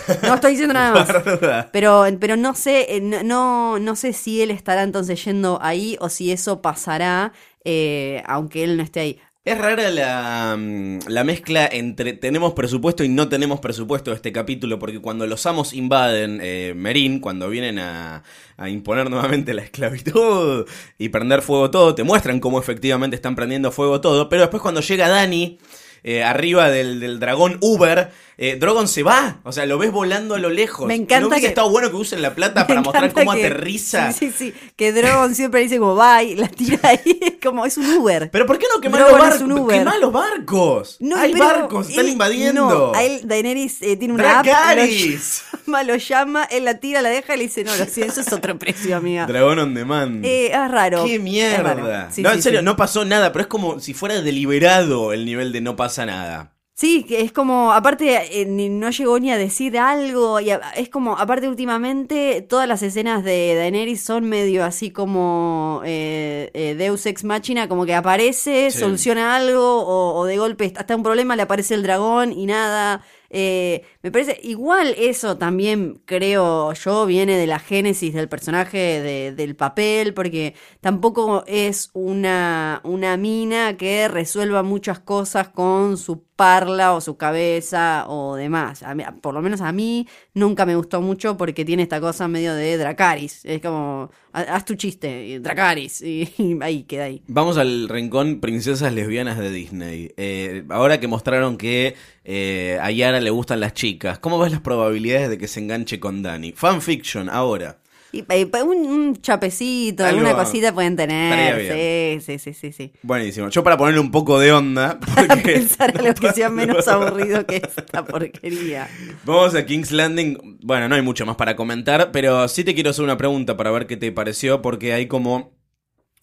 serie. 0.07 0.19
No 0.27 0.33
estoy 0.35 0.51
diciendo 0.51 0.73
nada 0.73 0.91
más. 0.93 1.07
Guarda. 1.23 1.69
Pero, 1.71 2.05
pero 2.19 2.35
no 2.35 2.53
sé, 2.53 2.97
eh, 2.97 3.01
no, 3.01 3.79
no 3.79 3.95
sé 3.95 4.11
si 4.13 4.41
él 4.41 4.51
estará 4.51 4.83
entonces 4.83 5.23
yendo 5.23 5.57
ahí 5.61 5.95
o 6.01 6.09
si 6.09 6.31
eso 6.33 6.61
pasará, 6.61 7.31
eh, 7.63 8.23
aunque 8.27 8.63
él 8.65 8.75
no 8.75 8.83
esté 8.83 8.99
ahí. 8.99 9.19
Es 9.43 9.57
rara 9.57 9.89
la, 9.89 10.55
mm, 10.55 10.99
la 11.07 11.23
mezcla 11.23 11.67
entre 11.71 12.13
tenemos 12.13 12.53
presupuesto 12.53 13.03
y 13.03 13.09
no 13.09 13.27
tenemos 13.27 13.59
presupuesto 13.59 14.11
de 14.11 14.15
este 14.17 14.31
capítulo, 14.31 14.77
porque 14.77 14.99
cuando 14.99 15.25
los 15.25 15.47
amos 15.47 15.73
invaden 15.73 16.39
eh, 16.43 16.73
Merín, 16.75 17.19
cuando 17.19 17.49
vienen 17.49 17.79
a, 17.79 18.21
a 18.57 18.69
imponer 18.69 19.09
nuevamente 19.09 19.55
la 19.55 19.63
esclavitud 19.63 20.67
y 20.99 21.09
prender 21.09 21.41
fuego 21.41 21.71
todo, 21.71 21.95
te 21.95 22.03
muestran 22.03 22.39
cómo 22.39 22.59
efectivamente 22.59 23.15
están 23.15 23.35
prendiendo 23.35 23.71
fuego 23.71 23.99
todo, 23.99 24.29
pero 24.29 24.43
después 24.43 24.61
cuando 24.61 24.81
llega 24.81 25.09
Dani 25.09 25.57
eh, 26.03 26.23
arriba 26.23 26.69
del, 26.69 26.99
del 26.99 27.19
dragón 27.19 27.57
Uber, 27.61 28.11
eh, 28.43 28.55
Drogon 28.55 28.87
se 28.87 29.03
va, 29.03 29.39
o 29.43 29.51
sea, 29.51 29.67
lo 29.67 29.77
ves 29.77 29.91
volando 29.91 30.33
a 30.33 30.39
lo 30.39 30.49
lejos. 30.49 30.87
Me 30.87 30.95
encanta 30.95 31.19
¿No 31.19 31.27
hubiese 31.27 31.41
que- 31.43 31.47
estado 31.49 31.69
bueno 31.69 31.91
que 31.91 31.95
usen 31.97 32.23
la 32.23 32.33
plata 32.33 32.61
Me 32.61 32.67
para 32.67 32.81
mostrar 32.81 33.13
cómo 33.13 33.33
que- 33.33 33.45
aterriza? 33.45 34.11
Sí, 34.11 34.31
sí, 34.35 34.51
sí. 34.51 34.71
Que 34.75 34.91
Drogon 34.91 35.35
siempre 35.35 35.61
dice 35.61 35.77
como 35.77 35.95
bye, 35.95 36.35
la 36.35 36.47
tira 36.47 36.79
ahí, 36.81 37.37
como 37.43 37.65
es 37.67 37.77
un 37.77 37.85
Uber. 37.85 38.31
Pero 38.31 38.47
¿por 38.47 38.57
qué 38.57 38.65
no 38.73 38.81
quemar 38.81 39.01
los 39.01 39.11
barcos? 39.11 39.69
Quemá 39.69 39.97
los 39.99 40.11
barcos. 40.11 40.97
No, 40.99 41.17
Hay 41.17 41.33
barcos, 41.33 41.89
están 41.89 42.07
invadiendo. 42.07 42.67
No, 42.67 42.93
a 42.95 43.03
él 43.03 43.21
Daenerys 43.25 43.81
eh, 43.83 43.95
tiene 43.95 44.15
una 44.15 44.39
app, 44.39 44.45
lo 44.47 44.51
Dracarys. 44.51 45.43
llama, 45.67 45.83
lo 45.83 45.95
llama, 45.97 46.43
él 46.45 46.65
la 46.65 46.79
tira, 46.79 47.03
la 47.03 47.09
deja 47.09 47.35
y 47.35 47.37
le 47.37 47.43
dice, 47.43 47.63
no, 47.63 47.75
lo 47.75 47.85
siento, 47.85 48.13
eso 48.13 48.21
es 48.21 48.33
otro 48.33 48.57
precio, 48.57 48.97
amiga. 48.97 49.27
Dragón 49.27 49.59
on 49.59 49.73
demand. 49.75 50.25
Eh, 50.25 50.47
es 50.47 50.71
raro. 50.71 51.05
¡Qué 51.05 51.19
mierda! 51.19 51.75
raro. 51.75 52.11
Sí, 52.11 52.23
no, 52.23 52.29
sí, 52.31 52.35
en 52.37 52.41
serio, 52.41 52.59
sí. 52.59 52.65
no 52.65 52.75
pasó 52.75 53.05
nada, 53.05 53.31
pero 53.31 53.41
es 53.43 53.47
como 53.47 53.79
si 53.79 53.93
fuera 53.93 54.19
deliberado 54.21 55.13
el 55.13 55.25
nivel 55.25 55.51
de 55.51 55.61
no 55.61 55.75
pasa 55.75 56.05
nada. 56.07 56.53
Sí, 56.81 57.03
que 57.03 57.21
es 57.21 57.31
como, 57.31 57.73
aparte, 57.73 58.41
eh, 58.41 58.45
ni- 58.47 58.67
no 58.67 58.89
llegó 58.89 59.19
ni 59.19 59.29
a 59.31 59.37
decir 59.37 59.77
algo, 59.77 60.39
y 60.39 60.49
a- 60.49 60.61
es 60.75 60.89
como, 60.89 61.15
aparte, 61.15 61.47
últimamente, 61.47 62.41
todas 62.41 62.67
las 62.67 62.81
escenas 62.81 63.23
de 63.23 63.53
Daenerys 63.53 64.01
son 64.01 64.25
medio 64.27 64.65
así 64.65 64.89
como 64.89 65.81
eh, 65.85 66.49
eh, 66.55 66.73
Deus 66.75 67.05
Ex 67.05 67.23
Machina, 67.23 67.67
como 67.67 67.85
que 67.85 67.93
aparece, 67.93 68.71
Sí. 68.71 68.79
soluciona 68.79 69.35
algo, 69.35 69.83
o, 69.83 70.15
o 70.21 70.25
de 70.25 70.37
golpe 70.39 70.73
hasta 70.75 70.95
un 70.95 71.03
problema, 71.03 71.35
le 71.35 71.43
aparece 71.43 71.75
el 71.75 71.83
dragón 71.83 72.33
y 72.33 72.47
nada. 72.47 73.03
Eh, 73.29 73.83
me 74.03 74.11
parece, 74.11 74.39
igual 74.43 74.95
eso 74.97 75.37
también 75.37 76.01
creo 76.05 76.73
yo 76.73 77.05
viene 77.05 77.37
de 77.37 77.47
la 77.47 77.59
génesis 77.59 78.13
del 78.13 78.27
personaje, 78.29 78.77
de- 79.01 79.31
del 79.35 79.55
papel, 79.55 80.13
porque 80.13 80.55
tampoco 80.79 81.43
es 81.47 81.89
una, 81.93 82.81
una 82.83 83.17
mina 83.17 83.77
que 83.77 84.07
resuelva 84.07 84.63
muchas 84.63 84.99
cosas 84.99 85.49
con 85.49 85.97
su 85.97 86.23
parla 86.35 86.93
o 86.95 87.01
su 87.01 87.17
cabeza 87.17 88.05
o 88.07 88.35
demás. 88.35 88.83
Por 89.21 89.35
lo 89.35 89.43
menos 89.43 89.61
a 89.61 89.71
mí 89.71 90.07
nunca 90.33 90.65
me 90.65 90.75
gustó 90.75 90.99
mucho 90.99 91.37
porque 91.37 91.63
tiene 91.65 91.83
esta 91.83 92.01
cosa 92.01 92.27
medio 92.27 92.55
de 92.55 92.77
Dracaris. 92.77 93.45
Es 93.45 93.61
como, 93.61 94.09
"Ha- 94.33 94.55
haz 94.55 94.65
tu 94.65 94.73
chiste, 94.73 95.39
Dracaris, 95.39 96.01
y, 96.01 96.27
y 96.39 96.57
ahí 96.61 96.81
queda 96.83 97.03
ahí. 97.03 97.21
Vamos 97.27 97.59
al 97.59 97.87
rincón 97.89 98.39
princesas 98.39 98.91
lesbianas 98.91 99.37
de 99.37 99.51
Disney. 99.51 100.13
Eh, 100.17 100.63
ahora 100.69 100.99
que 100.99 101.07
mostraron 101.07 101.57
que 101.57 101.93
eh, 102.23 102.79
a 102.81 102.89
Yara 102.89 103.19
le 103.19 103.29
gustan 103.29 103.59
las 103.59 103.73
chicas, 103.73 103.90
¿cómo 104.19 104.39
ves 104.39 104.51
las 104.51 104.61
probabilidades 104.61 105.29
de 105.29 105.37
que 105.37 105.47
se 105.47 105.59
enganche 105.59 105.99
con 105.99 106.21
Dani? 106.23 106.51
Fanfiction, 106.53 107.29
ahora. 107.29 107.77
Y, 108.13 108.25
y 108.33 108.45
pa- 108.45 108.63
un, 108.63 108.77
un 108.85 109.21
chapecito, 109.21 110.03
Algo- 110.03 110.19
alguna 110.19 110.35
cosita 110.43 110.73
pueden 110.73 110.97
tener. 110.97 112.19
Sí, 112.19 112.25
sí, 112.25 112.39
sí, 112.39 112.53
sí, 112.53 112.71
sí. 112.73 112.91
Buenísimo. 113.03 113.47
Yo 113.47 113.63
para 113.63 113.77
ponerle 113.77 114.01
un 114.01 114.11
poco 114.11 114.37
de 114.37 114.51
onda. 114.51 114.99
Para 115.15 115.37
pensar 115.37 115.95
no 116.01 116.01
lo 116.09 116.13
que 116.13 116.31
sea 116.33 116.49
menos 116.49 116.85
no- 116.87 116.91
aburrido 116.91 117.45
que 117.45 117.57
esta 117.57 118.03
porquería. 118.03 118.89
Vamos 119.23 119.55
a 119.55 119.65
King's 119.65 119.91
Landing. 119.91 120.59
Bueno, 120.61 120.89
no 120.89 120.95
hay 120.95 121.01
mucho 121.01 121.25
más 121.25 121.37
para 121.37 121.55
comentar, 121.55 122.11
pero 122.11 122.47
sí 122.49 122.65
te 122.65 122.73
quiero 122.75 122.89
hacer 122.89 123.05
una 123.05 123.15
pregunta 123.17 123.55
para 123.55 123.71
ver 123.71 123.87
qué 123.87 123.95
te 123.95 124.11
pareció, 124.11 124.61
porque 124.61 124.91
hay 124.93 125.07
como 125.07 125.53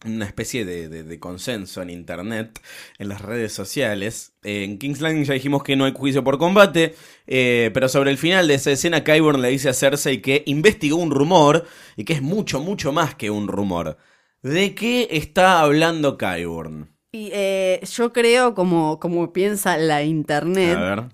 una 0.05 0.27
especie 0.27 0.65
de, 0.65 0.89
de- 0.89 1.03
de 1.05 1.19
consenso 1.21 1.83
en 1.83 1.91
internet, 1.91 2.61
en 2.99 3.09
las 3.09 3.21
redes 3.23 3.53
sociales. 3.53 4.33
Eh, 4.43 4.65
en 4.65 4.79
King's 4.79 5.01
Landing 5.01 5.25
ya 5.25 5.35
dijimos 5.35 5.63
que 5.63 5.77
no 5.77 5.85
hay 5.87 5.93
juicio 5.95 6.23
por 6.25 6.39
combate, 6.39 6.95
eh, 7.27 7.71
pero 7.75 7.89
sobre 7.89 8.11
el 8.11 8.19
final 8.19 8.47
de 8.49 8.55
esa 8.55 8.71
escena, 8.71 9.03
Qyburn 9.05 9.43
le 9.43 9.49
dice 9.51 9.69
a 9.69 9.75
Cersei 9.75 10.23
que 10.23 10.43
investigó 10.47 10.97
un 10.97 11.11
rumor, 11.11 11.67
y 11.97 12.05
que 12.05 12.13
es 12.15 12.23
mucho, 12.23 12.61
mucho 12.61 12.93
más 12.93 13.15
que 13.15 13.31
un 13.31 13.49
rumor. 13.49 13.97
¿De 14.43 14.75
qué 14.75 15.09
está 15.11 15.61
hablando 15.61 16.17
Qyburn? 16.17 16.91
Y 17.11 17.31
eh, 17.33 17.81
yo 17.91 18.13
creo, 18.13 18.55
como, 18.55 19.01
como 19.01 19.33
piensa 19.33 19.77
la 19.79 19.97
A 19.97 20.03
internet, 20.03 20.77
ver. 20.77 21.09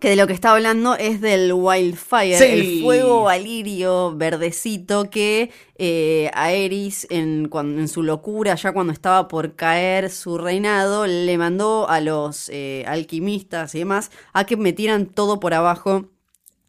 Que 0.00 0.10
de 0.10 0.16
lo 0.16 0.26
que 0.26 0.34
está 0.34 0.52
hablando 0.52 0.94
es 0.96 1.20
del 1.22 1.52
wildfire, 1.54 2.36
Sí. 2.38 2.44
el 2.44 2.82
fuego 2.82 3.22
valirio 3.24 4.14
verdecito 4.14 5.08
que 5.08 5.50
eh, 5.78 6.30
Aerys 6.34 7.06
en, 7.10 7.48
cuan- 7.48 7.78
en 7.78 7.88
su 7.88 8.02
locura, 8.02 8.54
ya 8.56 8.72
cuando 8.72 8.92
estaba 8.92 9.26
por 9.28 9.54
caer 9.54 10.10
su 10.10 10.36
reinado, 10.38 11.06
le 11.06 11.38
mandó 11.38 11.88
a 11.88 12.00
los 12.00 12.50
eh, 12.50 12.84
alquimistas 12.86 13.74
y 13.74 13.78
demás 13.80 14.10
a 14.34 14.44
que 14.44 14.56
metieran 14.58 15.06
todo 15.06 15.40
por 15.40 15.54
abajo. 15.54 16.10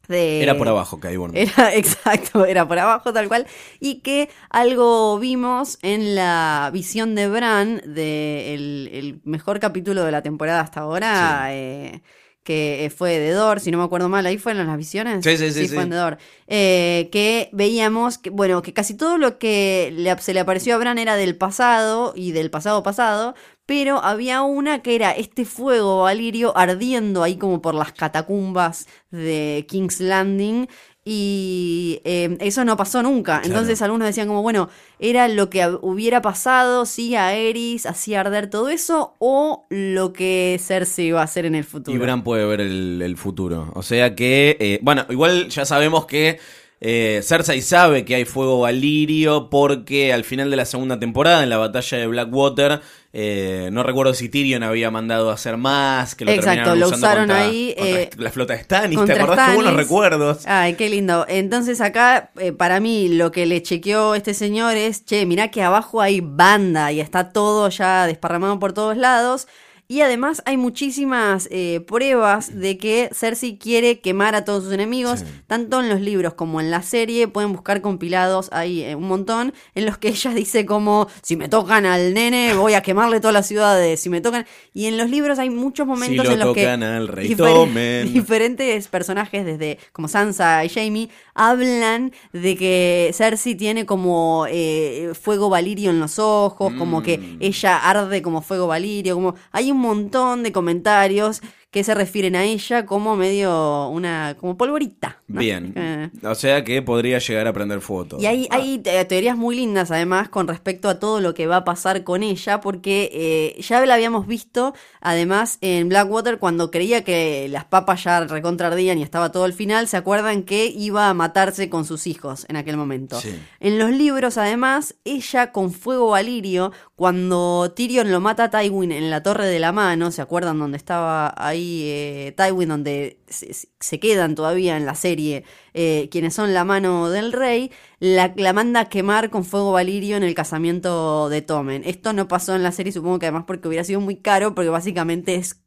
De, 0.08 0.42
Era 0.42 0.58
por 0.58 0.70
abajo, 0.70 1.02
Qyburn. 1.02 1.36
Era, 1.36 1.76
exacto, 1.76 2.46
era 2.46 2.66
por 2.66 2.80
abajo 2.80 3.12
tal 3.12 3.28
cual. 3.28 3.46
Y 3.82 3.96
que 4.00 4.30
algo 4.50 5.20
vimos 5.20 5.80
en 5.82 6.16
la 6.16 6.70
visión 6.72 7.13
de 7.13 7.28
Bran, 7.28 7.82
de 7.86 8.54
el, 8.54 8.90
el 8.94 9.20
mejor 9.26 9.60
capítulo 9.60 10.06
de 10.06 10.13
la 10.13 10.22
temporada 10.22 10.62
hasta 10.62 10.80
ahora, 10.80 11.48
eh, 11.54 12.02
que 12.48 12.90
fue 12.96 13.20
de 13.20 13.32
Dor, 13.32 13.60
si 13.60 13.72
no 13.72 13.78
me 13.78 13.84
acuerdo 13.84 14.08
mal, 14.08 14.26
ahí 14.26 14.38
fueron 14.38 14.66
las 14.68 14.78
visiones. 14.78 15.22
Sí, 15.26 15.36
sí, 15.38 15.52
sí, 15.52 15.68
fue 15.68 15.78
sí. 15.78 15.84
en 15.84 15.90
The 15.90 15.96
Door. 15.98 16.18
Eh, 16.48 17.10
que 17.12 17.50
veíamos 17.52 18.18
que, 18.18 18.30
bueno, 18.30 18.62
que 18.62 18.72
casi 18.72 18.94
todo 18.96 19.18
lo 19.18 19.38
que 19.38 19.94
le- 19.94 20.18
se 20.20 20.34
le 20.34 20.40
apareció 20.40 20.76
a 20.76 20.78
Bran 20.78 20.98
era 20.98 21.18
del 21.18 21.36
pasado 21.36 22.14
y 22.16 22.32
del 22.32 22.50
pasado 22.50 22.84
pasado, 22.84 23.36
pero 23.68 24.04
había 24.04 24.42
una 24.42 24.82
que 24.82 24.96
era 24.96 25.12
este 25.12 25.46
fuego 25.46 26.04
valirio 26.04 26.58
ardiendo 26.58 27.22
ahí 27.22 27.36
como 27.36 27.62
por 27.62 27.76
las 27.76 27.92
catacumbas 27.92 28.88
de 29.12 29.66
King's 29.70 30.00
Landing. 30.00 30.68
Y 31.10 32.02
eh, 32.04 32.38
eso 32.42 32.66
no 32.66 32.76
pasó 32.76 33.02
nunca. 33.02 33.42
Entonces 33.44 33.82
algunos 33.82 34.08
decían 34.08 34.28
como, 34.28 34.42
bueno, 34.42 34.70
era 35.00 35.30
lo 35.30 35.50
que 35.50 35.66
hubiera 35.82 36.22
pasado 36.22 36.86
si 36.86 37.16
Aerys 37.16 37.86
hacía 37.86 38.22
arder 38.22 38.50
todo 38.50 38.68
eso 38.68 39.16
o 39.20 39.66
lo 39.70 40.12
que 40.12 40.60
Cersei 40.62 41.08
iba 41.08 41.22
a 41.22 41.24
hacer 41.24 41.46
en 41.46 41.56
el 41.56 41.64
futuro. 41.64 41.96
Y 41.96 42.00
Bran 42.00 42.24
puede 42.24 42.46
ver 42.46 42.60
el, 42.60 43.02
el 43.02 43.16
futuro. 43.16 43.72
O 43.74 43.84
sea 43.84 44.16
que, 44.16 44.58
eh, 44.60 44.80
bueno, 44.82 45.06
igual 45.10 45.48
ya 45.48 45.64
sabemos 45.64 46.06
que 46.08 46.40
eh, 46.80 47.22
Cersei 47.24 47.62
sabe 47.62 48.06
que 48.06 48.16
hay 48.16 48.26
fuego 48.26 48.60
valirio 48.60 49.50
porque 49.50 50.13
al 50.13 50.24
final 50.24 50.50
de 50.52 50.58
la 50.58 50.66
segunda 50.66 51.00
temporada, 51.00 51.44
en 51.44 51.50
la 51.50 51.58
batalla 51.58 51.98
de 51.98 52.08
Blackwater, 52.08 52.82
eh, 53.13 53.70
no 53.72 53.82
recuerdo 53.82 54.13
si 54.13 54.30
Tyrion 54.30 54.62
había 54.62 54.92
mandado 54.92 55.32
a 55.32 55.34
hacer 55.34 55.58
más, 55.58 56.13
que 56.13 56.26
lo 56.26 56.32
Exacto, 56.32 56.50
terminaron 56.52 56.80
lo 56.80 56.86
usando 56.88 57.08
usaron 57.08 57.28
contra- 57.28 57.46
ahí, 57.46 57.74
contra 57.76 58.02
eh, 58.02 58.10
la 58.18 58.32
flota 58.32 58.54
de 58.54 58.63
Stannis, 58.63 59.06
¿te 59.06 59.13
acordás? 59.13 59.50
Qué 59.50 59.56
buenos 59.56 59.72
Stannis. 59.74 59.88
recuerdos. 59.88 60.38
Ay, 60.46 60.74
qué 60.76 60.90
lindo. 60.90 61.26
Entonces 61.28 61.82
acá, 61.82 62.30
eh, 62.40 62.52
para 62.52 62.80
mí, 62.80 63.10
lo 63.10 63.32
que 63.32 63.46
le 63.48 63.63
chequeó 63.63 64.13
este 64.13 64.36
señor 64.36 64.76
es, 64.78 65.04
che, 65.04 65.26
mirá 65.26 65.50
que 65.50 65.63
abajo 65.63 66.02
hay 66.02 66.22
banda 66.22 66.92
y 66.92 67.00
está 67.00 67.32
todo 67.32 67.70
ya 67.70 68.06
desparramado 68.06 68.60
por 68.60 68.74
todos 68.74 68.98
lados. 68.98 69.48
Y 69.89 70.02
además 70.02 70.41
hay 70.45 70.58
muchísimas 70.58 71.47
eh, 71.52 71.80
pruebas 71.88 72.60
de 72.60 72.78
que 72.78 73.10
Cersei 73.13 73.58
quiere 73.58 74.00
quemar 74.00 74.36
a 74.36 74.43
todos 74.43 74.65
sus 74.65 74.73
enemigos, 74.73 75.23
tanto 75.47 75.80
en 75.80 75.88
los 75.88 76.02
libros 76.02 76.34
como 76.34 76.60
en 76.60 76.71
la 76.71 76.82
serie. 76.82 77.28
Pueden 77.30 77.54
buscar 77.54 77.82
compilados 77.82 78.50
ahí 78.52 78.84
eh, 78.84 78.95
un 78.95 79.08
montón, 79.08 79.54
en 79.76 79.86
los 79.86 79.97
que 79.97 80.08
ella 80.10 80.34
dice 80.34 80.65
como, 80.65 81.08
si 81.21 81.38
me 81.38 81.47
tocan 81.47 81.86
al 81.86 82.13
nene, 82.13 82.54
voy 82.54 82.73
a 82.73 82.82
quemarle 82.82 83.19
todas 83.19 83.34
las 83.34 83.47
ciudades, 83.47 84.00
si 84.00 84.10
me 84.10 84.19
tocan... 84.19 84.45
Y 84.73 84.88
en 84.88 84.97
los 84.97 85.10
libros 85.10 85.39
hay 85.39 85.50
muchos 85.50 85.88
momentos 85.88 86.26
lo 86.26 86.32
en 86.34 86.39
los 86.39 86.54
que 86.54 86.63
tocan 86.63 86.84
al 86.84 87.08
rey, 87.08 87.36
tomen. 87.36 88.13
diferentes 88.13 88.88
personajes, 88.89 89.45
desde 89.45 89.80
como 89.93 90.08
Sansa 90.08 90.65
y 90.65 90.69
Jamie, 90.69 91.10
hablan 91.34 92.12
de 92.34 92.58
que 92.58 93.12
Cersei 93.13 93.56
tiene 93.56 93.86
como 93.86 94.45
eh, 94.50 95.13
fuego 95.19 95.50
valirio 95.50 95.91
en 95.91 96.00
los 96.00 96.19
ojos, 96.19 96.73
como 96.78 97.02
que 97.02 97.17
Mm. 97.17 97.38
ella 97.39 97.78
arde 97.78 98.21
como 98.21 98.41
fuego 98.41 98.67
valirio, 98.67 99.15
como 99.15 99.36
hay 99.52 99.71
un 99.71 99.77
montón 99.80 100.44
de 100.44 100.52
comentarios 100.52 101.42
que 101.78 101.84
se 101.84 101.94
refieren 101.94 102.36
a 102.36 102.44
ella 102.44 102.88
como 102.88 103.16
medio 103.16 103.88
una 103.90 104.36
como 104.40 104.58
polvorita. 104.58 105.22
¿no? 105.28 105.40
Bien. 105.42 105.74
Eh, 105.76 106.10
O 106.24 106.34
sea 106.36 106.63
que 106.63 106.82
podría 106.82 107.20
llegar 107.20 107.46
a 107.48 107.54
prender 107.54 107.82
fuego 107.82 108.06
todo. 108.06 108.20
y 108.22 108.26
hay, 108.26 108.48
hay 108.50 108.80
te- 108.80 109.06
teorías 109.06 109.38
muy 109.38 109.56
lindas 109.56 109.92
además 109.92 110.28
con 110.30 110.48
respecto 110.48 110.90
a 110.90 111.00
todo 111.00 111.22
lo 111.22 111.34
que 111.36 111.46
va 111.46 111.58
a 111.58 111.63
pasar 111.66 112.04
con 112.04 112.24
ella, 112.24 112.62
porque 112.62 113.10
eh, 113.13 113.62
ya 113.62 113.86
la 113.86 113.94
habíamos 113.94 114.26
visto 114.26 114.74
además 115.02 115.60
en 115.62 115.88
Blackwater 115.90 116.40
cuando 116.40 116.72
creía 116.72 117.04
que 117.04 117.48
las 117.50 117.66
papas 117.66 118.04
ya 118.06 118.22
recontrardían 118.22 118.98
y 118.98 119.04
estaba 119.04 119.32
todo 119.32 119.44
al 119.44 119.54
final, 119.54 119.88
¿se 119.88 119.98
acuerdan 119.98 120.44
que 120.44 120.66
iba 120.66 121.10
a 121.10 121.13
matarse 121.13 121.70
con 121.70 121.86
sus 121.86 122.08
hijos 122.08 122.46
en 122.50 122.56
aquel 122.56 122.76
momento? 122.78 123.20
Sí. 123.22 123.36
En 123.60 123.78
los 123.78 123.92
libros 123.92 124.38
además, 124.40 124.96
ella 125.06 125.52
con 125.52 125.72
fuego 125.72 126.10
valirio, 126.10 126.72
cuando 126.96 127.72
Tyrion 127.76 128.12
lo 128.12 128.20
mata 128.20 128.46
a 128.46 128.50
Tywin 128.50 128.92
en 128.92 129.12
la 129.12 129.22
torre 129.22 129.46
de 129.48 129.60
la 129.60 129.72
mano, 129.72 130.10
¿se 130.12 130.22
acuerdan 130.24 130.58
donde 130.58 130.78
estaba 130.78 131.34
ahí 131.38 131.67
eh, 131.86 132.34
Tywin, 132.38 132.70
donde 132.70 133.20
se, 133.28 134.00
quedan 134.00 134.36
todavía 134.36 134.78
en 134.78 134.86
la 134.86 134.96
serie 134.96 135.44
eh, 135.74 136.10
quienes 136.12 136.34
son 136.34 136.54
la 136.54 136.64
mano 136.64 137.10
del 137.10 137.34
rey, 137.34 137.72
la, 138.00 138.34
manda 138.54 138.82
a 138.82 138.90
quemar 138.90 139.30
con 139.30 139.46
fuego 139.46 139.72
valirio 139.72 140.18
en 140.18 140.24
el 140.24 140.36
casamiento 140.36 141.30
de 141.30 141.42
Tommen. 141.42 141.84
Esto 141.86 142.14
no 142.14 142.28
pasó 142.28 142.56
en 142.56 142.64
la 142.64 142.72
serie, 142.72 142.92
supongo 142.92 143.20
que 143.20 143.28
además 143.28 143.46
porque 143.48 143.68
hubiera 143.68 143.84
sido 143.84 144.02
muy 144.02 144.18
caro, 144.18 144.56
porque 144.56 144.70
básicamente 144.70 145.36
es 145.36 145.64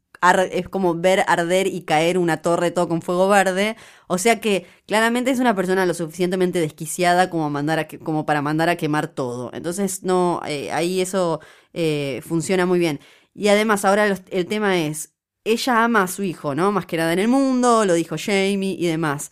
es 0.51 0.69
como 0.69 0.93
ver 0.93 1.23
arder 1.27 1.65
y 1.65 1.81
caer 1.81 2.19
una 2.19 2.43
torre 2.43 2.69
todo 2.69 2.87
con 2.87 3.01
fuego 3.01 3.27
verde. 3.27 3.75
O 4.07 4.19
sea 4.19 4.39
que 4.39 4.67
claramente 4.85 5.31
es 5.31 5.39
una 5.39 5.55
persona 5.55 5.85
lo 5.87 5.95
suficientemente 5.95 6.59
desquiciada 6.59 7.31
como, 7.31 7.49
mandar 7.49 7.87
como 8.03 8.25
para 8.25 8.43
mandar 8.43 8.69
a 8.69 8.75
quemar 8.75 9.07
todo. 9.07 9.49
Entonces, 9.53 10.03
no, 10.03 10.41
eh, 10.45 10.71
ahí 10.71 11.01
eso 11.01 11.39
funciona 12.21 12.65
muy 12.67 12.77
bien. 12.77 12.99
Y 13.33 13.47
además, 13.47 13.85
ahora 13.85 14.05
el 14.29 14.45
tema 14.47 14.77
es, 14.77 15.10
ella 15.43 15.83
ama 15.83 16.03
a 16.03 16.07
su 16.07 16.23
hijo, 16.23 16.55
¿no? 16.55 16.71
Más 16.71 16.85
que 16.85 16.97
nada 16.97 17.13
en 17.13 17.19
el 17.19 17.27
mundo, 17.27 17.85
lo 17.85 17.93
dijo 17.93 18.15
Jamie 18.17 18.75
y 18.77 18.87
demás. 18.87 19.31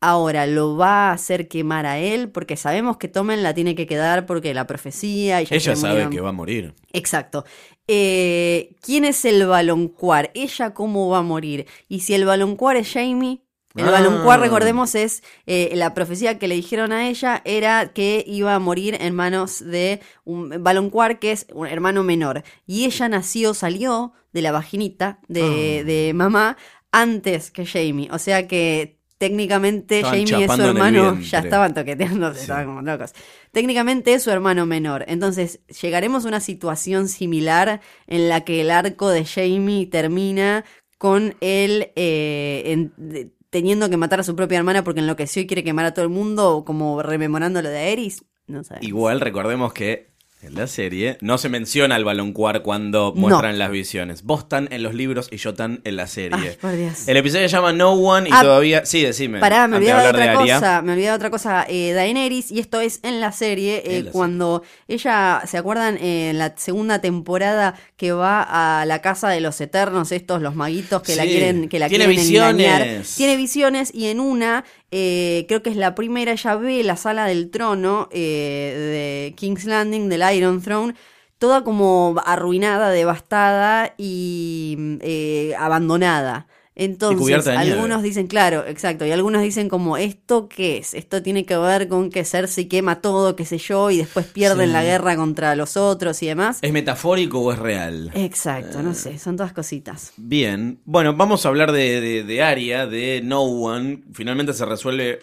Ahora, 0.00 0.46
¿lo 0.46 0.76
va 0.76 1.10
a 1.10 1.12
hacer 1.12 1.46
quemar 1.46 1.86
a 1.86 1.98
él? 1.98 2.28
Porque 2.28 2.56
sabemos 2.56 2.96
que 2.96 3.06
Tomen 3.06 3.44
la 3.44 3.54
tiene 3.54 3.76
que 3.76 3.86
quedar 3.86 4.26
porque 4.26 4.52
la 4.52 4.66
profecía... 4.66 5.40
Ella 5.40 5.60
se 5.60 5.76
sabe 5.76 6.10
que 6.10 6.20
va 6.20 6.30
a 6.30 6.32
morir. 6.32 6.74
Exacto. 6.92 7.44
Eh, 7.86 8.74
¿Quién 8.80 9.04
es 9.04 9.24
el 9.24 9.46
baloncuar? 9.46 10.32
¿Ella 10.34 10.74
cómo 10.74 11.08
va 11.08 11.18
a 11.18 11.22
morir? 11.22 11.66
Y 11.88 12.00
si 12.00 12.14
el 12.14 12.24
baloncuar 12.24 12.76
es 12.76 12.92
Jamie, 12.92 13.42
el 13.76 13.84
Ah. 13.88 14.36
recordemos, 14.36 14.94
es 14.94 15.22
eh, 15.46 15.70
la 15.74 15.94
profecía 15.94 16.38
que 16.38 16.48
le 16.48 16.54
dijeron 16.54 16.92
a 16.92 17.08
ella 17.08 17.40
era 17.44 17.92
que 17.92 18.24
iba 18.26 18.54
a 18.54 18.58
morir 18.58 18.96
en 19.00 19.14
manos 19.14 19.60
de 19.64 20.00
un 20.24 20.62
baloncuar 20.62 21.18
que 21.18 21.32
es 21.32 21.46
un 21.54 21.66
hermano 21.66 22.02
menor. 22.02 22.42
Y 22.66 22.84
ella 22.84 23.08
nació, 23.08 23.54
salió 23.54 24.12
de 24.32 24.42
la 24.42 24.52
vaginita 24.52 25.20
de, 25.28 25.80
Ah. 25.80 25.84
de 25.84 26.12
mamá 26.14 26.56
antes 26.90 27.50
que 27.50 27.64
Jamie. 27.66 28.08
O 28.12 28.18
sea 28.18 28.46
que 28.46 28.98
técnicamente 29.18 29.98
Estaban 30.00 30.26
Jamie 30.26 30.44
es 30.46 30.52
su 30.52 30.62
hermano, 30.62 31.20
ya 31.20 31.38
estaban 31.38 31.74
toqueteándose, 31.74 32.40
estaban 32.40 32.66
como 32.66 32.82
locos. 32.82 33.12
Técnicamente 33.52 34.14
es 34.14 34.22
su 34.24 34.30
hermano 34.30 34.66
menor. 34.66 35.04
Entonces, 35.06 35.60
llegaremos 35.80 36.24
a 36.24 36.28
una 36.28 36.40
situación 36.40 37.06
similar 37.08 37.80
en 38.08 38.28
la 38.28 38.40
que 38.40 38.60
el 38.62 38.70
arco 38.72 39.10
de 39.10 39.24
Jamie 39.24 39.86
termina 39.86 40.64
con 40.98 41.36
él 41.40 41.92
eh, 41.94 42.62
en- 42.66 42.92
de- 42.96 43.30
teniendo 43.52 43.90
que 43.90 43.98
matar 43.98 44.18
a 44.18 44.22
su 44.22 44.34
propia 44.34 44.56
hermana 44.56 44.82
porque 44.82 45.00
enloqueció 45.00 45.42
y 45.42 45.46
quiere 45.46 45.62
quemar 45.62 45.84
a 45.84 45.92
todo 45.92 46.06
el 46.06 46.10
mundo, 46.10 46.64
como 46.66 47.02
rememorando 47.02 47.60
lo 47.60 47.68
de 47.68 47.76
Aerys. 47.76 48.24
No 48.46 48.64
sé. 48.64 48.78
Igual 48.80 49.20
recordemos 49.20 49.74
que 49.74 50.11
en 50.42 50.54
la 50.56 50.66
serie 50.66 51.18
no 51.20 51.38
se 51.38 51.48
menciona 51.48 51.94
al 51.94 52.04
baloncuar 52.04 52.62
cuando 52.62 53.12
No. 53.14 53.20
muestran 53.20 53.58
las 53.58 53.70
visiones. 53.70 54.24
Vos 54.24 54.48
tan 54.48 54.68
en 54.72 54.82
los 54.82 54.92
libros 54.94 55.28
y 55.30 55.36
yo 55.36 55.54
tan 55.54 55.80
en 55.84 55.96
la 55.96 56.06
serie. 56.08 56.50
Ay, 56.50 56.56
por 56.60 56.76
Dios. 56.76 57.06
El 57.06 57.16
episodio 57.16 57.48
se 57.48 57.54
llama 57.56 57.72
No 57.72 57.92
One 57.92 58.28
y 58.28 58.32
Ah, 58.34 58.42
todavía. 58.42 58.84
Sí, 58.84 59.02
decime. 59.02 59.38
Pará, 59.38 59.68
me 59.68 59.76
olvidaba 59.76 60.02
de 60.02 60.08
otra 60.08 60.34
cosa, 60.34 60.82
me 60.82 60.92
olvidaba 60.92 61.12
de 61.12 61.16
otra 61.16 61.30
cosa, 61.30 61.64
eh, 61.68 61.92
Daenerys, 61.92 62.50
y 62.50 62.58
esto 62.58 62.80
es 62.80 62.98
en 63.04 63.20
la 63.20 63.30
serie, 63.32 63.76
eh, 63.86 63.98
En 63.98 64.04
la 64.06 64.10
cuando 64.12 64.62
ella, 64.88 65.42
¿se 65.46 65.58
acuerdan? 65.58 65.96
Eh, 65.98 66.30
en 66.30 66.38
la 66.38 66.54
segunda 66.56 67.00
temporada 67.00 67.74
que 67.96 68.12
va 68.12 68.80
a 68.80 68.84
la 68.84 69.00
casa 69.00 69.28
de 69.28 69.40
los 69.40 69.60
eternos, 69.60 70.10
estos, 70.12 70.42
los 70.42 70.54
maguitos 70.56 71.02
que 71.02 71.14
la 71.16 71.22
quieren, 71.24 71.68
que 71.68 71.78
la 71.78 71.88
tiene 71.88 72.04
quieren 72.06 72.22
visiones. 72.24 72.66
engañar. 72.66 73.02
Tiene 73.16 73.36
visiones 73.36 73.94
y 73.94 74.06
en 74.08 74.18
una 74.20 74.64
eh, 74.94 75.46
creo 75.48 75.62
que 75.62 75.70
es 75.70 75.76
la 75.76 75.94
primera, 75.94 76.32
ella 76.32 76.54
ve 76.56 76.84
la 76.84 76.96
sala 76.96 77.24
del 77.24 77.50
trono 77.50 78.08
eh, 78.12 79.30
de 79.30 79.34
King's 79.36 79.64
Landing, 79.64 80.10
del 80.10 80.22
Iron 80.36 80.60
Throne, 80.60 80.94
toda 81.38 81.64
como 81.64 82.14
arruinada, 82.26 82.90
devastada 82.90 83.94
y 83.96 84.98
eh, 85.00 85.54
abandonada. 85.58 86.46
Entonces, 86.74 87.46
algunos 87.48 88.02
dicen, 88.02 88.26
claro, 88.28 88.64
exacto, 88.66 89.04
y 89.04 89.10
algunos 89.10 89.42
dicen 89.42 89.68
como, 89.68 89.98
¿esto 89.98 90.48
qué 90.48 90.78
es? 90.78 90.94
Esto 90.94 91.22
tiene 91.22 91.44
que 91.44 91.56
ver 91.56 91.86
con 91.88 92.08
que 92.10 92.24
Cersei 92.24 92.66
quema 92.66 93.00
todo, 93.02 93.36
qué 93.36 93.44
sé 93.44 93.58
yo, 93.58 93.90
y 93.90 93.98
después 93.98 94.24
pierden 94.26 94.68
Sí. 94.68 94.72
la 94.72 94.82
guerra 94.82 95.14
contra 95.16 95.54
los 95.54 95.76
otros 95.76 96.22
y 96.22 96.26
demás. 96.28 96.58
¿Es 96.62 96.72
metafórico 96.72 97.40
o 97.40 97.52
es 97.52 97.58
real? 97.58 98.10
Exacto, 98.14 98.82
no 98.82 98.94
sé, 98.94 99.18
son 99.18 99.36
todas 99.36 99.52
cositas. 99.52 100.12
Bien, 100.16 100.80
bueno, 100.86 101.14
vamos 101.14 101.44
a 101.44 101.50
hablar 101.50 101.72
de, 101.72 102.00
de, 102.00 102.24
de 102.24 102.42
Aria, 102.42 102.86
de 102.86 103.20
No 103.22 103.42
One. 103.42 104.02
Finalmente 104.14 104.54
se 104.54 104.64
resuelve 104.64 105.18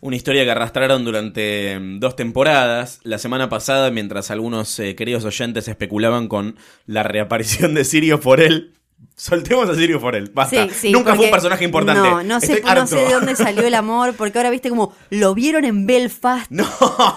una 0.00 0.16
historia 0.16 0.44
que 0.44 0.50
arrastraron 0.50 1.04
durante 1.04 1.78
mm, 1.80 1.98
dos 1.98 2.14
temporadas. 2.14 3.00
La 3.02 3.18
semana 3.18 3.48
pasada, 3.48 3.90
mientras 3.90 4.30
algunos 4.30 4.78
eh, 4.78 4.94
queridos 4.94 5.24
oyentes 5.24 5.66
especulaban 5.66 6.28
con 6.28 6.56
la 6.86 7.02
reaparición 7.02 7.74
de 7.74 7.84
Sirio 7.84 8.18
Forel. 8.18 8.74
Soltemos 9.16 9.68
a 9.68 9.74
Sirio 9.74 10.00
Forel, 10.00 10.30
basta. 10.34 10.64
Sí, 10.68 10.70
sí, 10.74 10.92
Nunca 10.92 11.14
fue 11.14 11.26
un 11.26 11.30
personaje 11.30 11.64
importante. 11.64 12.00
No, 12.08 12.22
no 12.22 12.40
sé, 12.40 12.60
no 12.62 12.84
de 12.86 13.12
dónde 13.12 13.36
salió 13.36 13.66
el 13.66 13.74
amor, 13.74 14.14
porque 14.16 14.38
ahora 14.38 14.50
viste 14.50 14.68
como 14.70 14.94
lo 15.10 15.34
vieron 15.34 15.64
en 15.64 15.86
Belfast 15.86 16.50
No, 16.50 16.66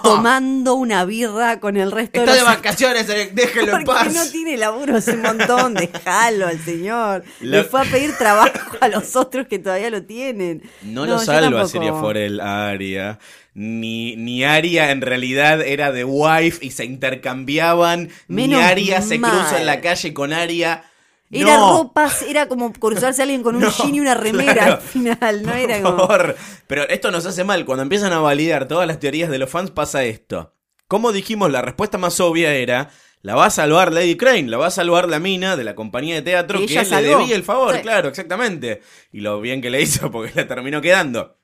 tomando 0.04 0.76
una 0.76 1.06
birra 1.06 1.60
con 1.60 1.76
el 1.78 1.92
resto 1.92 2.20
está 2.20 2.32
de 2.34 2.38
de 2.40 2.44
los 2.46 2.56
vacaciones, 2.56 3.10
eh, 3.10 3.32
déjenlo 3.34 3.78
en 3.78 3.84
Porque 3.84 4.06
paz. 4.06 4.14
no 4.14 4.26
tiene 4.32 4.58
laburo 4.58 4.98
hace 4.98 5.14
un 5.14 5.22
montón, 5.22 5.74
déjalo 5.74 6.48
al 6.48 6.60
señor. 6.60 7.24
La- 7.42 7.58
Le 7.58 7.64
fue 7.64 7.82
a 7.82 7.86
pedir 7.86 8.14
trabajo 8.18 8.78
a 8.80 8.88
los 8.90 9.16
otros 9.16 9.48
que 9.48 9.58
todavía 9.60 9.90
lo 9.90 10.04
tienen. 10.04 10.62
No, 10.84 11.06
lo 11.06 11.18
yo 11.18 11.20
salva. 11.20 11.68
Siria 11.68 11.94
Forel 11.94 12.40
a 12.40 12.70
Aria. 12.70 13.20
Ni, 13.54 14.16
ni 14.16 14.44
Aria 14.44 14.92
en 14.92 15.02
realidad 15.02 15.62
era 15.62 15.92
de 15.92 16.04
wife 16.04 16.64
y 16.64 16.70
se 16.70 16.86
intercambiaban. 16.86 18.10
Menos 18.28 18.60
ni 18.60 18.66
Aria 18.66 19.02
se 19.02 19.18
mal. 19.18 19.32
cruza 19.32 19.60
en 19.60 19.66
la 19.66 19.82
calle 19.82 20.14
con 20.14 20.32
Aria. 20.34 20.84
Era 21.30 21.58
No, 21.58 21.78
ropas, 21.84 22.22
era 22.22 22.48
como 22.48 22.72
cruzarse 22.72 23.22
a 23.22 23.24
alguien 23.24 23.44
con 23.44 23.56
un 23.56 23.62
No, 23.64 23.72
jean 23.72 23.94
y 23.96 24.00
una 24.00 24.14
remera 24.14 24.54
claro. 24.54 24.74
al 24.76 24.82
final, 24.82 25.44
no 25.44 25.50
Por 25.52 25.60
era 25.60 25.82
como. 25.82 25.98
favor. 26.08 26.36
Pero 26.68 26.88
esto 26.88 27.12
nos 27.12 27.26
hace 27.26 27.44
mal. 27.44 27.66
Cuando 27.66 27.84
empiezan 27.84 28.14
a 28.14 28.20
validar 28.20 28.68
todas 28.68 28.88
las 28.88 29.00
teorías 29.00 29.30
de 29.30 29.38
los 29.40 29.50
fans 29.50 29.72
pasa 29.72 30.04
esto. 30.06 30.54
Como 30.88 31.12
dijimos, 31.12 31.52
la 31.52 31.62
respuesta 31.62 31.98
más 31.98 32.20
obvia 32.20 32.54
era... 32.56 32.90
La 33.24 33.36
va 33.36 33.48
a 33.48 33.50
salvar 33.50 33.92
Lady 33.92 34.16
Crane, 34.16 34.44
la 34.48 34.58
va 34.58 34.68
a 34.68 34.72
salvar 34.72 35.10
la 35.10 35.20
mina 35.20 35.58
de 35.58 35.64
la 35.64 35.74
compañía 35.76 36.14
de 36.16 36.22
teatro 36.22 36.60
Que 36.60 36.68
le 36.68 37.02
debía 37.02 37.36
el 37.36 37.44
favor, 37.44 37.76
Sí. 37.76 37.82
claro, 37.82 38.08
exactamente. 38.10 38.82
Y 39.12 39.22
lo 39.22 39.42
bien 39.42 39.60
que 39.60 39.72
le 39.72 39.82
hizo 39.82 40.12
porque 40.12 40.32
la 40.36 40.48
terminó 40.48 40.82
quedando. 40.82 41.36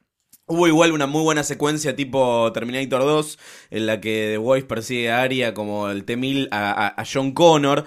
Hubo 0.45 0.67
igual 0.67 0.91
una 0.91 1.07
muy 1.07 1.23
buena 1.23 1.43
secuencia 1.43 1.95
tipo 1.95 2.51
Terminator 2.53 3.01
2 3.01 3.39
en 3.71 3.85
la 3.87 3.99
que 3.99 4.29
The 4.33 4.37
Voice 4.37 4.67
persigue 4.67 5.11
a 5.11 5.23
Arya 5.23 5.53
como 5.55 5.89
el 5.89 6.05
T-1000 6.05 6.49
a, 6.51 6.71
a- 6.71 6.87
a 7.01 7.03
John 7.11 7.31
Connor 7.33 7.85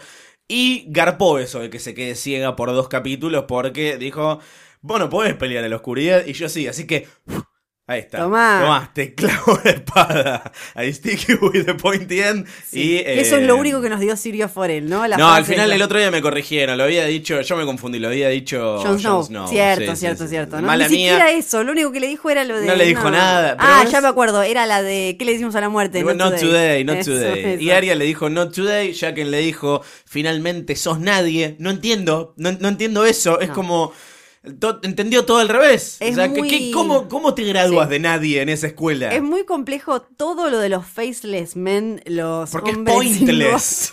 y 0.48 0.84
garpó 0.88 1.38
eso 1.38 1.60
de 1.60 1.70
que 1.70 1.78
se 1.78 1.94
quede 1.94 2.14
ciega 2.14 2.56
por 2.56 2.70
dos 2.70 2.88
capítulos 2.88 3.44
porque 3.48 3.96
dijo, 3.98 4.40
vos 4.80 4.98
no 4.98 5.10
podés 5.10 5.34
pelear 5.34 5.64
en 5.64 5.70
la 5.70 5.76
oscuridad 5.76 6.24
y 6.26 6.32
yo 6.32 6.48
sí, 6.48 6.66
así 6.66 6.86
que... 6.86 7.06
Ahí 7.88 8.00
está. 8.00 8.18
Tomá. 8.18 8.60
Tomá, 8.62 8.90
te 8.92 9.14
clavo 9.14 9.60
la 9.62 9.70
espada. 9.70 10.52
I 10.74 10.92
stick 10.92 11.24
you 11.28 11.38
with 11.40 11.66
the 11.66 11.74
pointy 11.74 12.20
end. 12.20 12.44
Y, 12.72 12.96
Eso 12.96 13.36
es 13.36 13.46
lo 13.46 13.54
eh, 13.54 13.58
único 13.60 13.80
que 13.80 13.88
nos 13.88 14.00
dio 14.00 14.16
Sirio 14.16 14.48
Forel, 14.48 14.88
¿no? 14.88 15.06
La 15.06 15.16
no, 15.16 15.30
al 15.32 15.44
final 15.44 15.70
el 15.70 15.80
otro 15.80 15.96
día 16.00 16.10
me 16.10 16.20
corrigieron, 16.20 16.76
lo 16.78 16.82
había 16.82 17.04
dicho, 17.04 17.40
yo 17.42 17.56
me 17.56 17.64
confundí, 17.64 18.00
lo 18.00 18.08
había 18.08 18.28
dicho 18.28 18.78
Jon 18.82 18.98
Snow. 18.98 19.46
Cierto, 19.48 19.92
Sí, 19.94 20.00
cierto, 20.00 20.24
sí. 20.24 20.30
cierto. 20.30 20.60
No, 20.60 20.66
Mala 20.66 20.88
Ni 20.88 20.96
mía. 20.96 21.12
siquiera 21.12 21.30
eso, 21.30 21.62
lo 21.62 21.70
único 21.70 21.92
que 21.92 22.00
le 22.00 22.08
dijo 22.08 22.28
era 22.28 22.42
lo 22.44 22.58
de. 22.58 22.66
No 22.66 22.74
le 22.74 22.86
dijo 22.86 23.08
nada, 23.08 23.56
pero 23.56 23.68
Ah, 23.72 23.82
es- 23.84 23.92
ya 23.92 24.00
me 24.00 24.08
acuerdo, 24.08 24.42
era 24.42 24.66
la 24.66 24.82
de. 24.82 25.14
¿Qué 25.16 25.24
le 25.24 25.32
decimos 25.32 25.54
a 25.54 25.60
la 25.60 25.68
muerte? 25.68 25.98
Digo, 25.98 26.12
not 26.12 26.40
today, 26.40 26.82
not 26.82 27.04
today. 27.04 27.54
eso. 27.54 27.62
Y 27.62 27.70
Arya 27.70 27.94
le 27.94 28.04
dijo 28.04 28.28
not 28.28 28.52
today, 28.52 28.92
Jaqen 28.94 29.30
le 29.30 29.38
dijo, 29.38 29.82
finalmente 30.06 30.74
sos 30.74 30.98
nadie. 30.98 31.54
No 31.60 31.70
entiendo, 31.70 32.34
no, 32.36 32.50
no 32.50 32.66
entiendo 32.66 33.06
eso. 33.06 33.38
Es 33.40 33.48
No. 33.50 33.54
como. 33.54 33.92
To- 34.58 34.80
entendió 34.82 35.24
todo 35.24 35.38
al 35.38 35.48
revés. 35.48 35.96
Es 36.00 36.12
o 36.12 36.14
sea, 36.16 36.32
¿qué- 36.32 36.38
muy- 36.40 36.48
qué- 36.48 36.70
cómo, 36.72 37.08
¿cómo 37.08 37.34
te 37.34 37.42
gradúas 37.44 37.86
Sí. 37.88 37.92
de 37.94 37.98
nadie 38.00 38.40
en 38.42 38.48
esa 38.48 38.66
escuela? 38.68 39.14
Es 39.14 39.22
muy 39.22 39.44
complejo 39.44 40.02
todo 40.02 40.50
lo 40.50 40.58
de 40.58 40.68
los 40.68 40.86
faceless 40.86 41.56
men, 41.56 42.02
los 42.06 42.50
Porque 42.50 42.70
es 42.70 42.76
sin 42.76 42.84
pointless. 42.84 43.90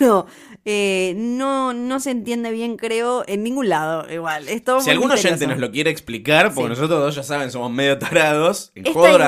Eh, 0.66 1.12
no, 1.16 1.74
no 1.74 2.00
se 2.00 2.10
entiende 2.10 2.50
bien, 2.50 2.76
creo, 2.76 3.22
en 3.26 3.42
ningún 3.42 3.68
lado. 3.68 4.10
Igual. 4.10 4.48
Es 4.48 4.64
todo 4.64 4.80
Si 4.80 4.90
algún 4.90 5.10
oyente 5.10 5.46
nos 5.46 5.58
lo 5.58 5.70
quiere 5.70 5.90
explicar, 5.90 6.54
porque 6.54 6.74
Sí. 6.74 6.80
nosotros 6.80 7.00
dos 7.00 7.14
ya 7.14 7.22
saben, 7.22 7.50
somos 7.50 7.70
medio 7.70 7.98
tarados, 7.98 8.72
en 8.74 8.86
igual 8.86 9.18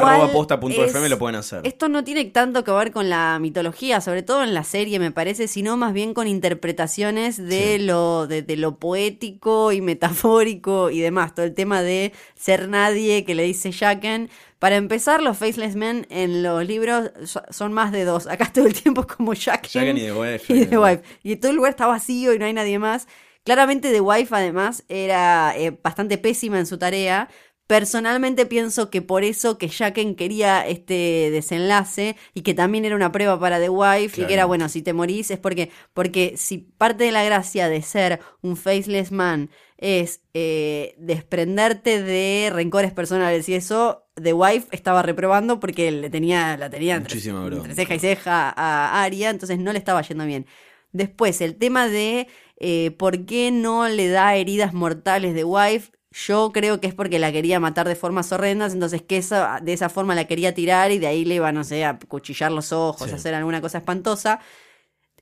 lo 1.11 1.19
pueden 1.19 1.37
hacer. 1.37 1.61
Esto 1.65 1.89
no 1.89 2.05
tiene 2.05 2.25
tanto 2.27 2.65
que 2.65 2.71
ver 2.71 2.91
con 2.91 3.09
la 3.11 3.39
mitología, 3.41 4.01
sobre 4.01 4.23
todo 4.23 4.43
en 4.43 4.55
la 4.55 4.65
serie, 4.65 4.99
me 4.99 5.11
parece, 5.11 5.47
sino 5.49 5.77
más 5.77 5.93
bien 5.93 6.15
con 6.15 6.27
interpretaciones 6.27 7.37
de, 7.37 7.77
Sí. 7.79 7.85
lo, 7.85 8.27
de, 8.27 8.43
de 8.43 8.57
lo 8.57 8.77
poético 8.77 9.73
y 9.73 9.81
metafórico 9.81 10.91
y 10.91 11.01
demás. 11.01 11.35
Todo 11.35 11.45
el 11.47 11.55
tema 11.55 11.83
de 11.83 12.13
ser 12.35 12.69
nadie 12.69 13.25
que 13.25 13.35
le 13.35 13.43
dice 13.45 13.73
Jaqen. 13.73 14.31
Para 14.67 14.75
empezar, 14.79 15.23
los 15.23 15.39
Faceless 15.39 15.77
Men 15.77 16.09
en 16.11 16.43
los 16.43 16.67
libros 16.67 17.13
so- 17.25 17.41
son 17.51 17.73
más 17.73 17.93
de 17.93 18.05
dos. 18.05 18.27
Acá 18.27 18.51
todo 18.53 18.67
el 18.67 18.75
tiempo 18.75 19.03
es 19.03 19.07
como 19.07 19.33
Jaqen 19.33 19.97
y 19.97 20.01
The 20.01 20.13
Wife. 20.13 20.53
y 20.53 20.67
The 20.67 20.77
Wife. 20.79 21.03
Y 21.23 21.37
todo 21.37 21.51
el 21.53 21.57
lugar 21.57 21.71
está 21.71 21.87
vacío 21.87 22.35
y 22.35 22.39
no 22.41 22.47
hay 22.47 22.53
nadie 22.53 22.81
más. 22.81 23.07
Claramente 23.45 23.93
The 23.93 24.01
Wife 24.01 24.35
además 24.35 24.83
era 24.89 25.55
eh, 25.57 25.71
bastante 25.85 26.19
pésima 26.19 26.59
en 26.59 26.67
su 26.67 26.79
tarea. 26.79 27.29
Personalmente 27.69 28.45
pienso 28.47 28.91
que 28.91 29.03
por 29.03 29.23
eso 29.23 29.57
que 29.57 29.69
Jaqen 29.69 30.17
quería 30.17 30.67
este 30.67 31.31
desenlace 31.31 32.17
y 32.35 32.43
que 32.43 32.55
también 32.55 32.85
era 32.85 32.97
una 32.97 33.13
prueba 33.13 33.39
para 33.39 33.61
The 33.61 33.69
Wife 33.69 34.21
y 34.23 34.25
que 34.27 34.35
era 34.35 34.47
bueno, 34.47 34.69
si 34.69 34.83
te 34.83 34.93
morís 34.93 35.31
es 35.31 35.39
porque 35.39 35.71
porque 35.95 36.35
si 36.37 36.59
parte 36.59 37.05
de 37.05 37.13
la 37.13 37.23
gracia 37.23 37.69
de 37.69 37.83
ser 37.83 38.19
un 38.43 38.57
faceless 38.57 39.13
man 39.13 39.49
es 39.79 40.21
eh, 40.35 40.95
desprenderte 40.99 42.03
de 42.03 42.51
rencores 42.53 42.93
personales 42.93 43.49
y 43.49 43.55
eso 43.55 44.05
The 44.15 44.33
Wife 44.33 44.69
estaba 44.71 45.03
reprobando 45.03 45.61
porque 45.61 45.91
le 45.91 46.09
tenía 46.11 46.57
la 46.57 46.71
tenía 46.71 46.97
entre- 46.97 47.21
ceja 47.21 47.95
y 47.95 47.99
ceja 47.99 48.49
a 48.57 49.03
Aria, 49.03 49.31
entonces 49.31 49.59
no 49.59 49.73
le 49.73 49.79
estaba 49.79 50.01
yendo 50.03 50.25
bien. 50.25 50.47
Después, 50.93 51.41
el 51.43 51.57
tema 51.57 51.89
de 51.89 52.27
eh, 52.59 52.91
por 52.93 53.27
qué 53.27 53.51
no 53.51 53.87
le 53.89 54.09
da 54.09 54.35
heridas 54.37 54.73
mortales 54.73 55.35
de 55.35 55.45
Wife. 55.45 55.93
Yo 56.11 56.51
creo 56.55 56.81
que 56.81 56.87
es 56.87 56.95
porque 56.95 57.19
la 57.19 57.31
quería 57.31 57.61
matar 57.61 57.87
de 57.87 57.95
formas 57.95 58.33
horrendas, 58.33 58.73
entonces 58.73 59.03
que 59.03 59.19
esa, 59.19 59.61
de 59.63 59.75
esa 59.75 59.91
forma 59.91 60.15
la 60.15 60.25
quería 60.25 60.55
tirar 60.55 60.91
y 60.91 60.99
de 60.99 61.07
ahí 61.09 61.27
le 61.27 61.35
iba, 61.35 61.53
no 61.53 61.63
sé, 61.65 61.85
a 61.85 61.99
cuchillar 61.99 62.51
los 62.51 62.73
ojos, 62.73 63.09
Sí. 63.09 63.13
a 63.13 63.17
hacer 63.17 63.35
alguna 63.35 63.61
cosa 63.61 63.77
espantosa. 63.79 64.41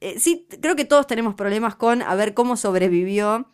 Eh, 0.01 0.21
sí, 0.21 0.47
creo 0.61 0.77
que 0.77 0.85
todos 0.85 1.09
tenemos 1.09 1.35
problemas 1.35 1.75
con 1.75 2.03
a 2.03 2.15
ver 2.15 2.35
cómo 2.35 2.57
sobrevivió 2.57 3.49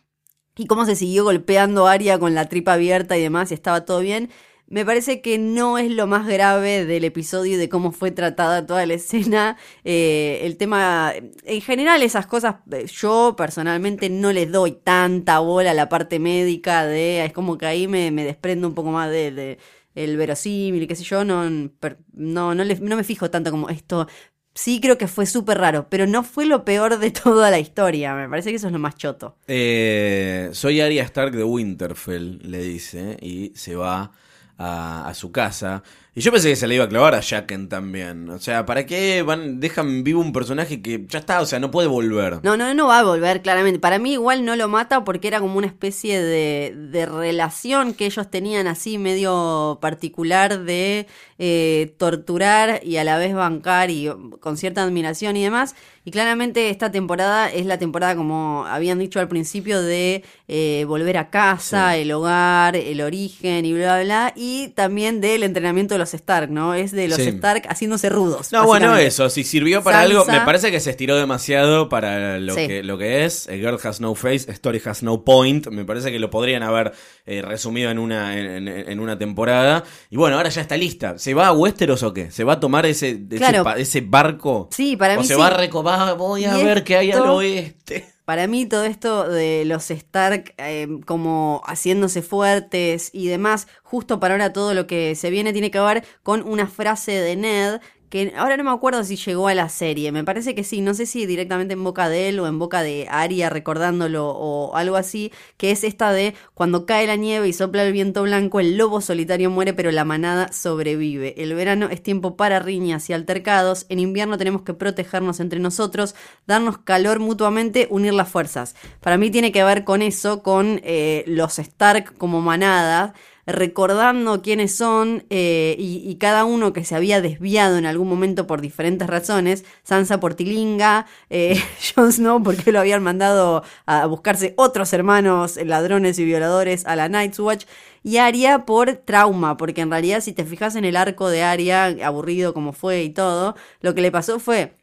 y 0.57 0.67
cómo 0.67 0.85
se 0.85 0.95
siguió 0.95 1.23
golpeando 1.23 1.87
a 1.87 1.93
Aria 1.93 2.19
con 2.19 2.33
la 2.35 2.49
tripa 2.49 2.73
abierta 2.73 3.17
y 3.17 3.21
demás, 3.21 3.51
y 3.51 3.53
estaba 3.53 3.85
todo 3.85 3.99
bien. 3.99 4.29
Me 4.67 4.85
parece 4.85 5.21
que 5.21 5.37
no 5.37 5.77
es 5.77 5.91
lo 5.91 6.07
más 6.07 6.25
grave 6.25 6.85
del 6.85 7.03
episodio 7.03 7.55
y 7.55 7.57
de 7.57 7.67
cómo 7.67 7.91
fue 7.91 8.11
tratada 8.11 8.65
toda 8.65 8.85
la 8.85 8.93
escena. 8.95 9.57
Eh, 9.83 10.39
el 10.43 10.55
tema, 10.55 11.13
en 11.43 11.61
general, 11.61 12.01
esas 12.03 12.25
cosas, 12.25 12.55
eh, 12.71 12.85
yo 12.87 13.35
personalmente 13.37 14.09
no 14.09 14.31
les 14.31 14.49
doy 14.49 14.71
tanta 14.71 15.39
bola 15.39 15.71
a 15.71 15.73
la 15.73 15.89
parte 15.89 16.19
médica 16.19 16.85
de. 16.85 17.25
Es 17.25 17.33
como 17.33 17.57
que 17.57 17.65
ahí 17.65 17.87
me, 17.89 18.11
me 18.11 18.23
desprendo 18.23 18.67
un 18.69 18.73
poco 18.73 18.91
más 18.91 19.09
de, 19.11 19.59
el 19.93 20.17
verosímil, 20.17 20.87
qué 20.87 20.95
sé 20.95 21.03
yo. 21.03 21.25
No, 21.25 21.49
no, 21.49 22.55
no 22.55 22.95
me 22.95 23.03
fijo 23.03 23.29
tanto 23.29 23.51
como 23.51 23.69
esto. 23.69 24.07
Sí 24.53 24.81
creo 24.81 24.97
que 24.97 25.07
fue 25.07 25.25
súper 25.25 25.57
raro, 25.59 25.87
pero 25.89 26.05
no 26.07 26.23
fue 26.23 26.45
lo 26.45 26.65
peor 26.65 26.99
de 26.99 27.11
toda 27.11 27.49
la 27.49 27.59
historia. 27.59 28.15
Me 28.15 28.27
parece 28.29 28.49
que 28.49 28.57
eso 28.57 28.67
es 28.67 28.73
lo 28.73 28.79
más 28.79 28.95
choto. 28.95 29.35
Eh, 29.47 30.49
soy 30.53 30.81
Arya 30.81 31.03
Stark 31.03 31.33
de 31.33 31.43
Winterfell, 31.43 32.39
le 32.43 32.59
dice, 32.59 33.17
y 33.21 33.51
se 33.55 33.75
va 33.75 34.11
a, 34.57 35.07
a 35.07 35.13
su 35.13 35.31
casa. 35.31 35.83
Y 36.13 36.19
yo 36.19 36.33
pensé 36.33 36.49
que 36.49 36.57
se 36.57 36.67
le 36.67 36.75
iba 36.75 36.83
a 36.83 36.89
clavar 36.89 37.15
a 37.15 37.21
Jaqen 37.21 37.69
también. 37.69 38.29
O 38.31 38.37
sea, 38.37 38.65
¿para 38.65 38.85
qué 38.85 39.21
van, 39.23 39.61
dejan 39.61 40.03
vivo 40.03 40.19
un 40.19 40.33
personaje 40.33 40.81
que 40.81 41.05
ya 41.07 41.19
está, 41.19 41.39
o 41.39 41.45
sea, 41.45 41.59
no 41.61 41.71
puede 41.71 41.87
volver? 41.87 42.39
No, 42.43 42.57
no, 42.57 42.73
no 42.73 42.87
va 42.87 42.99
a 42.99 43.03
volver, 43.03 43.41
claramente. 43.41 43.79
Para 43.79 43.97
mí 43.97 44.11
igual 44.11 44.43
no 44.43 44.57
lo 44.57 44.67
mata 44.67 45.05
porque 45.05 45.29
era 45.29 45.39
como 45.39 45.57
una 45.57 45.67
especie 45.67 46.21
de, 46.21 46.75
de 46.75 47.05
relación 47.05 47.93
que 47.93 48.07
ellos 48.07 48.29
tenían 48.29 48.67
así 48.67 48.97
medio 48.97 49.77
particular 49.81 50.59
de 50.65 51.07
eh, 51.39 51.93
torturar 51.97 52.81
y 52.83 52.97
a 52.97 53.05
la 53.05 53.17
vez 53.17 53.33
bancar 53.33 53.89
y 53.89 54.09
um, 54.09 54.31
con 54.31 54.57
cierta 54.57 54.83
admiración 54.83 55.37
y 55.37 55.43
demás. 55.43 55.75
Y 56.03 56.11
claramente 56.11 56.71
esta 56.71 56.91
temporada 56.91 57.49
es 57.51 57.65
la 57.67 57.77
temporada, 57.77 58.15
como 58.15 58.65
habían 58.67 58.97
dicho 58.99 59.19
al 59.19 59.27
principio, 59.27 59.81
de 59.81 60.23
eh, 60.47 60.83
volver 60.87 61.17
a 61.17 61.29
casa, 61.29 61.93
Sí. 61.93 62.01
el 62.01 62.11
hogar, 62.11 62.75
el 62.75 63.01
origen 63.01 63.65
y 63.65 63.71
bla, 63.73 63.95
bla, 63.97 64.03
bla. 64.03 64.33
Y 64.35 64.69
también 64.69 65.21
del 65.21 65.43
entrenamiento 65.43 65.93
de 65.93 65.99
los 66.01 66.13
Stark, 66.13 66.49
¿no? 66.51 66.73
Es 66.73 66.91
de 66.91 67.07
los 67.07 67.17
Sí. 67.17 67.29
Stark 67.29 67.63
haciéndose 67.69 68.09
rudos. 68.09 68.51
No, 68.51 68.65
bueno, 68.65 68.97
eso, 68.97 69.29
si 69.29 69.43
sirvió 69.43 69.81
para 69.83 70.01
Sansa. 70.01 70.11
algo, 70.19 70.25
me 70.31 70.41
parece 70.41 70.69
que 70.71 70.79
se 70.79 70.89
estiró 70.89 71.15
demasiado 71.15 71.87
para 71.89 72.39
lo, 72.39 72.53
Sí. 72.55 72.67
que, 72.67 72.83
lo 72.83 72.97
que 72.97 73.23
es. 73.25 73.47
A 73.47 73.53
Girl 73.53 73.77
Has 73.83 74.01
No 74.01 74.13
Face, 74.15 74.51
Story 74.51 74.81
Has 74.85 75.03
No 75.03 75.23
Point. 75.23 75.67
Me 75.67 75.85
parece 75.85 76.11
que 76.11 76.19
lo 76.19 76.29
podrían 76.29 76.63
haber 76.63 76.91
eh, 77.25 77.41
resumido 77.41 77.89
en 77.91 77.99
una, 77.99 78.37
en, 78.37 78.99
una 78.99 79.17
temporada. 79.17 79.83
Y 80.09 80.17
bueno, 80.17 80.35
ahora 80.37 80.49
ya 80.49 80.61
está 80.61 80.75
lista. 80.75 81.17
¿Se 81.17 81.33
va 81.33 81.47
a 81.47 81.53
Westeros 81.53 82.03
o 82.03 82.13
qué? 82.13 82.31
¿Se 82.31 82.43
va 82.43 82.53
a 82.53 82.59
tomar 82.59 82.85
ese, 82.85 83.11
ese, 83.11 83.37
Claro. 83.37 83.63
pa- 83.63 83.77
ese 83.77 84.01
barco? 84.01 84.67
Sí, 84.71 84.97
para 84.97 85.15
o 85.15 85.21
mí 85.21 85.25
se 85.27 85.35
sí. 85.35 85.39
va 85.39 85.47
a 85.47 85.57
recobar, 85.57 86.17
voy 86.17 86.45
a 86.45 86.57
ver 86.57 86.83
qué 86.83 86.97
hay 86.97 87.11
al 87.11 87.21
oeste. 87.29 88.05
Para 88.25 88.47
mí 88.47 88.65
todo 88.65 88.85
esto 88.85 89.27
de 89.27 89.65
los 89.65 89.89
Stark 89.91 90.53
eh, 90.57 90.87
como 91.05 91.61
haciéndose 91.65 92.21
fuertes 92.21 93.09
y 93.13 93.27
demás, 93.27 93.67
justo 93.83 94.19
para 94.19 94.35
ahora 94.35 94.53
todo 94.53 94.73
lo 94.73 94.87
que 94.87 95.15
se 95.15 95.29
viene 95.29 95.53
tiene 95.53 95.71
que 95.71 95.79
ver 95.79 96.05
con 96.23 96.41
una 96.47 96.67
frase 96.67 97.11
de 97.11 97.35
Ned 97.35 97.81
que 98.11 98.33
ahora 98.35 98.57
no 98.57 98.65
me 98.65 98.71
acuerdo 98.71 99.05
si 99.05 99.15
llegó 99.15 99.47
a 99.47 99.55
la 99.55 99.69
serie, 99.69 100.11
me 100.11 100.25
parece 100.25 100.53
que 100.53 100.65
sí, 100.65 100.81
no 100.81 100.93
sé 100.93 101.05
si 101.05 101.25
directamente 101.25 101.75
en 101.75 101.83
boca 101.83 102.09
de 102.09 102.27
él 102.27 102.41
o 102.41 102.45
en 102.45 102.59
boca 102.59 102.83
de 102.83 103.07
Arya 103.09 103.49
recordándolo 103.49 104.27
o 104.27 104.75
algo 104.75 104.97
así, 104.97 105.31
que 105.55 105.71
es 105.71 105.85
esta 105.85 106.11
de 106.11 106.35
cuando 106.53 106.85
cae 106.85 107.07
la 107.07 107.15
nieve 107.15 107.47
y 107.47 107.53
sopla 107.53 107.83
el 107.83 107.93
viento 107.93 108.23
blanco, 108.23 108.59
el 108.59 108.75
lobo 108.75 108.99
solitario 108.99 109.49
muere 109.49 109.73
pero 109.73 109.91
la 109.91 110.03
manada 110.03 110.51
sobrevive. 110.51 111.41
El 111.41 111.55
verano 111.55 111.87
es 111.89 112.03
tiempo 112.03 112.35
para 112.35 112.59
riñas 112.59 113.09
y 113.09 113.13
altercados, 113.13 113.85
en 113.87 113.99
invierno 113.99 114.37
tenemos 114.37 114.63
que 114.63 114.73
protegernos 114.73 115.39
entre 115.39 115.61
nosotros, 115.61 116.13
darnos 116.45 116.79
calor 116.79 117.19
mutuamente, 117.19 117.87
unir 117.89 118.13
las 118.13 118.27
fuerzas. 118.27 118.75
Para 118.99 119.17
mí 119.17 119.31
tiene 119.31 119.53
que 119.53 119.63
ver 119.63 119.85
con 119.85 120.01
eso, 120.01 120.43
con 120.43 120.81
eh, 120.83 121.23
los 121.27 121.59
Stark 121.59 122.17
como 122.17 122.41
manada, 122.41 123.13
recordando 123.51 124.41
quiénes 124.41 124.75
son 124.75 125.25
eh, 125.29 125.75
y, 125.77 126.15
cada 126.15 126.45
uno 126.45 126.73
que 126.73 126.85
se 126.85 126.95
había 126.95 127.21
desviado 127.21 127.77
en 127.77 127.85
algún 127.85 128.07
momento 128.07 128.47
por 128.47 128.61
diferentes 128.61 129.07
razones. 129.07 129.65
Sansa 129.83 130.19
por 130.19 130.35
Tilinga, 130.35 131.05
eh, 131.29 131.61
Jon 131.95 132.11
Snow 132.11 132.43
porque 132.43 132.71
lo 132.71 132.79
habían 132.79 133.03
mandado 133.03 133.63
a 133.85 134.05
buscarse 134.05 134.53
otros 134.57 134.93
hermanos 134.93 135.57
ladrones 135.63 136.19
y 136.19 136.25
violadores 136.25 136.85
a 136.85 136.95
la 136.95 137.09
Night's 137.09 137.39
Watch. 137.39 137.65
Y 138.03 138.17
Arya 138.17 138.65
por 138.65 138.93
trauma, 138.93 139.57
porque 139.57 139.81
en 139.81 139.91
realidad 139.91 140.21
si 140.21 140.33
te 140.33 140.45
fijas 140.45 140.75
en 140.75 140.85
el 140.85 140.95
arco 140.95 141.29
de 141.29 141.43
Arya, 141.43 141.85
aburrido 142.03 142.53
como 142.53 142.73
fue 142.73 143.03
y 143.03 143.09
todo, 143.09 143.55
lo 143.81 143.93
que 143.93 144.01
le 144.01 144.11
pasó 144.11 144.39
fue 144.39 144.75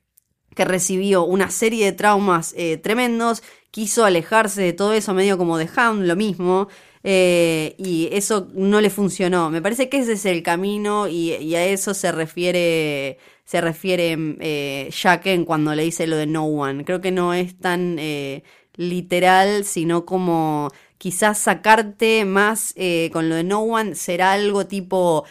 que 0.58 0.64
recibió 0.64 1.22
una 1.22 1.50
serie 1.50 1.84
de 1.84 1.92
traumas 1.92 2.52
eh, 2.56 2.78
tremendos, 2.78 3.44
quiso 3.70 4.04
alejarse 4.04 4.60
de 4.62 4.72
todo 4.72 4.92
eso, 4.92 5.14
medio 5.14 5.38
como 5.38 5.56
de 5.56 5.68
Hound, 5.76 6.04
lo 6.04 6.16
mismo, 6.16 6.66
eh, 7.04 7.74
y 7.78 8.08
eso 8.12 8.48
no 8.54 8.80
le 8.80 8.90
funcionó. 8.90 9.50
Me 9.50 9.62
parece 9.62 9.88
que 9.88 9.98
ese 9.98 10.12
es 10.12 10.26
el 10.26 10.42
camino 10.42 11.08
y, 11.08 11.54
a 11.54 11.64
eso 11.64 11.94
se 11.94 12.12
refiere, 12.12 13.18
se 13.44 13.60
refiere 13.60 14.16
eh, 14.40 14.90
Jaqen 14.92 15.44
cuando 15.44 15.74
le 15.74 15.84
dice 15.84 16.06
lo 16.06 16.16
de 16.16 16.26
No 16.26 16.44
One. 16.44 16.84
Creo 16.84 17.00
que 17.00 17.10
no 17.10 17.34
es 17.34 17.58
tan 17.58 17.98
eh, 17.98 18.42
literal, 18.76 19.64
sino 19.64 20.04
como 20.06 20.70
quizás 20.98 21.38
sacarte 21.38 22.24
más 22.24 22.74
eh, 22.76 23.10
con 23.12 23.28
lo 23.28 23.36
de 23.36 23.44
No 23.44 23.60
One 23.60 23.94
será 23.94 24.32
algo 24.32 24.66
tipo 24.66 25.24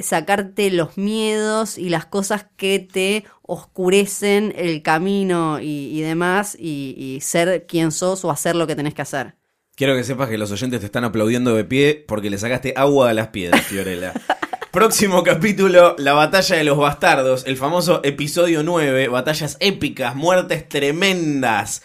sacarte 0.00 0.70
los 0.70 0.96
miedos 0.96 1.76
y 1.76 1.88
las 1.88 2.06
cosas 2.06 2.46
que 2.56 2.78
te 2.78 3.24
oscurecen 3.42 4.54
el 4.56 4.80
camino 4.82 5.58
y, 5.60 5.90
y 5.92 6.02
demás 6.02 6.56
y, 6.56 6.94
y 6.96 7.20
ser 7.20 7.66
quien 7.66 7.90
sos 7.90 8.24
o 8.24 8.30
hacer 8.30 8.54
lo 8.54 8.68
que 8.68 8.76
tenés 8.76 8.94
que 8.94 9.02
hacer. 9.02 9.34
Quiero 9.76 9.94
que 9.94 10.04
sepas 10.04 10.30
que 10.30 10.38
los 10.38 10.50
oyentes 10.50 10.80
te 10.80 10.86
están 10.86 11.04
aplaudiendo 11.04 11.54
de 11.54 11.62
pie 11.62 12.02
porque 12.08 12.30
le 12.30 12.38
sacaste 12.38 12.72
agua 12.76 13.10
a 13.10 13.12
las 13.12 13.28
piedras, 13.28 13.60
Fiorella. 13.60 14.14
Próximo 14.72 15.22
capítulo, 15.22 15.94
la 15.98 16.14
batalla 16.14 16.56
de 16.56 16.64
los 16.64 16.78
bastardos, 16.78 17.44
el 17.46 17.58
famoso 17.58 18.00
episodio 18.02 18.62
9, 18.62 19.08
batallas 19.08 19.58
épicas, 19.60 20.16
muertes 20.16 20.66
tremendas. 20.66 21.82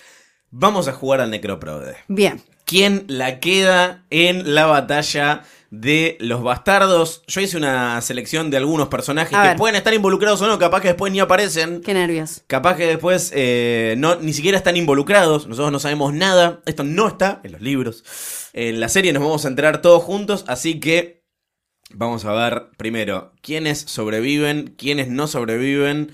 Vamos 0.51 0.87
a 0.87 0.93
jugar 0.93 1.19
al 1.19 1.31
Necroprode. 1.31 1.97
Bien. 2.07 2.41
¿Quién 2.63 3.03
la 3.07 3.41
queda 3.41 4.05
en 4.09 4.55
la 4.55 4.67
batalla 4.67 5.43
de 5.71 6.17
los 6.19 6.43
bastardos? 6.43 7.23
Yo 7.27 7.41
hice 7.41 7.57
una 7.57 7.99
selección 8.01 8.51
de 8.51 8.57
algunos 8.57 8.89
personajes 8.89 9.33
A 9.33 9.41
que 9.41 9.47
ver. 9.49 9.57
pueden 9.57 9.75
estar 9.77 9.93
involucrados 9.93 10.41
o 10.41 10.47
no, 10.47 10.59
capaz 10.59 10.81
que 10.81 10.89
después 10.89 11.11
ni 11.11 11.19
aparecen. 11.19 11.81
Qué 11.81 11.93
nervios. 11.93 12.43
Capaz 12.47 12.75
que 12.75 12.85
después 12.85 13.31
eh, 13.33 13.95
no, 13.97 14.17
ni 14.17 14.33
siquiera 14.33 14.57
están 14.57 14.77
involucrados, 14.77 15.47
nosotros 15.47 15.71
no 15.71 15.79
sabemos 15.79 16.13
nada, 16.13 16.61
esto 16.65 16.83
no 16.83 17.07
está 17.07 17.39
en 17.43 17.53
los 17.53 17.61
libros. 17.61 18.03
En 18.53 18.79
la 18.79 18.89
serie 18.89 19.13
nos 19.13 19.23
vamos 19.23 19.45
a 19.45 19.47
enterar 19.47 19.81
todos 19.81 20.03
juntos, 20.03 20.43
así 20.47 20.79
que 20.79 21.23
vamos 21.93 22.25
a 22.25 22.33
ver 22.33 22.67
primero 22.77 23.31
quiénes 23.41 23.79
sobreviven, 23.79 24.75
quiénes 24.77 25.07
no 25.07 25.25
sobreviven. 25.27 26.11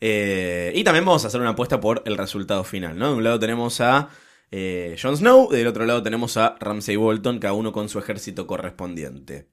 eh, 0.00 0.70
y 0.76 0.84
también 0.84 1.04
vamos 1.04 1.24
a 1.24 1.28
hacer 1.28 1.40
una 1.40 1.50
apuesta 1.50 1.80
por 1.80 2.02
el 2.04 2.16
resultado 2.18 2.62
final, 2.62 2.98
¿no? 2.98 3.08
De 3.10 3.14
un 3.16 3.24
lado 3.24 3.38
tenemos 3.38 3.80
a 3.80 4.10
eh, 4.50 4.96
Jon 5.00 5.16
Snow, 5.16 5.48
del 5.50 5.66
otro 5.66 5.84
lado 5.86 6.02
tenemos 6.02 6.36
a 6.36 6.56
Ramsay 6.60 6.96
Bolton, 6.96 7.38
cada 7.38 7.54
uno 7.54 7.72
con 7.72 7.88
su 7.88 7.98
ejército 7.98 8.46
correspondiente. 8.46 9.48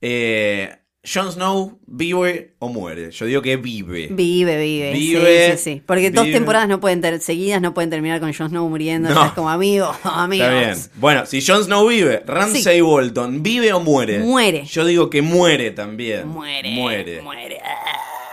Eh, 0.00 0.70
Jon 1.04 1.30
Snow 1.32 1.78
vive 1.86 2.54
o 2.58 2.68
muere. 2.68 3.10
Yo 3.12 3.24
digo 3.26 3.40
que 3.40 3.56
vive. 3.56 4.08
Vive, 4.10 4.58
vive. 4.60 4.92
Vive, 4.92 5.50
sí, 5.52 5.56
sí, 5.58 5.74
sí. 5.74 5.82
Porque 5.86 6.10
dos 6.10 6.30
temporadas 6.30 6.68
no 6.68 6.80
pueden 6.80 7.00
ter- 7.00 7.20
seguidas 7.20 7.62
no 7.62 7.72
pueden 7.72 7.88
terminar 7.88 8.20
con 8.20 8.32
Jon 8.34 8.50
Snow 8.50 8.68
muriendo. 8.68 9.08
No. 9.10 9.34
Como 9.34 9.48
amigo, 9.48 9.90
amigos. 10.04 10.48
Está 10.48 10.60
bien. 10.60 10.76
Bueno, 10.96 11.24
si 11.24 11.40
Jon 11.44 11.64
Snow 11.64 11.86
vive, 11.88 12.22
Ramsay 12.26 12.74
Sí. 12.76 12.80
Bolton, 12.80 13.42
¿vive 13.42 13.72
o 13.72 13.80
muere? 13.80 14.18
Muere. 14.18 14.64
Yo 14.66 14.84
digo 14.84 15.08
que 15.08 15.22
muere 15.22 15.70
también. 15.70 16.28
Muere. 16.28 16.70
Muere. 16.72 17.22
Muere. 17.22 17.60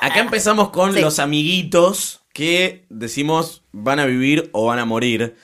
Acá 0.02 0.20
empezamos 0.20 0.70
con 0.70 0.94
Sí. 0.94 1.02
los 1.02 1.20
amiguitos 1.20 2.22
que 2.34 2.86
decimos 2.90 3.64
van 3.72 4.00
a 4.00 4.06
vivir 4.06 4.50
o 4.52 4.66
van 4.66 4.80
a 4.80 4.86
morir. 4.86 5.36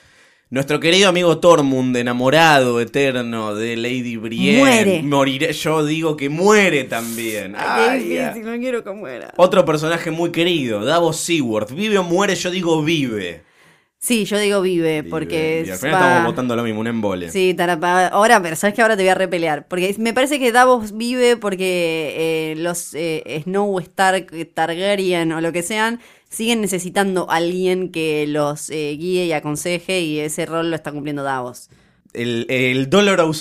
Nuestro 0.52 0.82
querido 0.82 1.08
amigo 1.08 1.38
Tormund, 1.38 1.96
enamorado 1.96 2.82
eterno 2.82 3.56
de 3.56 3.78
Lady 3.78 4.18
Brienne. 4.18 4.60
Muere. 4.60 5.02
Moriré, 5.02 5.54
yo 5.54 5.86
digo 5.86 6.18
que 6.18 6.28
muere 6.28 6.84
también. 6.84 7.56
Ay, 7.58 8.04
qué 8.04 8.22
difícil, 8.26 8.46
no 8.52 8.58
quiero 8.60 8.84
que 8.84 8.92
muera. 8.92 9.34
Otro 9.38 9.64
personaje 9.64 10.12
muy 10.12 10.30
querido, 10.34 10.84
Davos 10.84 11.16
Seaworth. 11.22 11.72
¿Vive 11.72 11.98
o 12.00 12.04
muere? 12.04 12.36
Yo 12.36 12.52
digo 12.52 12.84
vive. 12.84 13.44
Sí, 13.98 14.26
yo 14.26 14.38
digo 14.40 14.62
vive, 14.62 15.04
Vive. 15.04 15.10
porque 15.10 15.64
Y 15.66 15.70
al 15.70 15.78
final 15.78 15.94
va- 15.96 16.00
estamos 16.10 16.26
votando 16.26 16.56
lo 16.58 16.64
mismo, 16.64 16.82
un 16.82 16.88
embole. 16.88 17.30
Sí, 17.32 17.54
tarapa- 17.54 18.08
ahora, 18.08 18.42
pero 18.42 18.58
sabes 18.58 18.74
que 18.76 18.82
ahora 18.82 18.98
te 18.98 19.04
voy 19.04 19.10
a 19.10 19.16
repelear. 19.16 19.68
Porque 19.70 19.96
me 20.00 20.14
parece 20.14 20.38
que 20.38 20.52
Davos 20.52 20.98
vive 20.98 21.38
porque 21.38 22.16
eh, 22.18 22.56
los 22.58 22.94
eh, 22.94 23.42
Snow 23.46 23.80
Stark, 23.80 24.28
Targaryen 24.54 25.32
o 25.32 25.40
lo 25.40 25.54
que 25.54 25.62
sean, 25.64 26.02
siguen 26.32 26.62
necesitando 26.62 27.30
a 27.30 27.36
alguien 27.36 27.90
que 27.92 28.26
los 28.26 28.72
eh, 28.72 28.98
guíe 29.00 29.26
y 29.26 29.34
aconseje, 29.34 30.02
y 30.02 30.20
ese 30.20 30.48
rol 30.48 30.72
lo 30.72 30.76
está 30.76 30.92
cumpliendo 30.92 31.22
Davos. 31.22 31.70
El, 32.14 32.48
el 32.50 32.90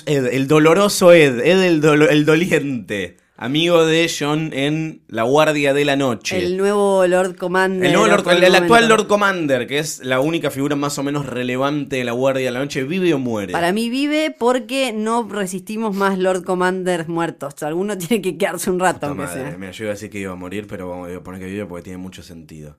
Ed, 0.06 0.26
el 0.26 0.46
doloroso 0.46 1.12
Ed, 1.12 1.40
Ed 1.40 1.62
el, 1.62 1.80
dolo- 1.80 2.08
el 2.10 2.24
doliente, 2.26 3.16
amigo 3.42 3.86
de 3.86 4.08
John 4.16 4.50
en 4.52 5.02
La 5.08 5.22
Guardia 5.22 5.72
de 5.72 5.84
la 5.86 5.96
Noche. 5.96 6.36
El 6.36 6.56
nuevo 6.58 7.06
Lord 7.06 7.36
Commander. 7.36 7.86
El 7.86 7.94
nuevo 7.94 8.06
Lord- 8.08 8.28
el- 8.36 8.44
el 8.44 8.54
actual. 8.54 8.86
Lord 8.88 9.06
Commander, 9.06 9.66
que 9.66 9.78
es 9.78 10.04
la 10.04 10.20
única 10.20 10.50
figura 10.50 10.76
más 10.76 10.98
o 10.98 11.02
menos 11.02 11.24
relevante 11.24 11.96
de 11.96 12.04
la 12.04 12.12
Guardia 12.12 12.44
de 12.44 12.50
la 12.50 12.58
Noche, 12.60 12.84
¿vive 12.84 13.14
o 13.14 13.18
muere? 13.18 13.52
Para 13.52 13.72
mí 13.72 13.88
vive 13.88 14.30
porque 14.38 14.92
no 14.92 15.26
resistimos 15.26 15.96
más 15.96 16.18
Lord 16.18 16.44
Commanders 16.44 17.08
muertos. 17.08 17.54
Alguno 17.62 17.96
tiene 17.98 18.20
que 18.20 18.36
quedarse 18.36 18.70
un 18.70 18.78
rato, 18.78 19.00
Puta 19.00 19.06
aunque 19.08 19.24
madre, 19.24 19.42
sea. 19.50 19.58
mira, 19.58 19.72
yo 19.72 19.84
iba 19.84 19.90
a 19.92 19.94
decir 19.94 20.10
que 20.10 20.18
iba 20.18 20.32
a 20.32 20.36
morir, 20.36 20.66
pero 20.68 20.90
vamos 20.90 21.10
a 21.10 21.20
poner 21.22 21.40
que 21.40 21.46
vive 21.46 21.64
porque 21.64 21.84
tiene 21.84 21.96
mucho 21.98 22.22
sentido. 22.22 22.78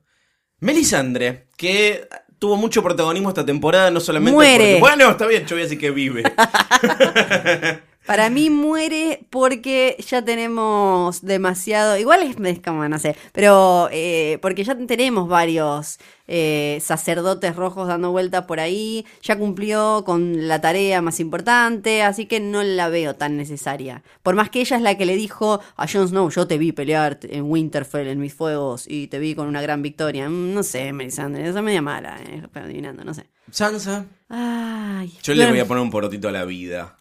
Melisandre, 0.60 1.48
que 1.56 2.06
tuvo 2.38 2.56
mucho 2.56 2.84
protagonismo 2.84 3.28
esta 3.30 3.44
temporada, 3.44 3.90
no 3.90 3.98
solamente 3.98 4.34
Muere. 4.36 4.56
porque- 4.76 4.78
Bueno, 4.80 5.10
está 5.10 5.26
bien, 5.26 5.42
yo 5.44 5.56
voy 5.56 5.62
a 5.62 5.64
decir 5.64 5.78
que 5.78 5.90
vive. 5.90 6.22
Para 8.06 8.30
mí 8.30 8.50
muere 8.50 9.24
porque 9.30 9.96
ya 10.06 10.22
tenemos 10.24 11.22
demasiado. 11.22 11.96
Igual 11.96 12.22
es, 12.22 12.36
es 12.36 12.60
como, 12.60 12.88
no 12.88 12.98
sé. 12.98 13.16
Pero 13.32 13.88
eh, 13.92 14.38
porque 14.42 14.64
ya 14.64 14.74
tenemos 14.74 15.28
varios 15.28 15.98
eh, 16.26 16.78
sacerdotes 16.80 17.54
rojos 17.54 17.86
dando 17.86 18.10
vueltas 18.10 18.44
por 18.46 18.58
ahí. 18.58 19.06
Ya 19.22 19.38
cumplió 19.38 20.02
con 20.04 20.48
la 20.48 20.60
tarea 20.60 21.00
más 21.00 21.20
importante. 21.20 22.02
Así 22.02 22.26
que 22.26 22.40
no 22.40 22.62
la 22.64 22.88
veo 22.88 23.14
tan 23.14 23.36
necesaria. 23.36 24.02
Por 24.22 24.34
más 24.34 24.50
que 24.50 24.60
ella 24.60 24.76
es 24.76 24.82
la 24.82 24.96
que 24.98 25.06
le 25.06 25.14
dijo 25.14 25.60
a 25.76 25.86
Jon 25.86 26.08
Snow: 26.08 26.28
Yo 26.30 26.48
te 26.48 26.58
vi 26.58 26.72
pelear 26.72 27.20
en 27.22 27.50
Winterfell 27.50 28.08
en 28.08 28.18
mis 28.18 28.34
fuegos 28.34 28.86
y 28.88 29.06
te 29.06 29.20
vi 29.20 29.34
con 29.36 29.46
una 29.46 29.62
gran 29.62 29.80
victoria. 29.80 30.28
Mm, 30.28 30.54
No 30.54 30.62
sé, 30.64 30.92
Melisandre, 30.92 31.48
esa 31.48 31.58
es 31.60 31.64
media 31.64 31.82
mala. 31.82 32.18
Eh, 32.26 32.42
adivinando, 32.54 33.04
no 33.04 33.14
sé. 33.14 33.26
Sansa. 33.50 34.06
Ay. 34.28 35.12
Yo 35.22 35.34
le 35.34 35.46
voy 35.48 35.60
a 35.60 35.66
poner 35.66 35.82
un 35.82 35.90
porotito 35.90 36.28
a 36.28 36.32
la 36.32 36.44
vida. 36.44 36.96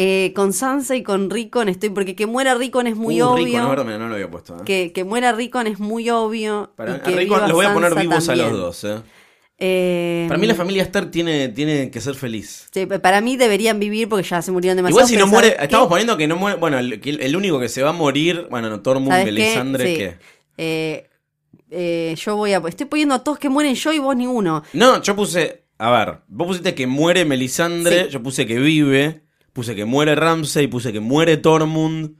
Eh, 0.00 0.32
con 0.36 0.52
Sansa 0.52 0.94
y 0.94 1.02
con 1.02 1.28
Rickon 1.28 1.68
estoy, 1.68 1.90
porque 1.90 2.14
que 2.14 2.26
muera 2.26 2.54
Rickon 2.54 2.86
es 2.86 2.94
muy 2.96 3.20
Uh, 3.20 3.26
obvio. 3.26 3.44
Rico, 3.74 3.84
no, 3.84 3.98
no 3.98 4.08
lo 4.08 4.14
había 4.14 4.30
puesto. 4.30 4.54
¿eh? 4.56 4.60
que, 4.64 4.92
que 4.94 5.02
muera 5.04 5.32
Rickon 5.32 5.66
es 5.66 5.80
muy 5.80 6.08
obvio. 6.08 6.72
Para, 6.76 6.96
y 6.96 7.00
que 7.00 7.14
a 7.14 7.16
viva 7.16 7.40
los 7.48 7.52
voy 7.52 7.66
a 7.66 7.74
poner 7.74 7.94
vivos 7.96 8.28
a 8.28 8.36
los 8.36 8.44
también. 8.46 8.62
dos. 8.62 8.84
¿eh? 8.84 8.96
Eh, 9.60 10.26
Para 10.28 10.38
mí 10.38 10.46
la 10.46 10.54
familia 10.54 10.84
Stark 10.84 11.10
tiene, 11.10 11.48
tiene 11.48 11.90
que 11.90 12.00
ser 12.00 12.14
feliz. 12.14 12.68
sí, 12.72 12.86
para 12.86 13.20
mí 13.20 13.36
deberían 13.36 13.80
vivir 13.80 14.08
porque 14.08 14.22
ya 14.28 14.40
se 14.40 14.52
murieron 14.52 14.76
demasiado. 14.76 15.00
Igual 15.00 15.08
si 15.08 15.16
no 15.16 15.26
muere, 15.26 15.48
¿sabes 15.48 15.58
qué? 15.58 15.64
estamos 15.64 15.88
poniendo 15.88 16.16
que 16.16 16.28
no 16.28 16.36
muere, 16.36 16.58
bueno, 16.58 16.78
el, 16.78 17.00
que 17.00 17.10
el 17.10 17.34
único 17.36 17.58
que 17.58 17.68
se 17.68 17.82
va 17.82 17.90
a 17.90 17.92
morir, 17.92 18.46
bueno, 18.50 18.70
no, 18.70 18.80
Tormund. 18.82 19.24
Melisandre, 19.24 19.84
Sí. 19.86 19.96
¿qué? 19.96 20.16
Eh, 20.58 21.08
eh, 21.72 22.14
yo 22.16 22.36
voy 22.36 22.52
a. 22.52 22.62
Estoy 22.68 22.86
poniendo 22.86 23.16
a 23.16 23.24
todos 23.24 23.40
que 23.40 23.48
mueren 23.48 23.74
yo 23.74 23.92
y 23.92 23.98
vos 23.98 24.14
ninguno. 24.14 24.62
No, 24.74 25.02
yo 25.02 25.16
puse, 25.16 25.64
a 25.78 25.90
ver, 25.90 26.18
vos 26.28 26.46
pusiste 26.46 26.76
que 26.76 26.86
muere 26.86 27.24
Melisandre, 27.24 28.04
Sí. 28.04 28.10
yo 28.10 28.22
puse 28.22 28.46
que 28.46 28.60
vive, 28.60 29.22
puse 29.58 29.74
que 29.74 29.84
muere 29.84 30.14
Ramsay, 30.14 30.68
puse 30.68 30.92
que 30.92 31.00
muere 31.00 31.36
Tormund, 31.36 32.14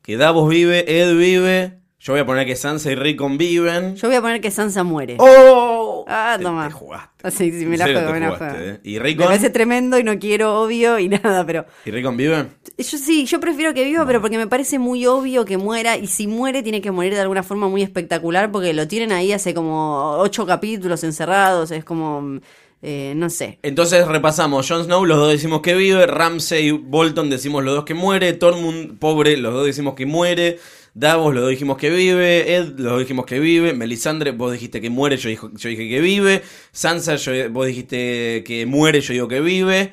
que 0.00 0.16
Davos 0.16 0.48
vive, 0.48 0.86
Ed 0.88 1.14
vive, 1.18 1.80
yo 1.98 2.14
voy 2.14 2.20
a 2.20 2.24
poner 2.24 2.46
que 2.46 2.56
Sansa 2.56 2.90
y 2.90 2.94
Rickon 2.94 3.36
viven. 3.36 3.94
Yo 3.96 4.08
voy 4.08 4.16
a 4.16 4.22
poner 4.22 4.40
que 4.40 4.50
Sansa 4.50 4.84
muere. 4.84 5.16
¡Oh! 5.18 6.06
Ah, 6.08 6.36
Te- 6.38 6.44
toma. 6.44 6.66
Te 6.68 6.72
jugaste. 6.72 7.08
Ah, 7.22 7.30
sí, 7.30 7.50
sí, 7.52 7.66
me 7.66 7.76
la 7.76 7.84
juego, 7.84 8.10
me 8.12 8.20
la 8.20 8.30
juego. 8.36 8.54
¿eh? 8.56 8.80
¿Y 8.84 8.94
Me 8.94 9.00
Rickon? 9.00 9.26
parece 9.26 9.50
tremendo 9.50 9.98
y 9.98 10.02
no 10.04 10.18
quiero 10.18 10.62
obvio 10.62 10.98
y 10.98 11.08
nada, 11.10 11.44
pero. 11.44 11.66
¿Y 11.84 11.90
Rickon 11.90 12.16
vive? 12.16 12.46
Yo 12.78 12.96
sí, 12.96 13.26
yo 13.26 13.38
prefiero 13.38 13.74
que 13.74 13.84
viva, 13.84 14.06
pero 14.06 14.22
porque 14.22 14.38
me 14.38 14.46
parece 14.46 14.78
muy 14.78 15.04
obvio 15.04 15.44
que 15.44 15.58
muera. 15.58 15.98
Y 15.98 16.06
si 16.06 16.26
muere, 16.26 16.62
tiene 16.62 16.80
que 16.80 16.90
morir 16.90 17.12
de 17.12 17.20
alguna 17.20 17.42
forma 17.42 17.68
muy 17.68 17.82
espectacular, 17.82 18.50
porque 18.50 18.72
lo 18.72 18.88
tienen 18.88 19.12
ahí 19.12 19.32
hace 19.32 19.52
como 19.52 20.12
ocho 20.20 20.46
capítulos 20.46 21.04
encerrados. 21.04 21.70
Es 21.70 21.84
como. 21.84 22.40
Eh, 22.82 23.12
no 23.16 23.28
sé. 23.30 23.58
Entonces 23.62 24.06
repasamos, 24.06 24.68
Jon 24.68 24.84
Snow, 24.84 25.04
los 25.04 25.18
dos 25.18 25.32
decimos 25.32 25.60
que 25.62 25.74
vive, 25.74 26.06
Ramsay, 26.06 26.70
Bolton 26.70 27.28
decimos 27.30 27.64
los 27.64 27.74
dos 27.74 27.84
que 27.84 27.94
muere, 27.94 28.32
Tormund, 28.34 28.98
pobre, 28.98 29.36
los 29.36 29.52
dos 29.52 29.66
decimos 29.66 29.94
que 29.94 30.06
muere, 30.06 30.58
Davos, 30.94 31.32
los 31.34 31.42
dos 31.42 31.50
dijimos 31.50 31.76
que 31.76 31.90
vive, 31.90 32.56
Ed, 32.56 32.68
los 32.78 32.92
dos 32.92 33.00
dijimos 33.00 33.24
que 33.26 33.38
vive, 33.38 33.72
Melisandre, 33.72 34.32
vos 34.32 34.52
dijiste 34.52 34.80
que 34.80 34.90
muere, 34.90 35.16
yo, 35.16 35.28
dijo- 35.28 35.50
yo 35.56 35.68
dije 35.68 35.88
que 35.88 36.00
vive, 36.00 36.42
Sansa, 36.72 37.16
yo- 37.16 37.50
vos 37.50 37.66
dijiste 37.66 38.42
que 38.44 38.66
muere, 38.66 39.00
yo 39.00 39.12
digo 39.12 39.28
que 39.28 39.40
vive, 39.40 39.92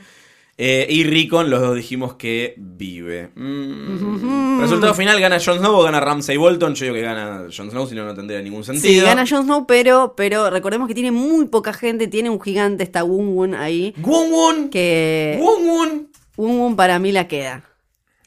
eh, 0.57 0.87
y 0.89 1.03
Rickon, 1.03 1.49
los 1.49 1.59
dos 1.61 1.75
dijimos 1.75 2.13
que 2.15 2.53
vive. 2.57 3.29
Mm. 3.35 4.61
Resultado 4.61 4.93
final, 4.93 5.19
¿gana 5.19 5.37
Jon 5.43 5.59
Snow 5.59 5.75
o 5.75 5.83
gana 5.83 5.99
Ramsay 5.99 6.37
Bolton? 6.37 6.75
Yo 6.75 6.85
digo 6.85 6.95
que 6.95 7.01
gana 7.01 7.47
Jon 7.55 7.69
Snow, 7.69 7.87
si 7.87 7.95
no, 7.95 8.05
no 8.05 8.13
tendría 8.15 8.41
ningún 8.41 8.63
sentido. 8.63 8.87
Sí, 8.87 9.01
gana 9.01 9.25
Jon 9.27 9.43
Snow, 9.43 9.65
pero, 9.65 10.13
pero 10.15 10.49
recordemos 10.49 10.87
que 10.87 10.93
tiene 10.93 11.11
muy 11.11 11.45
poca 11.47 11.73
gente. 11.73 12.07
Tiene 12.07 12.29
un 12.29 12.39
gigante, 12.39 12.83
está 12.83 13.03
Wun 13.03 13.35
Wun 13.35 13.53
ahí. 13.55 13.93
Wun 14.01 14.31
Wun, 14.31 14.69
Que 14.69 15.37
Wun 15.41 15.67
Wun. 15.67 16.11
Wun 16.37 16.59
Wun 16.59 16.75
para 16.75 16.99
mí 16.99 17.11
la 17.11 17.27
queda. 17.27 17.63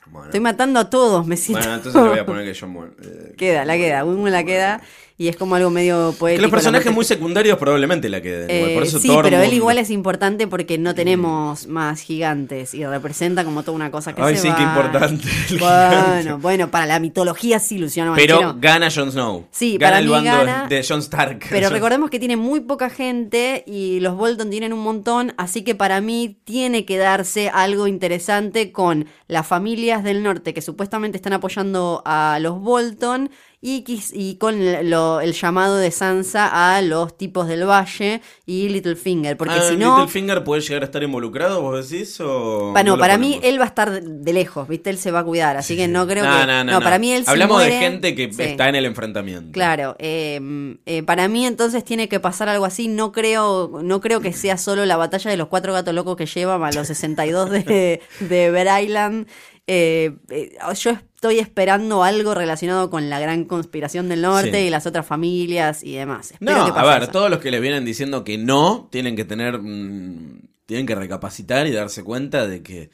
Bueno. 0.07 0.27
Estoy 0.27 0.41
matando 0.41 0.81
a 0.81 0.89
todos, 0.91 1.27
me 1.27 1.37
siento. 1.37 1.61
Bueno, 1.63 1.77
entonces 1.77 2.03
le 2.03 2.09
voy 2.09 2.19
a 2.19 2.27
poner 2.27 2.45
que 2.45 2.59
John 2.59 2.75
Wall. 2.77 2.95
eh, 3.03 3.35
Queda, 3.39 3.65
la 3.65 3.77
queda. 3.77 4.05
Wun 4.05 4.19
Wun 4.21 4.33
la 4.33 4.45
queda. 4.45 4.83
Y 5.21 5.27
es 5.27 5.37
como 5.37 5.57
algo 5.57 5.69
medio 5.69 6.13
que 6.13 6.17
poético. 6.19 6.43
los 6.43 6.51
la 6.51 6.55
personajes 6.57 6.93
muy 6.95 7.05
secundarios 7.05 7.59
probablemente 7.59 8.09
la 8.09 8.23
queden. 8.23 8.47
por 8.47 8.85
Eh, 8.85 8.87
eso 8.87 9.01
sí, 9.01 9.11
pero 9.21 9.43
él 9.43 9.53
igual 9.53 9.79
es 9.79 9.91
importante 9.91 10.47
porque 10.47 10.79
no 10.79 10.95
tenemos 10.95 11.67
más 11.67 12.01
gigantes 12.01 12.73
y 12.73 12.87
representa 12.87 13.45
como 13.45 13.65
toda 13.65 13.75
una 13.75 13.91
cosa 13.91 14.15
que 14.15 14.23
Ay, 14.23 14.37
se 14.37 14.43
sí, 14.43 14.49
va. 14.49 14.57
qué 14.57 14.63
importante 14.63 15.25
Bueno, 15.59 16.39
bueno, 16.39 16.71
para 16.71 16.87
la 16.87 17.01
mitología 17.01 17.59
sí, 17.59 17.79
Luciano 17.79 18.13
Pero 18.15 18.55
gana 18.59 18.89
Jon 18.95 19.11
Snow. 19.11 19.47
Sí, 19.51 19.77
gana 19.77 19.87
para 19.91 19.99
el 19.99 20.05
mí 20.07 20.11
bando 20.13 20.31
gana, 20.31 20.67
de 20.69 20.85
Jon 20.87 21.01
Stark. 21.01 21.47
Pero 21.51 21.69
recordemos 21.71 22.11
que 22.11 22.19
tiene 22.19 22.37
muy 22.37 22.61
poca 22.61 22.89
gente 22.89 23.65
y 23.67 23.99
los 24.01 24.17
Bolton 24.17 24.51
tienen 24.51 24.73
un 24.73 24.81
montón, 24.85 25.35
así 25.37 25.63
que 25.63 25.75
para 25.75 26.01
mí 26.01 26.39
tiene 26.45 26.85
que 26.85 26.97
darse 26.97 27.49
algo 27.53 27.87
interesante 27.89 28.71
con 28.73 29.07
las 29.27 29.47
familias 29.47 30.05
del 30.05 30.23
norte 30.23 30.55
que 30.55 30.63
supuestamente 30.63 31.17
están 31.17 31.33
apoyando 31.33 32.03
a 32.05 32.39
los 32.41 32.61
Bolton 32.61 33.31
y, 33.61 33.85
y 34.13 34.37
con 34.37 34.89
lo- 34.89 35.21
el 35.21 35.33
llamado 35.33 35.77
de 35.79 35.91
Sansa 35.91 36.77
a 36.77 36.81
los 36.81 37.17
tipos 37.19 37.49
del 37.49 37.69
valle 37.69 38.21
y 38.47 38.69
Littlefinger, 38.69 39.37
porque 39.37 39.55
Ah, 39.55 39.69
si 39.69 39.77
no... 39.77 39.97
Littlefinger 39.99 40.45
puede 40.45 40.61
llegar 40.63 40.83
a 40.83 40.85
estar 40.87 41.03
involucrado, 41.03 41.61
vos 41.61 41.89
decís, 41.91 42.21
o. 42.21 42.71
Pa- 42.73 42.85
no, 42.85 42.97
para 42.97 43.19
mí 43.19 43.35
ponemos? 43.35 43.45
él 43.47 43.61
va 43.61 43.65
a 43.65 43.67
estar 43.69 43.91
de- 44.03 44.33
lejos, 44.33 44.69
¿viste? 44.69 44.91
Él 44.91 44.99
se 44.99 45.11
va 45.11 45.21
a 45.21 45.25
cuidar, 45.25 45.57
así 45.57 45.77
que 45.77 45.89
no 45.89 46.07
creo 46.07 46.25
No, 46.25 46.39
que... 46.41 46.47
no, 46.47 46.65
no, 46.65 46.73
no. 46.75 46.81
para 46.81 46.99
mí 47.01 47.13
él 47.13 47.25
si 47.25 47.31
Hablamos 47.31 47.61
de 47.65 47.73
gente 47.73 48.15
que 48.15 48.33
Sí. 48.33 48.43
está 48.43 48.69
en 48.69 48.77
el 48.77 48.85
enfrentamiento. 48.85 49.51
Claro, 49.53 49.97
eh, 49.99 50.77
eh, 50.87 51.03
para 51.03 51.27
mí 51.27 51.45
entonces 51.45 51.85
tiene 51.85 52.09
que 52.09 52.21
pasar 52.21 52.49
algo 52.49 52.65
así. 52.65 52.87
No 52.89 53.11
creo, 53.11 53.81
no 53.83 54.01
creo 54.01 54.21
que 54.21 54.33
sea 54.33 54.57
solo 54.57 54.87
la 54.87 54.97
batalla 54.97 55.31
de 55.33 55.37
los 55.37 55.49
cuatro 55.49 55.73
gatos 55.73 55.95
locos 55.95 56.17
que 56.17 56.27
llevan 56.27 56.63
a 56.63 56.71
los 56.71 56.87
62 56.87 57.51
de, 57.51 58.01
de 58.21 58.51
Bear 58.51 58.83
Island. 58.85 59.27
Eh, 59.67 60.17
eh, 60.31 60.57
yo 60.81 60.93
estoy 61.19 61.41
esperando 61.41 62.05
algo 62.05 62.33
relacionado 62.33 62.91
con 62.91 63.11
la 63.11 63.19
gran 63.19 63.45
conspiración 63.45 64.09
del 64.09 64.23
norte 64.23 64.53
Sí. 64.61 64.67
y 64.69 64.71
las 64.71 64.87
otras 64.87 65.05
familias 65.05 65.83
y 65.83 65.97
demás. 65.97 66.31
Espero 66.31 66.59
No, 66.59 66.65
que 66.67 66.71
a 66.71 66.75
pase 66.75 66.89
ver, 66.89 67.03
eso. 67.03 67.11
todos 67.11 67.29
los 67.29 67.41
que 67.41 67.51
les 67.51 67.61
vienen 67.61 67.85
diciendo 67.85 68.23
que 68.23 68.39
no, 68.39 68.89
tienen 68.93 69.17
que 69.17 69.25
tener. 69.25 69.59
mm, 69.61 70.43
tienen 70.67 70.87
que 70.87 70.95
recapacitar 70.95 71.67
y 71.67 71.73
darse 71.73 72.05
cuenta 72.05 72.47
de 72.47 72.63
que. 72.63 72.91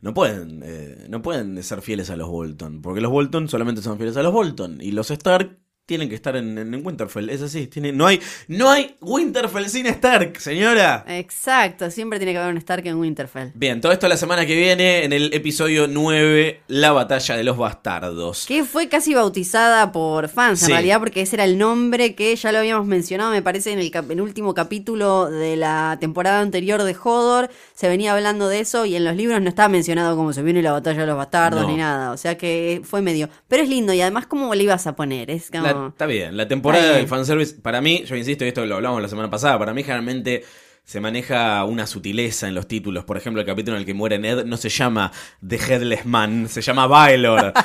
No 0.00 0.14
pueden, 0.14 0.62
eh, 0.64 1.06
no 1.08 1.20
pueden 1.20 1.62
ser 1.62 1.82
fieles 1.82 2.08
a 2.10 2.16
los 2.16 2.28
Bolton, 2.28 2.80
porque 2.82 3.00
los 3.00 3.10
Bolton 3.10 3.48
solamente 3.48 3.82
son 3.82 3.96
fieles 3.98 4.16
a 4.16 4.22
los 4.22 4.32
Bolton 4.32 4.78
y 4.80 4.92
los 4.92 5.10
Stark 5.10 5.58
tienen 5.86 6.08
que 6.08 6.16
estar 6.16 6.34
en, 6.36 6.58
en 6.58 6.84
Winterfell, 6.86 7.30
es 7.30 7.40
así, 7.42 7.68
tiene, 7.68 7.92
no 7.92 8.06
hay, 8.06 8.20
no 8.48 8.68
hay 8.70 8.96
Winterfell 9.00 9.66
sin 9.68 9.86
Stark, 9.86 10.40
señora. 10.40 11.04
Exacto, 11.08 11.90
siempre 11.90 12.18
tiene 12.18 12.32
que 12.32 12.38
haber 12.38 12.50
un 12.50 12.58
Stark 12.58 12.84
en 12.86 12.96
Winterfell. 12.96 13.50
Bien, 13.54 13.80
todo 13.80 13.92
esto 13.92 14.08
la 14.08 14.16
semana 14.16 14.44
que 14.46 14.56
viene 14.56 15.04
en 15.04 15.12
el 15.12 15.32
episodio 15.32 15.86
9, 15.86 16.62
la 16.66 16.90
batalla 16.92 17.36
de 17.36 17.44
los 17.44 17.56
bastardos. 17.56 18.46
Que 18.46 18.64
fue 18.64 18.88
casi 18.88 19.14
bautizada 19.14 19.92
por 19.92 20.28
fans, 20.28 20.62
en 20.64 20.70
realidad, 20.70 20.98
porque 20.98 21.20
ese 21.22 21.36
era 21.36 21.44
el 21.44 21.56
nombre 21.56 22.14
que 22.16 22.34
ya 22.34 22.50
lo 22.50 22.58
habíamos 22.58 22.86
mencionado, 22.86 23.30
me 23.30 23.42
parece, 23.42 23.72
en 23.72 23.78
el, 23.78 23.90
cap- 23.90 24.06
en 24.10 24.18
el 24.18 24.22
último 24.22 24.54
capítulo 24.54 25.30
de 25.30 25.56
la 25.56 25.98
temporada 26.00 26.40
anterior 26.40 26.82
de 26.82 26.96
Hodor. 27.00 27.48
Se 27.74 27.88
venía 27.88 28.12
hablando 28.12 28.48
de 28.48 28.58
eso 28.60 28.86
y 28.86 28.96
en 28.96 29.04
los 29.04 29.14
libros 29.14 29.40
no 29.40 29.48
estaba 29.48 29.68
mencionado 29.68 30.16
como 30.16 30.32
se 30.32 30.42
viene 30.42 30.62
la 30.62 30.72
batalla 30.72 31.00
de 31.02 31.06
los 31.06 31.16
bastardos 31.16 31.62
No. 31.62 31.68
ni 31.68 31.76
nada. 31.76 32.10
O 32.12 32.16
sea 32.16 32.36
que 32.36 32.80
fue 32.84 33.02
medio. 33.02 33.28
Pero 33.48 33.62
es 33.62 33.68
lindo 33.68 33.92
y 33.92 34.00
además, 34.00 34.26
¿cómo 34.26 34.52
le 34.54 34.64
ibas 34.64 34.86
a 34.86 34.96
poner? 34.96 35.30
Es 35.30 35.50
como. 35.50 35.62
La- 35.64 35.75
está 35.88 36.06
bien, 36.06 36.36
la 36.36 36.48
temporada 36.48 36.94
del 36.94 37.08
fanservice, 37.08 37.54
para 37.60 37.80
mí, 37.80 38.04
yo 38.04 38.16
insisto, 38.16 38.44
y 38.44 38.48
esto 38.48 38.64
lo 38.66 38.76
hablamos 38.76 39.00
la 39.02 39.08
semana 39.08 39.30
pasada, 39.30 39.58
para 39.58 39.74
mí 39.74 39.82
generalmente 39.82 40.44
se 40.86 41.00
maneja 41.00 41.62
una 41.64 41.86
sutileza 41.86 42.46
en 42.48 42.54
los 42.54 42.66
títulos. 42.68 43.04
Por 43.04 43.16
ejemplo, 43.18 43.40
el 43.42 43.46
capítulo 43.46 43.76
en 43.76 43.80
el 43.80 43.86
que 43.86 43.92
muere 43.92 44.18
Ned 44.18 44.44
no 44.46 44.56
se 44.56 44.68
llama 44.70 45.12
The 45.46 45.56
Headless 45.56 46.06
Man, 46.06 46.48
se 46.48 46.62
llama 46.62 46.86
Baelor. 46.86 47.52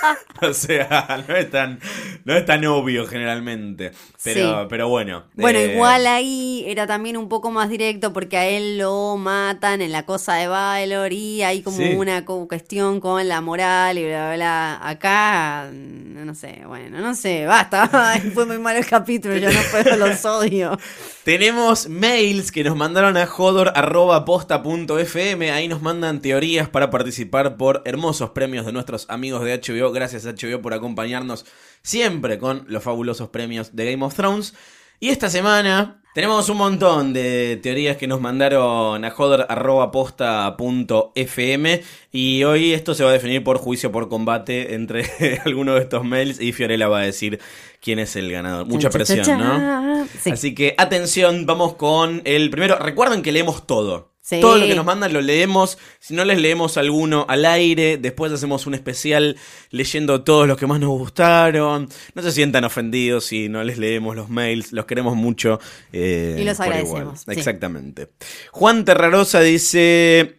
o 0.42 0.52
sea, 0.54 1.24
no 1.28 1.36
es 1.36 1.50
tan, 1.50 1.78
no 2.24 2.34
es 2.36 2.44
tan 2.46 2.64
obvio 2.66 3.06
generalmente. 3.06 3.92
Pero, 4.22 4.62
Sí. 4.62 4.66
pero 4.68 4.88
bueno. 4.88 5.24
Bueno, 5.34 5.58
eh, 5.58 5.72
igual 5.74 6.06
ahí 6.06 6.64
era 6.66 6.86
también 6.86 7.16
un 7.16 7.28
poco 7.28 7.50
más 7.50 7.68
directo 7.70 8.12
porque 8.12 8.36
a 8.36 8.46
él 8.46 8.78
lo 8.78 9.16
matan 9.16 9.80
en 9.82 9.92
la 9.92 10.04
cosa 10.04 10.34
de 10.34 10.46
Baelor 10.48 11.12
y 11.12 11.42
hay 11.42 11.62
como 11.62 11.76
Sí. 11.78 11.94
una 11.94 12.24
cu- 12.24 12.46
cuestión 12.48 13.00
con 13.00 13.26
la 13.28 13.40
moral 13.40 13.96
y 13.98 14.04
bla, 14.06 14.26
bla, 14.28 14.36
bla. 14.36 14.80
Acá, 14.88 15.70
no 15.72 16.34
sé, 16.34 16.62
bueno, 16.66 17.00
no 17.00 17.14
sé, 17.14 17.46
basta. 17.46 17.88
Fue 18.34 18.44
muy 18.46 18.58
mal 18.58 18.76
el 18.76 18.86
capítulo, 18.86 19.36
yo 19.36 19.50
no 19.50 19.60
puedo, 19.70 19.96
los 19.96 20.24
odio. 20.26 20.78
Tenemos 21.24 21.88
mails 21.88 22.49
que 22.50 22.64
nos 22.64 22.76
mandaron 22.76 23.16
a 23.16 23.26
jodor.posta.fm. 23.26 25.50
Ahí 25.50 25.68
nos 25.68 25.82
mandan 25.82 26.20
teorías 26.20 26.68
para 26.68 26.90
participar 26.90 27.56
por 27.56 27.82
hermosos 27.84 28.30
premios 28.30 28.66
de 28.66 28.72
nuestros 28.72 29.06
amigos 29.08 29.44
de 29.44 29.58
HBO. 29.58 29.92
Gracias 29.92 30.24
HBO 30.24 30.60
por 30.60 30.74
acompañarnos 30.74 31.46
siempre 31.82 32.38
con 32.38 32.64
los 32.68 32.82
fabulosos 32.82 33.28
premios 33.28 33.74
de 33.74 33.90
Game 33.90 34.04
of 34.04 34.14
Thrones. 34.14 34.54
Y 34.98 35.08
esta 35.08 35.30
semana 35.30 36.00
tenemos 36.12 36.48
un 36.48 36.56
montón 36.58 37.12
de 37.12 37.60
teorías 37.62 37.96
que 37.96 38.08
nos 38.08 38.20
mandaron 38.20 39.04
a 39.04 39.10
jodor.posta.fm. 39.10 41.82
Y 42.12 42.44
hoy 42.44 42.72
esto 42.72 42.94
se 42.94 43.04
va 43.04 43.10
a 43.10 43.12
definir 43.12 43.44
por 43.44 43.58
juicio 43.58 43.92
por 43.92 44.08
combate 44.08 44.74
entre 44.74 45.04
algunos 45.44 45.76
de 45.76 45.82
estos 45.82 46.04
mails. 46.04 46.40
Y 46.40 46.50
Fiorella 46.52 46.88
va 46.88 46.98
a 46.98 47.04
decir 47.04 47.38
quién 47.80 47.98
es 47.98 48.16
el 48.16 48.30
ganador. 48.30 48.66
Mucha 48.66 48.88
Cha, 48.90 49.04
cha, 49.04 49.14
presión, 49.14 49.38
¿no? 49.38 50.06
Sí. 50.22 50.30
Así 50.30 50.54
que 50.54 50.74
atención, 50.78 51.46
vamos 51.46 51.74
con 51.74 52.22
el 52.24 52.50
primero. 52.50 52.78
Recuerden 52.78 53.22
que 53.22 53.32
leemos 53.32 53.66
todo. 53.66 54.10
Sí. 54.22 54.38
Todo 54.40 54.58
lo 54.58 54.66
que 54.66 54.74
nos 54.76 54.84
mandan 54.84 55.12
lo 55.12 55.20
leemos. 55.22 55.78
Si 55.98 56.14
no 56.14 56.24
les 56.24 56.38
leemos 56.38 56.76
alguno 56.76 57.24
al 57.28 57.44
aire, 57.46 57.96
después 57.96 58.30
hacemos 58.32 58.66
un 58.66 58.74
especial 58.74 59.36
leyendo 59.70 60.22
todos 60.22 60.46
los 60.46 60.56
que 60.56 60.66
más 60.66 60.78
nos 60.78 60.90
gustaron. 60.90 61.88
No 62.14 62.22
se 62.22 62.30
sientan 62.30 62.64
ofendidos 62.64 63.24
si 63.24 63.48
no 63.48 63.64
les 63.64 63.78
leemos 63.78 64.14
los 64.14 64.28
mails. 64.28 64.72
Los 64.72 64.84
queremos 64.84 65.16
mucho. 65.16 65.58
eh, 65.92 66.36
Y 66.38 66.44
los 66.44 66.60
agradecemos, 66.60 67.20
sí. 67.20 67.32
Exactamente. 67.32 68.10
Juan 68.52 68.84
Terrarosa 68.84 69.40
dice. 69.40 70.36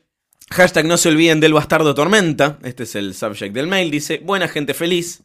Hashtag 0.52 0.86
no 0.86 0.98
se 0.98 1.08
olviden 1.08 1.39
del 1.39 1.54
bastardo 1.54 1.96
tormenta. 1.96 2.60
Este 2.64 2.84
es 2.84 2.96
el 2.96 3.14
subject 3.14 3.54
del 3.56 3.68
mail. 3.68 3.89
Dice, 3.89 4.20
buena 4.24 4.48
gente 4.50 4.74
feliz. 4.74 5.24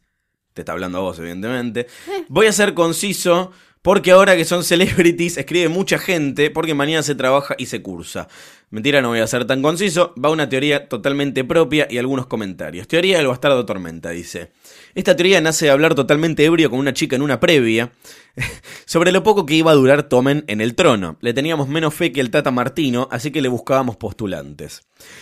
Te 0.57 0.61
está 0.61 0.71
hablando 0.71 0.97
a 0.97 1.01
vos, 1.01 1.19
evidentemente. 1.19 1.81
Eh. 1.81 2.25
Voy 2.29 2.47
a 2.47 2.51
ser 2.51 2.73
conciso 2.73 3.51
Porque 3.83 4.09
ahora 4.11 4.35
que 4.35 4.43
son 4.43 4.63
celebrities, 4.63 5.37
escribe 5.37 5.69
mucha 5.69 5.99
gente, 5.99 6.49
porque 6.49 6.73
mañana 6.73 7.03
se 7.03 7.13
trabaja 7.13 7.55
y 7.57 7.67
se 7.67 7.81
cursa. 7.81 8.27
Mentira, 8.69 9.01
no 9.01 9.09
voy 9.09 9.19
a 9.19 9.27
ser 9.27 9.45
tan 9.45 9.61
conciso. 9.61 10.13
Va 10.21 10.29
una 10.29 10.49
teoría 10.49 10.89
totalmente 10.89 11.45
propia 11.45 11.87
y 11.89 11.97
algunos 11.97 12.25
comentarios. 12.25 12.87
Teoría 12.87 13.17
del 13.17 13.27
bastardo 13.27 13.65
tormenta, 13.65 14.09
dice. 14.09 14.51
Esta 14.93 15.15
teoría 15.15 15.39
nace 15.39 15.65
de 15.65 15.71
hablar 15.71 15.95
totalmente 15.95 16.43
ebrio 16.43 16.69
con 16.69 16.79
una 16.79 16.93
chica 16.93 17.15
en 17.15 17.21
una 17.21 17.39
previa 17.39 17.93
sobre 18.85 19.13
lo 19.13 19.23
poco 19.23 19.45
que 19.45 19.53
iba 19.53 19.71
a 19.71 19.75
durar 19.75 20.03
Tomen 20.09 20.43
en 20.47 20.59
el 20.59 20.75
trono. 20.75 21.17
Le 21.21 21.33
teníamos 21.33 21.69
menos 21.69 21.93
fe 21.93 22.11
que 22.11 22.19
el 22.19 22.31
Tata 22.31 22.51
Martino, 22.51 23.07
así 23.09 23.31
que 23.31 23.41
le 23.41 23.47
buscábamos 23.47 23.95
postulantes. 23.95 24.81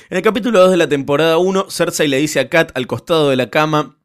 En 0.09 0.17
el 0.17 0.23
capítulo 0.23 0.61
2 0.61 0.71
de 0.71 0.77
la 0.77 0.89
temporada 0.89 1.37
1, 1.37 1.69
Cersei 1.69 2.07
le 2.07 2.17
dice 2.17 2.39
a 2.39 2.49
Kat 2.49 2.71
al 2.73 2.87
costado 2.87 3.29
de 3.29 3.35
la 3.35 3.51
cama 3.51 3.97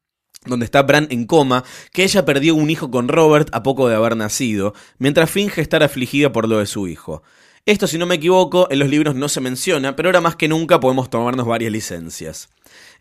donde 0.47 0.65
está 0.65 0.83
Bran 0.83 1.07
en 1.11 1.27
coma, 1.27 1.65
que 1.93 2.05
ella 2.05 2.25
perdió 2.25 2.55
un 2.55 2.71
hijo 2.71 2.91
con 2.91 3.09
Robert 3.09 3.49
a 3.53 3.63
poco 3.63 3.89
de 3.89 3.97
haber 3.97 4.17
nacido, 4.17 4.75
mientras 4.99 5.31
finge 5.31 5.61
estar 5.61 5.83
afligida 5.83 6.33
por 6.33 6.49
lo 6.49 6.59
de 6.59 6.67
su 6.67 6.89
hijo. 6.89 7.23
Esto, 7.67 7.87
si 7.87 7.99
no 7.99 8.07
me 8.07 8.15
equivoco, 8.15 8.69
en 8.71 8.79
los 8.79 8.89
libros 8.89 9.15
no 9.15 9.29
se 9.29 9.43
menciona, 9.43 9.95
pero 9.95 10.09
ahora 10.09 10.23
más 10.23 10.35
que 10.35 10.49
nunca 10.49 10.81
podemos 10.81 11.11
tomarnos 11.11 11.47
varias 11.47 11.71
licencias. 11.71 12.49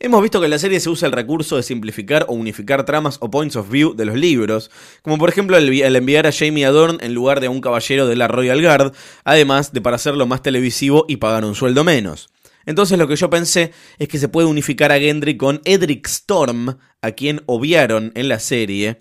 Hemos 0.01 0.21
visto 0.21 0.39
que 0.39 0.45
en 0.45 0.51
la 0.51 0.59
serie 0.59 0.81
se 0.81 0.89
usa 0.89 1.07
el 1.07 1.13
recurso 1.13 1.55
de 1.55 1.63
simplificar 1.63 2.25
o 2.27 2.33
unificar 2.33 2.85
tramas 2.85 3.17
o 3.21 3.31
points 3.31 3.55
of 3.55 3.69
view 3.69 3.93
de 3.95 4.05
los 4.05 4.15
libros, 4.15 4.69
como 5.01 5.17
por 5.17 5.29
ejemplo 5.29 5.57
el, 5.57 5.95
enviar 5.95 6.27
a 6.27 6.31
Jamie 6.33 6.65
Adorn 6.65 6.97
en 7.01 7.13
lugar 7.13 7.39
de 7.39 7.47
a 7.47 7.49
un 7.49 7.61
caballero 7.61 8.05
de 8.05 8.17
la 8.17 8.27
Royal 8.27 8.61
Guard, 8.61 8.93
además 9.23 9.71
de 9.71 9.81
para 9.81 9.95
hacerlo 9.95 10.25
más 10.25 10.41
televisivo 10.41 11.05
y 11.07 11.17
pagar 11.17 11.45
un 11.45 11.55
sueldo 11.55 11.85
menos. 11.85 12.29
Entonces 12.65 12.97
lo 12.97 13.07
que 13.07 13.15
yo 13.15 13.29
pensé 13.29 13.71
es 13.97 14.07
que 14.07 14.19
se 14.19 14.29
puede 14.29 14.47
unificar 14.47 14.91
a 14.91 14.99
Gendry 14.99 15.37
con 15.37 15.61
Edric 15.65 16.07
Storm, 16.07 16.77
a 17.01 17.11
quien 17.11 17.41
obviaron 17.45 18.11
en 18.15 18.29
la 18.29 18.39
serie, 18.39 18.99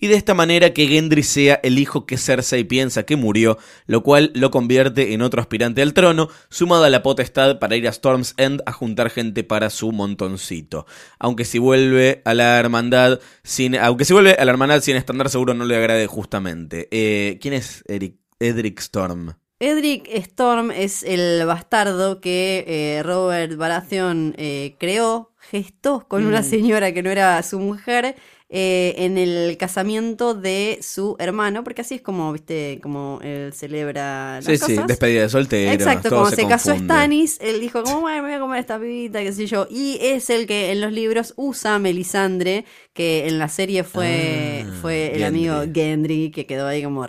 y 0.00 0.06
de 0.06 0.14
esta 0.14 0.32
manera 0.32 0.72
que 0.72 0.86
Gendry 0.86 1.24
sea 1.24 1.58
el 1.64 1.76
hijo 1.78 2.06
que 2.06 2.16
Cersei 2.16 2.62
piensa 2.62 3.02
que 3.02 3.16
murió, 3.16 3.58
lo 3.86 4.04
cual 4.04 4.30
lo 4.34 4.52
convierte 4.52 5.12
en 5.12 5.22
otro 5.22 5.40
aspirante 5.40 5.82
al 5.82 5.92
trono, 5.92 6.28
sumado 6.50 6.84
a 6.84 6.90
la 6.90 7.02
potestad 7.02 7.58
para 7.58 7.74
ir 7.74 7.88
a 7.88 7.90
Storm's 7.90 8.34
End 8.36 8.62
a 8.64 8.72
juntar 8.72 9.10
gente 9.10 9.42
para 9.42 9.70
su 9.70 9.90
montoncito. 9.90 10.86
Aunque 11.18 11.44
si 11.44 11.58
vuelve 11.58 12.22
a 12.24 12.34
la 12.34 12.60
hermandad 12.60 13.18
sin, 13.42 13.74
aunque 13.74 14.04
si 14.04 14.12
vuelve 14.12 14.34
a 14.34 14.44
la 14.44 14.52
hermandad 14.52 14.80
sin 14.82 14.94
estándar 14.94 15.30
seguro 15.30 15.52
no 15.54 15.64
le 15.64 15.76
agrade 15.76 16.06
justamente. 16.06 16.86
Eh, 16.92 17.38
¿Quién 17.40 17.54
es 17.54 17.82
Edric 17.88 18.78
Storm? 18.78 19.34
Edric 19.60 20.08
Storm 20.08 20.70
es 20.70 21.02
el 21.02 21.44
bastardo 21.44 22.20
que 22.20 22.64
eh, 22.68 23.02
Robert 23.02 23.56
Baratheon 23.56 24.34
eh, 24.38 24.76
creó, 24.78 25.32
gestó 25.38 26.06
con 26.06 26.26
una 26.26 26.40
mm. 26.42 26.44
señora 26.44 26.92
que 26.92 27.02
no 27.02 27.10
era 27.10 27.42
su 27.42 27.58
mujer 27.58 28.14
eh, 28.50 28.94
en 28.98 29.18
el 29.18 29.58
casamiento 29.58 30.32
de 30.32 30.78
su 30.80 31.16
hermano, 31.18 31.64
porque 31.64 31.82
así 31.82 31.96
es 31.96 32.00
como, 32.00 32.32
viste, 32.32 32.78
como 32.82 33.18
él 33.22 33.52
celebra 33.52 34.36
las 34.36 34.44
sí, 34.46 34.56
Sí, 34.56 34.78
despedida 34.86 35.22
de 35.22 35.28
soltero. 35.28 35.72
Exacto, 35.72 36.08
como 36.08 36.30
se, 36.30 36.46
casó 36.46 36.74
Stannis, 36.74 37.38
él 37.42 37.60
dijo, 37.60 37.82
como, 37.82 38.06
me 38.06 38.20
voy 38.22 38.32
a 38.32 38.40
comer 38.40 38.60
esta 38.60 38.78
pibita, 38.78 39.22
qué 39.22 39.32
sé 39.32 39.46
yo. 39.46 39.66
Y 39.68 39.98
es 40.00 40.30
el 40.30 40.46
que 40.46 40.70
en 40.72 40.80
los 40.80 40.92
libros 40.92 41.34
usa 41.36 41.78
Melisandre, 41.78 42.64
que 42.94 43.26
en 43.26 43.38
la 43.38 43.48
serie 43.48 43.84
fue, 43.84 44.64
ah, 44.66 44.72
fue 44.80 45.14
el 45.14 45.24
amigo 45.24 45.56
Gendry, 45.70 46.30
que 46.30 46.46
quedó 46.46 46.68
ahí 46.68 46.82
como 46.82 47.06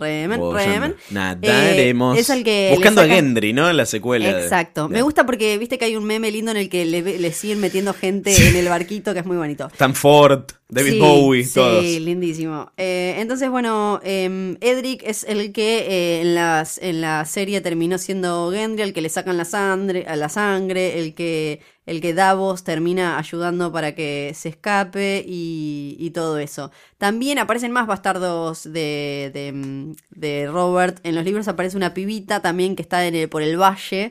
remen, 0.00 0.40
remen, 0.40 0.54
remen. 0.54 0.96
Nadaremos. 1.10 2.16
Eh, 2.16 2.20
es 2.20 2.30
el 2.30 2.42
que 2.42 2.70
Buscando 2.74 3.02
a 3.02 3.06
Gendry, 3.06 3.52
¿no? 3.52 3.70
En 3.70 3.76
la 3.76 3.86
secuela. 3.86 4.30
Exacto. 4.42 4.88
Me 4.88 5.02
gusta 5.02 5.26
porque 5.26 5.56
viste 5.58 5.78
que 5.78 5.84
hay 5.84 5.96
un 5.96 6.04
meme 6.04 6.30
lindo 6.30 6.50
en 6.50 6.56
el 6.56 6.68
que 6.68 6.84
le, 6.84 7.02
le 7.02 7.32
siguen 7.32 7.60
metiendo 7.60 7.92
gente 7.94 8.34
en 8.48 8.56
el 8.56 8.68
barquito, 8.68 9.12
que 9.12 9.20
es 9.20 9.26
muy 9.26 9.36
bonito. 9.36 9.68
Stanford. 9.72 10.44
David 10.70 11.00
Bowie, 11.00 11.46
todos. 11.52 11.84
Sí, 11.84 11.98
lindísimo. 11.98 12.70
Eh, 12.76 13.16
entonces, 13.18 13.50
bueno, 13.50 14.00
eh, 14.04 14.56
Edric 14.60 15.02
es 15.04 15.24
el 15.24 15.52
que 15.52 15.78
eh, 15.78 16.20
en, 16.20 16.34
las, 16.34 16.78
en 16.78 17.00
la 17.00 17.24
serie 17.24 17.60
terminó 17.60 17.98
siendo 17.98 18.50
Gendry, 18.52 18.84
el 18.84 18.92
que 18.92 19.00
le 19.00 19.08
sacan 19.08 19.36
la 19.36 19.44
sangre, 19.44 20.06
la 20.16 20.28
sangre, 20.28 21.00
el 21.00 21.14
que, 21.14 21.60
el 21.86 22.00
que 22.00 22.14
Davos 22.14 22.62
termina 22.64 23.18
ayudando 23.18 23.72
para 23.72 23.94
que 23.94 24.32
se 24.34 24.50
escape 24.50 25.24
y, 25.26 26.10
todo 26.14 26.38
eso. 26.38 26.72
También 26.98 27.38
aparecen 27.38 27.70
más 27.70 27.86
bastardos 27.86 28.64
de, 28.64 29.30
de, 29.32 29.94
de, 30.10 30.48
Robert. 30.50 30.98
En 31.04 31.14
los 31.14 31.24
libros 31.24 31.46
aparece 31.46 31.76
una 31.76 31.94
pibita 31.94 32.42
también 32.42 32.74
que 32.74 32.82
está 32.82 33.06
en 33.06 33.14
el, 33.14 33.28
por 33.28 33.42
el 33.42 33.60
valle, 33.60 34.10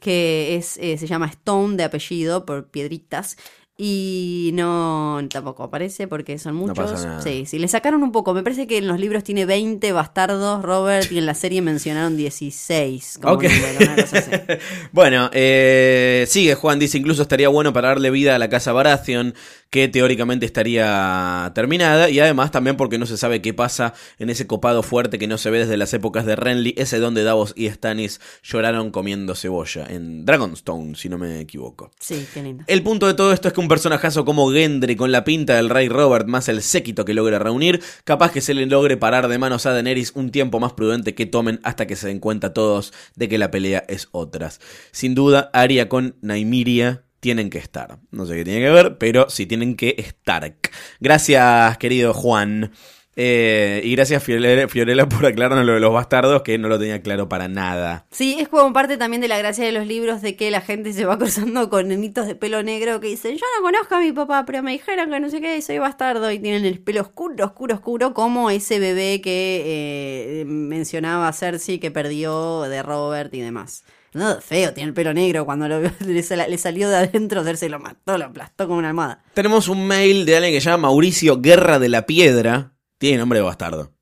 que 0.00 0.56
es, 0.56 0.76
eh, 0.76 0.98
se 0.98 1.06
llama 1.06 1.26
Stone 1.26 1.76
de 1.76 1.84
apellido, 1.84 2.44
por 2.44 2.68
piedritas. 2.68 3.38
Y 3.80 4.50
no, 4.54 5.20
tampoco 5.30 5.62
aparece 5.62 6.08
porque 6.08 6.36
son 6.40 6.56
muchos. 6.56 7.06
Sí, 7.22 7.46
sí, 7.46 7.60
le 7.60 7.68
sacaron 7.68 8.02
un 8.02 8.10
poco. 8.10 8.34
Me 8.34 8.42
parece 8.42 8.66
que 8.66 8.78
en 8.78 8.88
los 8.88 8.98
libros 8.98 9.22
tiene 9.22 9.46
20 9.46 9.92
bastardos, 9.92 10.64
Robert, 10.64 11.12
y 11.12 11.18
en 11.18 11.26
la 11.26 11.34
serie 11.34 11.62
mencionaron 11.62 12.16
16. 12.16 13.20
Como 13.22 13.38
bueno, 14.92 15.30
eh, 15.32 16.24
sigue 16.26 16.56
Juan, 16.56 16.80
dice, 16.80 16.98
incluso 16.98 17.22
estaría 17.22 17.48
bueno 17.48 17.72
para 17.72 17.90
darle 17.90 18.10
vida 18.10 18.34
a 18.34 18.38
la 18.40 18.48
casa 18.48 18.72
Baratheon 18.72 19.34
que 19.70 19.88
teóricamente 19.88 20.46
estaría 20.46 21.50
terminada 21.54 22.08
y 22.08 22.20
además 22.20 22.50
también 22.50 22.76
porque 22.76 22.98
no 22.98 23.06
se 23.06 23.16
sabe 23.16 23.42
qué 23.42 23.52
pasa 23.52 23.94
en 24.18 24.30
ese 24.30 24.46
copado 24.46 24.82
fuerte 24.82 25.18
que 25.18 25.26
no 25.26 25.38
se 25.38 25.50
ve 25.50 25.58
desde 25.58 25.76
las 25.76 25.92
épocas 25.94 26.24
de 26.24 26.36
Renly, 26.36 26.74
ese 26.76 26.98
donde 26.98 27.22
Davos 27.22 27.52
y 27.56 27.68
Stannis 27.68 28.20
lloraron 28.42 28.90
comiendo 28.90 29.34
cebolla, 29.34 29.86
en 29.88 30.24
Dragonstone, 30.24 30.94
si 30.94 31.08
no 31.08 31.18
me 31.18 31.40
equivoco. 31.40 31.90
Sí, 32.00 32.26
qué 32.32 32.42
lindo. 32.42 32.64
El 32.66 32.82
punto 32.82 33.06
de 33.06 33.14
todo 33.14 33.32
esto 33.32 33.48
es 33.48 33.54
que 33.54 33.60
un 33.60 33.68
personajazo 33.68 34.24
como 34.24 34.50
Gendry, 34.50 34.96
con 34.96 35.12
la 35.12 35.24
pinta 35.24 35.56
del 35.56 35.68
rey 35.68 35.88
Robert 35.88 36.26
más 36.26 36.48
el 36.48 36.62
séquito 36.62 37.04
que 37.04 37.14
logre 37.14 37.38
reunir, 37.38 37.82
capaz 38.04 38.32
que 38.32 38.40
se 38.40 38.54
le 38.54 38.66
logre 38.66 38.96
parar 38.96 39.28
de 39.28 39.38
manos 39.38 39.66
a 39.66 39.72
Daenerys 39.72 40.12
un 40.14 40.30
tiempo 40.30 40.60
más 40.60 40.72
prudente 40.72 41.14
que 41.14 41.26
tomen 41.26 41.60
hasta 41.62 41.86
que 41.86 41.96
se 41.96 42.08
den 42.08 42.20
cuenta 42.20 42.54
todos 42.54 42.92
de 43.16 43.28
que 43.28 43.38
la 43.38 43.50
pelea 43.50 43.84
es 43.88 44.08
otras. 44.12 44.60
Sin 44.92 45.14
duda, 45.14 45.50
Arya 45.52 45.88
con 45.88 46.16
Naimiria 46.22 47.04
tienen 47.20 47.50
que 47.50 47.58
estar. 47.58 47.98
No 48.10 48.26
sé 48.26 48.36
qué 48.36 48.44
tiene 48.44 48.60
que 48.60 48.70
ver, 48.70 48.98
pero 48.98 49.28
sí 49.30 49.46
tienen 49.46 49.76
que 49.76 49.94
estar. 49.98 50.54
Gracias, 51.00 51.78
querido 51.78 52.14
Juan. 52.14 52.72
Eh, 53.20 53.80
y 53.82 53.96
gracias 53.96 54.22
Fiorella, 54.22 55.08
por 55.08 55.26
aclararnos 55.26 55.66
lo 55.66 55.72
de 55.72 55.80
los 55.80 55.92
bastardos, 55.92 56.42
que 56.42 56.56
no 56.56 56.68
lo 56.68 56.78
tenía 56.78 57.02
claro 57.02 57.28
para 57.28 57.48
nada. 57.48 58.06
Sí, 58.12 58.36
es 58.38 58.48
como 58.48 58.72
parte 58.72 58.96
también 58.96 59.20
de 59.20 59.26
la 59.26 59.36
gracia 59.38 59.64
de 59.64 59.72
los 59.72 59.88
libros 59.88 60.22
de 60.22 60.36
que 60.36 60.52
la 60.52 60.60
gente 60.60 60.92
se 60.92 61.04
va 61.04 61.18
cruzando 61.18 61.68
con 61.68 61.88
nenitos 61.88 62.28
de 62.28 62.36
pelo 62.36 62.62
negro 62.62 63.00
que 63.00 63.08
dicen, 63.08 63.32
yo 63.32 63.44
no 63.56 63.64
conozco 63.64 63.96
a 63.96 64.00
mi 64.00 64.12
papá, 64.12 64.44
pero 64.46 64.62
me 64.62 64.70
dijeron 64.70 65.10
que 65.10 65.18
no 65.18 65.30
sé 65.30 65.40
qué, 65.40 65.60
soy 65.62 65.78
bastardo, 65.78 66.30
y 66.30 66.38
tienen 66.38 66.64
el 66.64 66.78
pelo 66.78 67.00
oscuro, 67.00 67.44
oscuro, 67.44 67.74
oscuro, 67.74 68.14
como 68.14 68.50
ese 68.50 68.78
bebé 68.78 69.20
que 69.20 69.64
eh, 69.66 70.44
mencionaba 70.44 71.32
Cersei 71.32 71.80
que 71.80 71.90
perdió 71.90 72.62
de 72.68 72.84
Robert 72.84 73.34
y 73.34 73.40
demás. 73.40 73.82
No, 74.18 74.40
feo, 74.40 74.74
tiene 74.74 74.88
el 74.88 74.94
pelo 74.94 75.14
negro. 75.14 75.46
Cuando 75.46 75.68
le, 76.00 76.58
salió 76.58 76.88
de 76.88 76.96
adentro, 76.96 77.44
se 77.56 77.68
lo 77.68 77.78
mató, 77.78 78.18
lo 78.18 78.26
aplastó 78.26 78.66
como 78.66 78.78
una 78.78 78.88
almohada. 78.88 79.22
Tenemos 79.32 79.68
un 79.68 79.86
mail 79.86 80.26
de 80.26 80.36
alguien 80.36 80.54
que 80.54 80.60
se 80.60 80.68
llama 80.68 80.88
Mauricio 80.88 81.40
Guerra 81.40 81.78
de 81.78 81.88
la 81.88 82.04
Piedra. 82.04 82.74
Tiene 82.98 83.18
nombre 83.18 83.38
de 83.38 83.44
bastardo. 83.44 83.92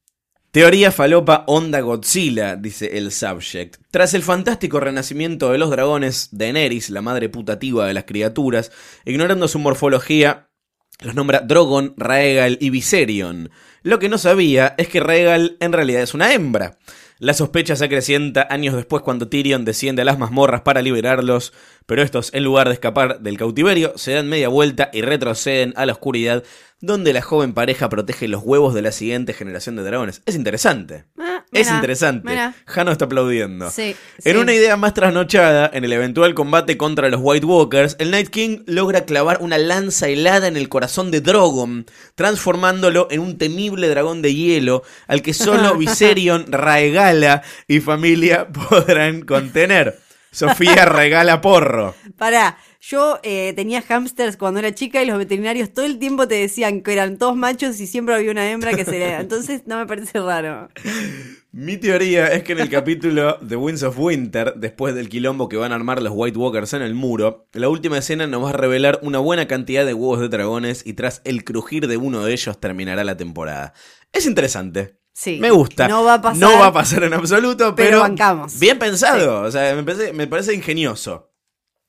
Teoría 0.50 0.90
falopa 0.90 1.44
onda 1.48 1.80
Godzilla, 1.80 2.56
dice 2.56 2.96
el 2.96 3.12
subject. 3.12 3.76
Tras 3.90 4.14
el 4.14 4.22
fantástico 4.22 4.80
renacimiento 4.80 5.52
de 5.52 5.58
los 5.58 5.68
dragones, 5.68 6.30
Daenerys, 6.32 6.88
la 6.88 7.02
madre 7.02 7.28
putativa 7.28 7.86
de 7.86 7.92
las 7.92 8.04
criaturas, 8.04 8.72
ignorando 9.04 9.48
su 9.48 9.58
morfología, 9.58 10.48
los 11.00 11.14
nombra 11.14 11.40
Drogon, 11.40 11.92
Raegal 11.98 12.56
y 12.58 12.70
Viserion. 12.70 13.50
Lo 13.82 13.98
que 13.98 14.08
no 14.08 14.16
sabía 14.16 14.74
es 14.78 14.88
que 14.88 15.00
Raegal 15.00 15.58
en 15.60 15.74
realidad 15.74 16.00
es 16.00 16.14
una 16.14 16.32
hembra. 16.32 16.78
La 17.18 17.32
sospecha 17.32 17.76
se 17.76 17.84
acrecienta 17.86 18.46
años 18.50 18.74
después 18.74 19.02
cuando 19.02 19.28
Tyrion 19.28 19.64
desciende 19.64 20.02
a 20.02 20.04
las 20.04 20.18
mazmorras 20.18 20.60
para 20.60 20.82
liberarlos, 20.82 21.54
pero 21.86 22.02
estos, 22.02 22.30
en 22.34 22.44
lugar 22.44 22.68
de 22.68 22.74
escapar 22.74 23.20
del 23.20 23.38
cautiverio, 23.38 23.94
se 23.96 24.12
dan 24.12 24.28
media 24.28 24.48
vuelta 24.48 24.90
y 24.92 25.00
retroceden 25.00 25.72
a 25.76 25.86
la 25.86 25.92
oscuridad, 25.92 26.44
donde 26.82 27.14
la 27.14 27.22
joven 27.22 27.54
pareja 27.54 27.88
protege 27.88 28.28
los 28.28 28.42
huevos 28.44 28.74
de 28.74 28.82
la 28.82 28.92
siguiente 28.92 29.32
generación 29.32 29.76
de 29.76 29.84
dragones. 29.84 30.20
Es 30.26 30.34
interesante. 30.34 31.06
Es 31.52 31.70
interesante. 31.70 32.36
Jano 32.66 32.92
está 32.92 33.06
aplaudiendo. 33.06 33.70
en 34.24 34.36
una 34.36 34.52
idea 34.52 34.76
más 34.76 34.94
trasnochada, 34.94 35.70
en 35.72 35.84
el 35.84 35.92
eventual 35.92 36.34
combate 36.34 36.76
contra 36.76 37.08
los 37.08 37.20
White 37.22 37.46
Walkers, 37.46 37.96
el 37.98 38.10
Night 38.10 38.28
King 38.28 38.58
logra 38.66 39.04
clavar 39.04 39.38
una 39.40 39.58
lanza 39.58 40.08
helada 40.08 40.48
en 40.48 40.56
el 40.56 40.68
corazón 40.68 41.10
de 41.10 41.20
Drogon, 41.20 41.86
transformándolo 42.14 43.08
en 43.10 43.20
un 43.20 43.38
temible 43.38 43.88
dragón 43.88 44.22
de 44.22 44.34
hielo 44.34 44.82
al 45.06 45.22
que 45.22 45.34
solo 45.34 45.74
Viserion, 45.78 46.50
Raegala 46.50 47.42
y 47.68 47.80
familia 47.80 48.48
podrán 48.68 49.22
contener. 49.22 50.05
Sofía 50.32 50.84
regala 50.86 51.40
porro. 51.40 51.94
Pará, 52.16 52.58
yo 52.80 53.18
eh, 53.22 53.52
tenía 53.56 53.82
hamsters 53.82 54.36
cuando 54.36 54.60
era 54.60 54.74
chica 54.74 55.02
y 55.02 55.06
los 55.06 55.18
veterinarios 55.18 55.72
todo 55.72 55.86
el 55.86 55.98
tiempo 55.98 56.28
te 56.28 56.36
decían 56.36 56.82
que 56.82 56.92
eran 56.92 57.16
todos 57.16 57.36
machos 57.36 57.80
y 57.80 57.86
siempre 57.86 58.14
había 58.14 58.30
una 58.30 58.50
hembra 58.50 58.74
que 58.74 58.84
se 58.84 59.14
Entonces 59.20 59.62
no 59.66 59.78
me 59.78 59.86
parece 59.86 60.20
raro. 60.20 60.68
Mi 61.52 61.78
teoría 61.78 62.28
es 62.28 62.42
que 62.42 62.52
en 62.52 62.60
el 62.60 62.68
capítulo 62.68 63.38
The 63.38 63.56
Winds 63.56 63.82
of 63.82 63.98
Winter, 63.98 64.54
después 64.56 64.94
del 64.94 65.08
quilombo 65.08 65.48
que 65.48 65.56
van 65.56 65.72
a 65.72 65.74
armar 65.74 66.02
los 66.02 66.12
White 66.14 66.38
Walkers 66.38 66.74
en 66.74 66.82
el 66.82 66.94
muro, 66.94 67.48
la 67.52 67.68
última 67.68 67.98
escena 67.98 68.26
nos 68.26 68.44
va 68.44 68.50
a 68.50 68.52
revelar 68.52 69.00
una 69.02 69.18
buena 69.18 69.48
cantidad 69.48 69.86
de 69.86 69.94
huevos 69.94 70.20
de 70.20 70.28
dragones 70.28 70.86
y 70.86 70.92
tras 70.92 71.22
el 71.24 71.44
crujir 71.44 71.88
de 71.88 71.96
uno 71.96 72.24
de 72.24 72.32
ellos 72.32 72.60
terminará 72.60 73.04
la 73.04 73.16
temporada. 73.16 73.72
Es 74.12 74.26
interesante. 74.26 74.98
Sí. 75.18 75.38
Me 75.40 75.50
gusta. 75.50 75.88
No 75.88 76.04
va 76.04 76.14
a 76.14 76.20
pasar. 76.20 76.38
No 76.38 76.58
va 76.58 76.66
a 76.66 76.72
pasar 76.74 77.02
en 77.04 77.14
absoluto, 77.14 77.74
pero. 77.74 77.88
pero 77.88 78.00
bancamos. 78.00 78.58
Bien 78.60 78.78
pensado. 78.78 79.44
O 79.44 79.50
sea, 79.50 79.74
me 79.74 79.82
parece, 79.82 80.12
me 80.12 80.26
parece 80.26 80.52
ingenioso. 80.52 81.30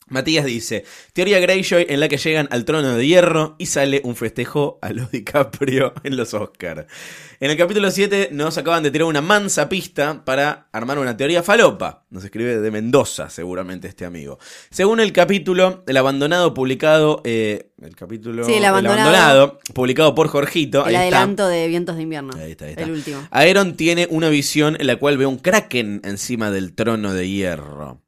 Matías 0.09 0.45
dice, 0.45 0.85
teoría 1.13 1.39
Greyjoy 1.39 1.85
en 1.89 1.99
la 1.99 2.07
que 2.07 2.17
llegan 2.17 2.47
al 2.51 2.63
trono 2.63 2.95
de 2.95 3.05
hierro 3.05 3.55
y 3.57 3.65
sale 3.65 4.01
un 4.03 4.15
festejo 4.15 4.79
a 4.81 4.91
los 4.91 5.11
DiCaprio 5.11 5.93
en 6.03 6.15
los 6.15 6.33
Oscars. 6.33 6.85
En 7.39 7.51
el 7.51 7.57
capítulo 7.57 7.91
7 7.91 8.29
nos 8.31 8.57
acaban 8.57 8.83
de 8.83 8.89
tirar 8.89 9.07
una 9.07 9.21
mansa 9.21 9.69
pista 9.69 10.23
para 10.25 10.69
armar 10.71 10.97
una 10.97 11.15
teoría 11.15 11.43
falopa. 11.43 12.05
Nos 12.09 12.23
escribe 12.23 12.59
de 12.59 12.71
Mendoza 12.71 13.29
seguramente 13.29 13.87
este 13.87 14.05
amigo. 14.05 14.39
Según 14.69 14.99
el 14.99 15.11
capítulo, 15.11 15.83
el 15.87 15.97
abandonado 15.97 16.53
publicado... 16.53 17.21
eh, 17.25 17.71
el 17.81 17.95
capítulo... 17.95 18.43
Sí, 18.43 18.53
el 18.53 18.65
abandonado. 18.65 19.59
publicado 19.75 20.15
por 20.15 20.29
Jorgito. 20.29 20.79
El 20.87 20.95
ahí 20.95 21.07
está. 21.07 21.17
adelanto 21.17 21.47
de 21.47 21.67
Vientos 21.67 21.95
de 21.95 22.01
Invierno. 22.03 22.33
Ahí 22.35 22.51
está, 22.51 22.65
ahí 22.65 22.71
está. 22.71 22.83
El 22.83 22.91
último. 22.91 23.27
Aeron 23.29 23.75
tiene 23.75 24.07
una 24.09 24.29
visión 24.29 24.77
en 24.79 24.87
la 24.87 24.95
cual 24.95 25.17
ve 25.17 25.27
un 25.27 25.37
kraken 25.37 26.01
encima 26.03 26.49
del 26.49 26.73
trono 26.73 27.13
de 27.13 27.29
hierro. 27.29 28.01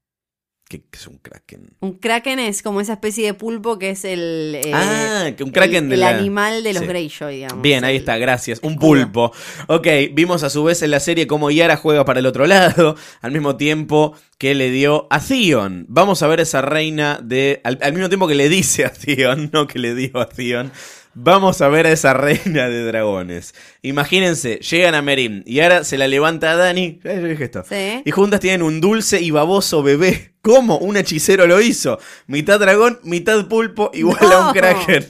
¿Qué, 0.69 0.83
es 0.93 1.07
un 1.07 1.17
kraken? 1.17 1.71
Un 1.79 1.93
kraken 1.97 2.37
es 2.37 2.61
como 2.61 2.79
esa 2.79 2.93
especie 2.93 3.25
de 3.25 3.33
pulpo 3.33 3.79
que 3.79 3.89
es 3.89 4.05
el. 4.05 4.53
eh, 4.63 4.71
ah, 4.71 5.31
que 5.35 5.43
un 5.43 5.49
kraken 5.49 5.85
el, 5.85 5.89
de 5.89 5.95
el 5.95 6.03
animal 6.03 6.61
de 6.63 6.73
los 6.73 6.83
Sí. 6.83 6.87
Greyjoy, 6.87 7.35
digamos. 7.37 7.61
Bien, 7.63 7.83
ahí 7.83 7.95
El- 7.95 8.01
está, 8.01 8.17
gracias. 8.19 8.59
Un 8.61 8.77
pulpo. 8.77 9.31
Ok, 9.67 9.87
vimos 10.13 10.43
a 10.43 10.51
su 10.51 10.63
vez 10.63 10.83
en 10.83 10.91
la 10.91 10.99
serie 10.99 11.25
cómo 11.25 11.49
Yara 11.49 11.75
juega 11.75 12.05
para 12.05 12.19
el 12.19 12.27
otro 12.27 12.45
lado, 12.45 12.95
al 13.21 13.31
mismo 13.31 13.55
tiempo 13.57 14.13
que 14.37 14.53
le 14.53 14.69
dio 14.69 15.07
a 15.09 15.19
Theon. 15.19 15.85
Vamos 15.89 16.21
a 16.21 16.27
ver 16.27 16.39
esa 16.39 16.61
reina 16.61 17.19
de... 17.21 17.61
Al, 17.63 17.79
al 17.81 17.93
mismo 17.93 18.07
tiempo 18.09 18.27
que 18.27 18.35
le 18.35 18.47
dice 18.47 18.85
a 18.85 18.93
Theon, 18.93 19.49
no 19.53 19.65
que 19.65 19.79
le 19.79 19.95
dio 19.95 20.19
a 20.19 20.29
Theon. 20.29 20.71
Vamos 21.15 21.59
a 21.61 21.67
ver 21.69 21.85
a 21.87 21.91
esa 21.91 22.13
reina 22.13 22.69
de 22.69 22.83
dragones. 22.85 23.53
Imagínense, 23.81 24.57
llegan 24.57 24.95
a 24.95 25.01
Merin 25.01 25.43
y 25.45 25.59
ahora 25.59 25.83
se 25.83 25.97
la 25.97 26.07
levanta 26.07 26.51
a 26.51 26.55
Dani. 26.55 26.99
Eh, 27.03 27.19
yo 27.21 27.27
dije 27.27 27.43
esto. 27.45 27.63
Sí. 27.67 28.01
Y 28.05 28.11
juntas 28.11 28.39
tienen 28.39 28.61
un 28.61 28.79
dulce 28.79 29.19
y 29.21 29.31
baboso 29.31 29.83
bebé. 29.83 30.33
¿Cómo? 30.41 30.77
Un 30.77 30.95
hechicero 30.95 31.47
lo 31.47 31.59
hizo. 31.59 31.99
Mitad 32.27 32.59
dragón, 32.59 32.99
mitad 33.03 33.47
pulpo, 33.47 33.91
igual 33.93 34.31
a 34.31 34.47
un 34.47 34.53
kraken. 34.53 35.05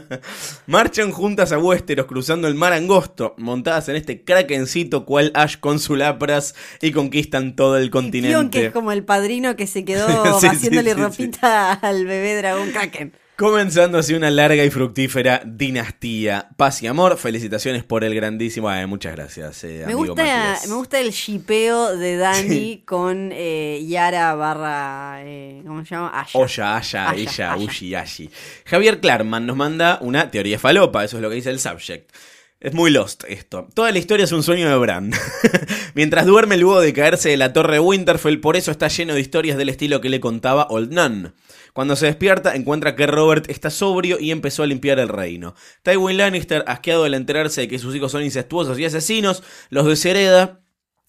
Marchan 0.66 1.10
juntas 1.10 1.52
a 1.52 1.58
Westeros 1.58 2.06
cruzando 2.06 2.46
el 2.46 2.54
mar 2.54 2.72
angosto, 2.72 3.34
montadas 3.38 3.88
en 3.88 3.96
este 3.96 4.22
krakencito 4.22 5.04
cual 5.04 5.32
Ash 5.34 5.56
con 5.58 5.78
su 5.80 5.96
lapras 5.96 6.54
y 6.80 6.92
conquistan 6.92 7.56
todo 7.56 7.76
el 7.78 7.90
continente. 7.90 8.60
que 8.60 8.66
es 8.66 8.72
como 8.72 8.92
el 8.92 9.04
padrino 9.04 9.56
que 9.56 9.66
se 9.66 9.84
quedó 9.84 10.06
Sí, 10.40 10.46
haciéndole 10.46 10.94
sí. 10.94 11.00
ropita 11.00 11.72
al 11.72 12.06
bebé 12.06 12.36
dragón 12.36 12.70
kraken. 12.70 13.12
Comenzando 13.40 13.96
así 13.96 14.12
una 14.12 14.30
larga 14.30 14.62
y 14.66 14.68
fructífera 14.68 15.40
dinastía. 15.46 16.50
Paz 16.58 16.82
y 16.82 16.86
amor. 16.86 17.16
Felicitaciones 17.16 17.84
por 17.84 18.04
el 18.04 18.14
grandísimo. 18.14 18.68
Ay, 18.68 18.84
muchas 18.84 19.16
gracias, 19.16 19.64
eh, 19.64 19.78
Me 19.78 19.94
amigo 19.94 20.08
gusta, 20.08 20.22
Matías. 20.22 20.68
me 20.68 20.74
gusta 20.74 21.00
el 21.00 21.10
shipeo 21.10 21.96
de 21.96 22.18
Dani 22.18 22.82
con 22.84 23.30
eh, 23.32 23.82
Yara 23.88 24.34
barra. 24.34 25.20
eh, 25.22 25.62
¿Cómo 25.66 25.82
se 25.86 25.94
llama? 25.94 26.08
Asha. 26.20 26.38
Oya, 26.38 26.76
Aya, 26.76 27.08
Aya, 27.08 27.18
ella, 27.22 27.52
Aya. 27.54 27.64
Ushi, 27.64 27.88
Yashi. 27.88 28.30
Javier 28.66 29.00
Klarman 29.00 29.46
nos 29.46 29.56
manda 29.56 29.96
una 30.02 30.30
teoría 30.30 30.58
falopa, 30.58 31.02
eso 31.02 31.16
es 31.16 31.22
lo 31.22 31.30
que 31.30 31.36
dice 31.36 31.48
el 31.48 31.60
subject. 31.60 32.10
Es 32.60 32.74
muy 32.74 32.90
lost 32.90 33.24
esto. 33.26 33.68
Toda 33.72 33.90
la 33.90 33.98
historia 33.98 34.24
es 34.24 34.32
un 34.32 34.42
sueño 34.42 34.68
de 34.68 34.76
Bran. 34.76 35.12
Mientras 35.94 36.26
duerme 36.26 36.58
luego 36.58 36.82
de 36.82 36.92
caerse 36.92 37.30
de 37.30 37.38
la 37.38 37.54
torre 37.54 37.72
de 37.76 37.80
Winterfell, 37.80 38.38
por 38.38 38.58
eso 38.58 38.70
está 38.70 38.88
lleno 38.88 39.14
de 39.14 39.20
historias 39.22 39.56
del 39.56 39.70
estilo 39.70 40.02
que 40.02 40.10
le 40.10 40.20
contaba 40.20 40.66
Old 40.68 40.92
Nun. 40.92 41.32
Cuando 41.72 41.96
se 41.96 42.06
despierta, 42.06 42.54
encuentra 42.54 42.96
que 42.96 43.06
Robert 43.06 43.48
está 43.48 43.70
sobrio 43.70 44.18
y 44.20 44.30
empezó 44.30 44.62
a 44.62 44.66
limpiar 44.66 44.98
el 44.98 45.08
reino. 45.08 45.54
Tywin 45.82 46.16
Lannister, 46.16 46.64
asqueado 46.66 47.04
al 47.04 47.14
enterarse 47.14 47.62
de 47.62 47.68
que 47.68 47.78
sus 47.78 47.94
hijos 47.94 48.12
son 48.12 48.22
incestuosos 48.22 48.78
y 48.78 48.84
asesinos, 48.84 49.42
los 49.70 49.86
deshereda 49.86 50.60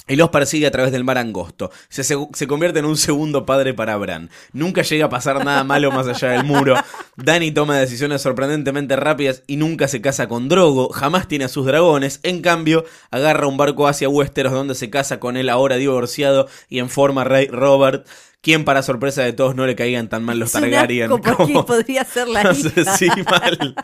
y 0.07 0.16
los 0.16 0.30
persigue 0.30 0.68
a 0.68 0.72
través 0.72 0.91
del 0.91 1.03
mar 1.03 1.18
angosto. 1.18 1.72
Se, 1.89 2.03
se, 2.03 2.47
convierte 2.47 2.80
en 2.80 2.86
un 2.86 2.97
segundo 2.97 3.45
padre 3.45 3.74
para 3.74 3.95
Bran. 3.97 4.30
Nunca 4.51 4.82
llega 4.82 5.05
a 5.05 5.09
pasar 5.09 5.45
nada 5.45 5.64
malo 5.64 5.91
más 5.91 6.07
allá 6.07 6.32
del 6.32 6.43
muro. 6.43 6.76
Dany 7.16 7.53
toma 7.53 7.78
decisiones 7.78 8.22
sorprendentemente 8.22 8.95
rápidas 8.95 9.43
y 9.47 9.57
nunca 9.57 9.88
se 9.88 10.01
casa 10.01 10.28
con 10.28 10.49
Drogo. 10.49 10.89
Jamás 10.89 11.28
tiene 11.28 11.45
a 11.45 11.49
sus 11.49 11.66
dragones. 11.66 12.20
En 12.24 12.41
cambio, 12.41 12.84
agarra 13.12 13.47
un 13.47 13.57
barco 13.57 13.88
hacia 13.88 14.09
Westeros 14.09 14.53
donde 14.53 14.76
se 14.76 14.89
casa 14.89 15.20
con 15.20 15.38
el 15.38 15.49
ahora 15.49 15.78
divorciado 15.78 16.47
y 16.68 16.80
en 16.80 16.89
forma 16.89 17.24
rey 17.24 17.47
Robert. 17.47 18.07
Quien 18.42 18.66
para 18.66 18.82
sorpresa 18.82 19.22
de 19.24 19.34
todos 19.34 19.56
no 19.56 19.66
le 19.68 19.76
caigan 19.76 20.10
tan 20.10 20.24
mal 20.24 20.39
los 20.39 20.50
Es 20.50 20.56
un 20.56 20.62
Targaryen 20.62 21.04
asco 21.12 21.22
porque 21.22 21.54
como- 21.54 21.66
podría 21.66 22.04
ser 22.04 22.28
la 22.28 22.42
hija. 22.54 22.98
sí, 22.98 23.08
mal. 23.30 23.76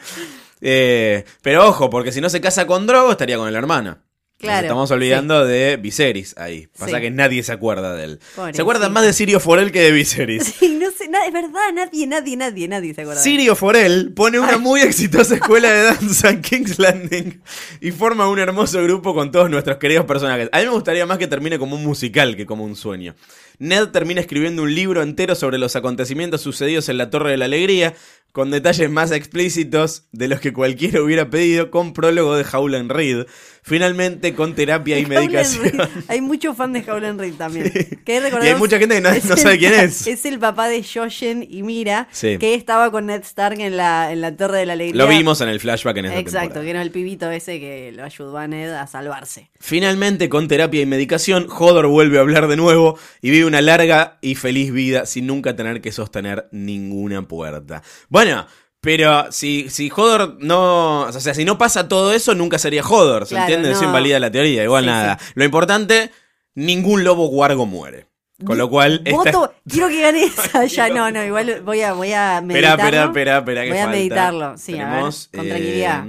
Eh, 0.61 1.23
pero 1.41 1.67
ojo, 1.67 1.89
porque 1.89 2.11
si 2.11 2.21
no 2.21 2.29
se 2.29 2.41
casa 2.41 2.65
con 2.65 2.87
Drogo, 2.87 3.11
estaría 3.11 3.37
con 3.37 3.47
el 3.47 3.55
hermano. 3.55 3.91
Nos 4.39 4.41
Claro, 4.49 4.67
estamos 4.67 4.91
olvidando 4.91 5.45
de 5.47 5.77
Viserys 5.77 6.35
ahí. 6.37 6.67
Pasa 6.77 6.97
Sí. 6.97 7.01
que 7.01 7.09
nadie 7.09 7.41
se 7.41 7.51
acuerda 7.51 7.95
de 7.95 8.03
él. 8.03 8.19
Se 8.53 8.61
acuerdan 8.61 8.93
más 8.93 9.03
de 9.03 9.11
Sirio 9.13 9.39
Forel 9.39 9.71
que 9.71 9.81
de 9.81 9.91
Viserys. 9.91 10.43
Sí, 10.59 10.77
no 10.79 10.91
sé, 10.91 11.05
es 11.05 11.33
verdad, 11.33 11.73
nadie, 11.73 12.05
nadie, 12.05 12.37
nadie, 12.37 12.67
nadie 12.67 12.93
se 12.93 13.01
acuerda. 13.01 13.21
de 13.23 13.27
él. 13.27 13.35
Sirio 13.37 13.55
Forel 13.55 14.13
pone 14.13 14.39
una 14.39 14.59
muy 14.59 14.81
exitosa 14.81 15.33
escuela 15.35 15.71
de 15.71 15.81
danza 15.85 16.29
en 16.29 16.41
King's 16.43 16.77
Landing 16.77 17.41
y 17.81 17.91
forma 17.91 18.29
un 18.29 18.37
hermoso 18.37 18.81
grupo 18.83 19.15
con 19.15 19.31
todos 19.31 19.49
nuestros 19.49 19.77
queridos 19.77 20.05
personajes. 20.05 20.49
A 20.51 20.59
mí 20.59 20.65
me 20.65 20.71
gustaría 20.71 21.07
más 21.07 21.17
que 21.17 21.25
termine 21.27 21.57
como 21.57 21.75
un 21.75 21.83
musical 21.83 22.35
que 22.35 22.45
como 22.45 22.63
un 22.63 22.75
sueño. 22.75 23.15
Ned 23.59 23.87
termina 23.89 24.21
escribiendo 24.21 24.63
un 24.63 24.73
libro 24.75 25.01
entero 25.01 25.35
sobre 25.35 25.57
los 25.57 25.75
acontecimientos 25.75 26.41
sucedidos 26.41 26.89
en 26.89 26.97
la 26.97 27.09
Torre 27.09 27.31
de 27.31 27.37
la 27.37 27.45
Alegría, 27.45 27.93
con 28.31 28.51
detalles 28.51 28.89
más 28.91 29.11
explícitos 29.11 30.03
de 30.11 30.27
los 30.27 30.39
que 30.39 30.53
cualquiera 30.53 31.01
hubiera 31.01 31.29
pedido, 31.29 31.71
con 31.71 31.93
prólogo 31.93 32.35
de 32.35 32.45
Howland 32.51 32.91
Reed. 32.91 33.25
Finalmente, 33.63 34.33
con 34.33 34.53
terapia 34.55 34.97
y 34.99 35.05
medicación. 35.05 35.63
Reed. 35.63 35.81
Hay 36.07 36.21
muchos 36.21 36.55
fans 36.55 36.73
de 36.73 36.89
Howland 36.91 37.19
Reed 37.19 37.33
también. 37.33 37.71
Que 38.05 38.21
Y 38.43 38.45
hay 38.47 38.55
mucha 38.55 38.77
gente 38.79 38.95
que 38.95 39.01
no- 39.01 39.09
no 39.09 39.15
el 39.15 39.21
sabe 39.21 39.57
quién 39.57 39.73
es. 39.79 40.07
Es 40.07 40.23
el 40.25 40.39
papá 40.39 40.69
de 40.69 40.83
Joshen 40.83 41.45
y 41.49 41.63
Mira, 41.63 42.07
Sí. 42.11 42.37
que 42.37 42.53
estaba 42.53 42.91
con 42.91 43.07
Ned 43.07 43.23
Stark 43.23 43.59
en 43.59 43.75
la, 43.75 44.11
en 44.13 44.21
la 44.21 44.35
Torre 44.37 44.59
de 44.59 44.65
la 44.67 44.73
Alegría. 44.73 45.03
Lo 45.03 45.09
vimos 45.09 45.41
en 45.41 45.49
el 45.49 45.59
flashback 45.59 45.97
en 45.97 46.05
esta 46.05 46.19
Exacto, 46.19 46.39
temporada. 46.41 46.63
que 46.65 46.69
era 46.69 46.81
el 46.83 46.91
pibito 46.91 47.29
ese 47.31 47.59
que 47.59 47.91
lo 47.91 48.03
ayudó 48.05 48.37
a 48.37 48.47
Ned 48.47 48.71
a 48.71 48.87
salvarse. 48.87 49.49
Finalmente, 49.59 50.29
con 50.29 50.47
terapia 50.47 50.81
y 50.81 50.85
medicación, 50.85 51.47
Hodor 51.49 51.87
vuelve 51.87 52.19
a 52.19 52.21
hablar 52.21 52.47
de 52.47 52.55
nuevo 52.55 52.97
y 53.21 53.31
vive 53.31 53.46
una 53.47 53.61
larga 53.61 54.17
y 54.21 54.35
feliz 54.35 54.71
vida 54.71 55.05
sin 55.05 55.27
nunca 55.27 55.55
tener 55.55 55.81
que 55.81 55.91
sostener 55.91 56.47
ninguna 56.51 57.27
puerta. 57.27 57.81
Bueno, 58.09 58.45
pero 58.81 59.31
si, 59.31 59.69
si 59.69 59.89
Hodor 59.95 60.37
no. 60.39 61.01
O 61.01 61.11
sea, 61.11 61.33
si 61.33 61.43
no 61.45 61.57
pasa 61.57 61.87
todo 61.87 62.13
eso, 62.13 62.35
nunca 62.35 62.59
sería 62.59 62.83
Hodor. 62.83 63.25
¿Se 63.25 63.31
Claro, 63.35 63.45
entiende? 63.45 63.71
Eso 63.71 63.81
no. 63.81 63.87
invalida 63.87 64.19
la 64.19 64.31
teoría. 64.31 64.63
Igual 64.63 64.83
Sí, 64.83 64.89
nada. 64.89 65.19
Lo 65.33 65.43
importante, 65.43 66.11
ningún 66.53 67.03
lobo 67.03 67.27
guargo 67.27 67.65
muere. 67.65 68.07
Con 68.45 68.59
lo 68.59 68.69
cual. 68.69 69.01
esta- 69.03 69.31
Voto, 69.31 69.53
quiero 69.67 69.87
que 69.87 69.99
gane 70.01 70.23
esa. 70.25 70.65
ya 70.65 70.89
no, 70.89 71.09
no, 71.09 71.25
igual 71.25 71.61
voy 71.65 71.81
a, 71.81 71.93
voy 71.93 72.11
a 72.13 72.37
Espera, 72.37 72.77
meditarlo. 72.77 73.05
espera, 73.07 73.37
espera, 73.39 73.39
espera. 73.39 73.61
Voy 73.63 73.69
a 73.71 73.81
falta. 73.83 73.97
meditarlo, 73.97 74.57
sí, 74.59 74.73
a 74.73 74.77
ver, 74.77 74.85
Tenemos, 74.89 75.29
con 75.33 75.45
eh, 75.45 75.49
tranquilidad. 75.49 76.05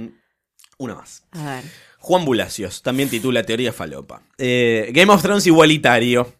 una 0.77 0.95
más. 0.95 1.23
A 1.31 1.55
ver. 1.55 1.63
Juan 1.97 2.23
Bulacios 2.25 2.81
también 2.83 3.09
titula 3.09 3.43
Teoría 3.43 3.73
Falopa. 3.73 4.21
Eh, 4.37 4.89
Game 4.93 5.11
of 5.11 5.21
Thrones 5.23 5.47
igualitario. 5.47 6.31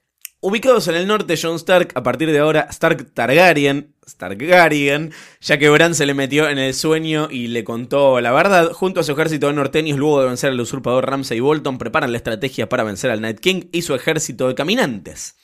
Ubicados 0.41 0.87
en 0.87 0.95
el 0.95 1.05
norte, 1.05 1.35
Jon 1.35 1.57
Stark, 1.57 1.91
a 1.95 2.03
partir 2.03 2.31
de 2.31 2.39
ahora 2.39 2.65
Stark 2.69 3.13
Targaryen, 3.13 3.93
Stargaryen, 4.07 5.11
ya 5.41 5.57
que 5.57 5.69
Bran 5.69 5.93
se 5.93 6.05
le 6.05 6.13
metió 6.13 6.47
en 6.47 6.57
el 6.57 6.73
sueño 6.73 7.27
y 7.29 7.47
le 7.47 7.65
contó 7.65 8.21
la 8.21 8.31
verdad, 8.31 8.71
junto 8.71 9.01
a 9.01 9.03
su 9.03 9.11
ejército 9.11 9.47
de 9.47 9.53
norteños, 9.53 9.97
luego 9.97 10.21
de 10.21 10.27
vencer 10.27 10.51
al 10.51 10.61
usurpador 10.61 11.09
Ramsay 11.09 11.41
Bolton, 11.41 11.77
preparan 11.77 12.13
la 12.13 12.17
estrategia 12.19 12.69
para 12.69 12.85
vencer 12.85 13.11
al 13.11 13.19
Night 13.19 13.41
King 13.41 13.63
y 13.73 13.81
su 13.81 13.93
ejército 13.93 14.47
de 14.47 14.55
caminantes. 14.55 15.35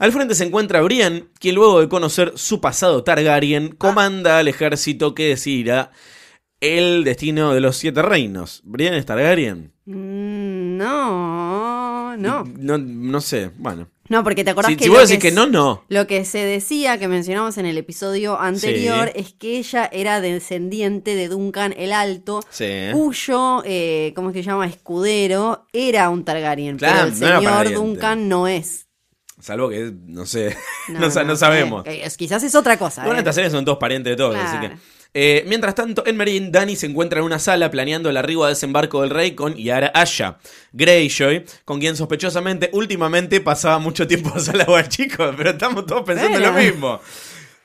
Al 0.00 0.10
frente 0.10 0.34
se 0.34 0.46
encuentra 0.46 0.80
Brienne, 0.80 1.26
quien 1.38 1.54
luego 1.54 1.80
de 1.80 1.88
conocer 1.88 2.32
su 2.34 2.60
pasado 2.60 3.04
Targaryen, 3.04 3.68
comanda 3.68 4.38
al 4.38 4.48
ejército 4.48 5.14
que 5.14 5.28
decidirá 5.28 5.92
el 6.58 7.04
destino 7.04 7.54
de 7.54 7.60
los 7.60 7.76
siete 7.76 8.02
reinos. 8.02 8.62
¿Brienne 8.64 8.98
es 8.98 9.06
Targaryen? 9.06 9.74
Mm, 9.84 10.76
no, 10.76 12.16
no. 12.16 12.44
No, 12.58 12.78
no 12.78 13.20
sé, 13.20 13.52
bueno. 13.56 13.88
No, 14.10 14.22
porque 14.24 14.44
te 14.44 14.50
acordás 14.50 14.70
Si, 14.72 14.76
que. 14.76 14.84
si 14.84 14.90
lo 14.90 14.96
vos 14.98 15.08
decís 15.08 15.22
que 15.22 15.30
no, 15.30 15.46
no. 15.46 15.84
Lo 15.88 16.06
que 16.06 16.24
se 16.26 16.38
decía, 16.44 16.98
que 16.98 17.08
mencionamos 17.08 17.56
en 17.58 17.64
el 17.64 17.78
episodio 17.78 18.38
anterior, 18.38 19.10
es 19.14 19.32
que 19.32 19.56
ella 19.58 19.88
era 19.92 20.20
descendiente 20.20 21.14
de 21.14 21.28
Duncan 21.28 21.72
el 21.78 21.92
Alto, 21.92 22.40
Sí. 22.50 22.66
cuyo, 22.92 23.62
eh, 23.64 24.12
¿cómo 24.14 24.30
es 24.30 24.34
que 24.34 24.42
se 24.42 24.50
llama? 24.50 24.66
Escudero, 24.66 25.64
era 25.72 26.10
un 26.10 26.24
Targaryen. 26.24 26.76
Claro, 26.76 27.10
pero 27.18 27.38
el 27.38 27.44
no 27.44 27.60
señor. 27.62 27.72
Duncan 27.72 28.28
no 28.28 28.46
es. 28.48 28.88
Salvo 29.40 29.70
que, 29.70 29.90
no 30.06 30.26
sé, 30.26 30.54
no, 30.88 31.08
no 31.24 31.36
sabemos. 31.36 31.86
eh, 31.86 32.06
quizás 32.18 32.42
es 32.42 32.54
otra 32.54 32.76
cosa. 32.76 33.02
Bueno, 33.04 33.16
eh. 33.16 33.20
estas 33.20 33.36
series 33.36 33.52
son 33.52 33.64
todos 33.64 33.78
parientes 33.78 34.10
de 34.12 34.16
todos, 34.16 34.34
Claro. 34.34 34.48
así 34.48 34.58
que... 34.68 34.99
Eh, 35.12 35.44
mientras 35.48 35.74
tanto, 35.74 36.06
en 36.06 36.16
Merin, 36.16 36.52
Dani 36.52 36.76
se 36.76 36.86
encuentra 36.86 37.18
en 37.18 37.26
una 37.26 37.40
sala 37.40 37.70
planeando 37.70 38.10
el 38.10 38.16
arribo 38.16 38.44
a 38.44 38.48
desembarco 38.48 39.00
del 39.00 39.10
rey 39.10 39.32
con 39.32 39.56
Yara 39.56 39.88
Asha, 39.88 40.38
Greyjoy, 40.72 41.44
con 41.64 41.80
quien 41.80 41.96
sospechosamente 41.96 42.70
últimamente 42.72 43.40
pasaba 43.40 43.78
mucho 43.78 44.06
tiempo 44.06 44.32
al 44.76 44.88
chico, 44.88 45.32
pero 45.36 45.50
estamos 45.50 45.86
todos 45.86 46.02
pensando 46.02 46.38
lo 46.38 46.52
mismo. 46.52 47.00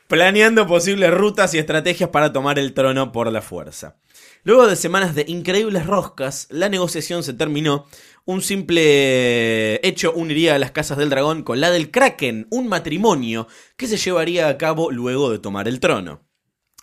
planeando 0.08 0.66
posibles 0.66 1.12
rutas 1.12 1.54
y 1.54 1.60
estrategias 1.60 2.10
para 2.10 2.34
tomar 2.34 2.58
el 2.58 2.74
trono 2.74 3.12
por 3.12 3.32
la 3.32 3.42
fuerza. 3.42 3.98
Luego 4.44 4.68
de 4.68 4.76
semanas 4.76 5.16
de 5.16 5.26
increíbles 5.28 5.86
roscas, 5.88 6.48
la 6.52 6.70
negociación 6.70 7.24
se 7.24 7.34
terminó. 7.34 7.88
Un 8.26 8.42
simple 8.42 9.88
hecho 9.88 10.14
uniría 10.14 10.56
a 10.56 10.60
las 10.60 10.72
casas 10.72 10.98
del 10.98 11.10
dragón 11.10 11.44
con 11.44 11.62
la 11.62 11.72
del 11.72 11.92
Kraken, 11.92 12.48
un 12.50 12.68
matrimonio 12.68 13.48
que 13.78 13.88
se 13.88 13.98
llevaría 13.98 14.48
a 14.48 14.58
cabo 14.58 14.92
luego 14.92 15.32
de 15.32 15.40
tomar 15.40 15.68
el 15.68 15.80
trono. 15.80 16.22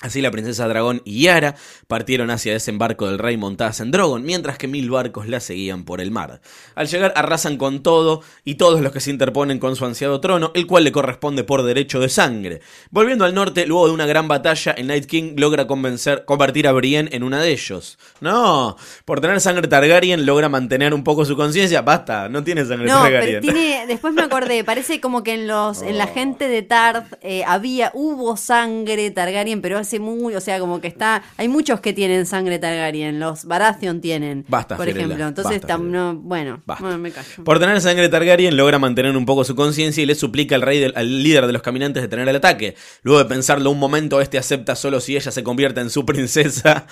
Así 0.03 0.20
la 0.20 0.32
princesa 0.32 0.66
Dragón 0.66 1.00
y 1.05 1.22
Yara 1.22 1.55
partieron 1.86 2.30
hacia 2.30 2.53
desembarco 2.53 3.07
del 3.07 3.18
rey 3.18 3.36
montadas 3.36 3.80
en 3.80 3.92
Drogon, 3.92 4.24
mientras 4.24 4.59
que 4.59 4.66
mil 4.66 4.90
barcos 4.90 5.28
la 5.28 5.38
seguían 5.38 5.84
por 5.84 6.00
el 6.00 6.11
mar. 6.11 6.40
Al 6.74 6.88
llegar 6.88 7.12
arrasan 7.16 7.57
con 7.57 7.82
todo 7.84 8.22
y 8.44 8.57
todos 8.57 8.80
los 8.80 8.92
que 8.92 9.00
se 9.00 9.11
interponen 9.11 9.61
con 9.61 9.76
su 9.76 9.84
ansiado 9.84 10.20
trono, 10.20 10.50
el 10.55 10.66
cual 10.66 10.82
le 10.84 10.92
corresponde 10.92 11.44
por 11.44 11.62
derecho 11.62 12.00
de 12.00 12.09
sangre. 12.09 12.61
Volviendo 12.90 13.24
al 13.24 13.34
norte, 13.34 13.64
luego 13.66 13.86
de 13.86 13.92
una 13.92 14.07
gran 14.07 14.26
batalla, 14.26 14.72
el 14.72 14.88
Night 14.88 15.07
King 15.07 15.34
logra 15.36 15.66
convencer, 15.68 16.24
convertir 16.24 16.66
a 16.66 16.72
Brienne 16.72 17.09
en 17.12 17.22
una 17.22 17.40
de 17.40 17.53
ellos. 17.53 17.96
No, 18.20 18.76
por 19.05 19.20
tener 19.20 19.40
sangre 19.40 19.68
Targaryen 19.68 20.26
logra 20.26 20.48
mantener 20.48 20.94
un 20.94 21.05
poco 21.05 21.24
su 21.24 21.36
conciencia. 21.36 21.82
Basta, 21.82 22.28
no 22.28 22.42
tiene 22.42 22.64
sangre 22.64 22.88
No, 22.88 23.03
Targaryen. 23.03 23.40
pero 23.40 23.53
tiene, 23.53 23.84
después 23.86 24.12
me 24.12 24.22
acordé, 24.22 24.64
parece 24.64 25.00
como 25.00 25.22
que 25.22 25.34
en 25.34 25.46
los, 25.46 25.82
en 25.82 25.96
la 25.96 26.09
gente 26.09 26.48
de 26.48 26.62
Tarth 26.62 27.14
eh, 27.22 27.44
había, 27.46 27.92
hubo 27.94 28.36
sangre 28.36 29.11
Targaryen, 29.12 29.62
pero 29.62 29.78
hace 29.93 30.01
muy, 30.01 30.34
o 30.34 30.40
sea, 30.40 30.59
como 30.59 30.80
que 30.80 30.88
está, 30.88 31.22
hay 31.36 31.49
muchos 31.49 31.80
que 31.80 31.93
tienen 31.93 32.24
sangre 32.24 32.59
Targaryen, 32.59 33.20
los 33.20 33.45
Baratheon 33.45 34.01
tienen, 34.01 34.45
Basta, 34.49 34.76
por 34.76 34.86
Fiorella, 34.86 35.07
ejemplo, 35.07 35.28
entonces 35.28 35.61
basta, 35.61 35.74
tam- 35.74 35.80
Fiorella. 35.90 35.99
no, 35.99 36.14
bueno, 36.16 36.62
me 36.99 37.11
callo. 37.11 37.45
Por 37.45 37.59
tener 37.59 37.78
sangre 37.82 38.09
Targaryen 38.09 38.57
logra 38.57 38.78
mantener 38.78 39.14
un 39.16 39.26
poco 39.26 39.45
su 39.45 39.55
conciencia 39.55 40.03
y 40.03 40.07
le 40.07 40.14
suplica 40.14 40.55
al 40.55 40.62
rey 40.62 40.80
del, 40.80 40.95
al 40.97 41.22
líder 41.22 41.47
de 41.47 41.53
los 41.53 41.61
caminantes 41.62 42.03
de 42.03 42.09
tener 42.09 42.26
el 42.26 42.36
ataque. 42.36 42.74
Luego 43.03 43.18
de 43.22 43.26
pensarlo 43.26 43.70
un 43.70 43.78
momento, 43.78 44.20
este 44.22 44.38
acepta 44.38 44.74
solo 44.76 45.01
si 45.01 45.14
ella 45.16 45.30
se 45.30 45.43
convierte 45.43 45.80
en 45.80 45.90
su 45.90 46.07
princesa. 46.07 46.86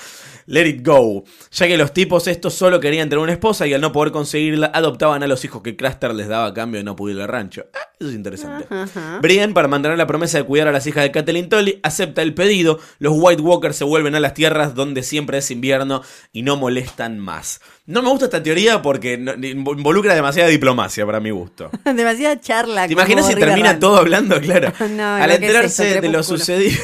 Let 0.46 0.66
it 0.66 0.86
go. 0.86 1.24
Ya 1.53 1.68
que 1.68 1.78
los 1.78 1.94
tipos 1.94 2.26
estos 2.26 2.55
solo 2.55 2.80
querían 2.80 3.09
tener 3.09 3.22
una 3.22 3.32
esposa 3.32 3.66
y 3.66 3.72
al 3.74 3.80
no 3.80 3.92
poder 3.92 4.12
conseguirla, 4.12 4.66
adoptaban 4.74 5.22
a 5.22 5.26
los 5.28 5.44
hijos 5.44 5.62
que 5.62 5.76
Craster 5.76 6.14
les 6.14 6.28
daba 6.28 6.46
a 6.46 6.55
cambio 6.55 6.78
de 6.80 6.84
no 6.84 6.96
pudir 6.96 7.18
el 7.20 7.28
rancho. 7.28 7.64
Ah, 7.72 7.78
eso 7.98 8.09
es 8.11 8.16
interesante. 8.16 8.66
Ajá. 8.68 9.20
Brienne, 9.22 9.55
para 9.55 9.68
mantener 9.68 9.96
la 9.96 10.07
promesa 10.07 10.38
de 10.38 10.44
cuidar 10.44 10.66
a 10.68 10.72
las 10.72 10.86
hijas 10.86 11.05
de 11.05 11.12
Catelyn 11.12 11.48
Tully, 11.48 11.78
acepta 11.84 12.22
el 12.22 12.34
pedido. 12.34 12.80
Los 12.99 13.14
White 13.16 13.43
Walkers 13.43 13.76
se 13.76 13.84
vuelven 13.84 14.14
a 14.14 14.20
las 14.20 14.34
tierras 14.34 14.74
donde 14.74 15.03
siempre 15.03 15.38
es 15.38 15.51
invierno 15.51 16.03
y 16.32 16.43
no 16.43 16.57
molestan 16.57 17.18
más. 17.18 17.61
No 17.86 18.03
me 18.03 18.11
gusta 18.11 18.26
esta 18.26 18.43
teoría 18.43 18.82
porque 18.82 19.14
involucra 19.14 20.14
demasiada 20.14 20.49
diplomacia 20.49 21.05
para 21.07 21.20
mi 21.20 21.30
gusto. 21.30 21.70
Demasiada 21.84 22.41
charla. 22.41 22.86
¿Te 22.86 22.93
imaginas 22.93 23.26
si 23.26 23.34
termina 23.34 23.78
todo 23.78 23.97
hablando? 23.99 24.41
Claro. 24.41 24.72
No, 24.91 25.14
Al 25.14 25.30
es 25.30 25.36
enterarse 25.36 25.88
esto, 25.91 26.01
de 26.03 26.09
lo 26.09 26.22
sucedido, 26.22 26.76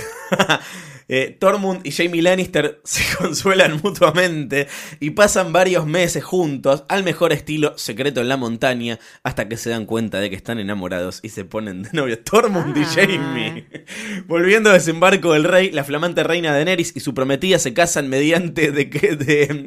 eh, 1.09 1.37
Tormund 1.39 1.87
y 1.87 1.93
Jamie 1.93 2.21
Lannister 2.23 2.81
se 2.85 3.03
consuelan 3.17 3.81
mutuamente 3.83 4.67
y 5.01 5.11
pasan 5.11 5.53
varios 5.53 5.87
meses 5.87 6.25
juntos 6.25 6.85
al 6.89 7.05
mejor 7.05 7.33
estilo 7.33 7.77
secreto 7.79 8.21
en 8.21 8.29
la 8.29 8.37
montaña 8.37 8.99
hasta 9.23 9.49
que 9.49 9.57
se 9.57 9.71
dan 9.71 9.87
cuenta 9.87 10.19
de 10.21 10.31
que 10.31 10.37
están 10.37 10.59
enamorados 10.59 11.21
y 11.23 11.29
se 11.29 11.45
ponen 11.45 11.83
de 11.85 11.91
novios. 11.93 12.21
Tormund 12.25 12.77
y 12.77 12.83
Ah. 12.83 12.91
Jamie. 12.95 13.67
Volviendo 14.27 14.71
a 14.71 14.75
desembarco 14.75 15.33
del 15.33 15.45
rey, 15.45 15.71
la 15.71 15.85
flamante 15.85 16.23
reina 16.25 16.53
Daenerys 16.53 16.93
y 16.97 17.01
su 17.01 17.15
prometida 17.15 17.59
se 17.59 17.73
casan 17.75 18.09
mediante 18.09 18.73
de- 18.73 18.85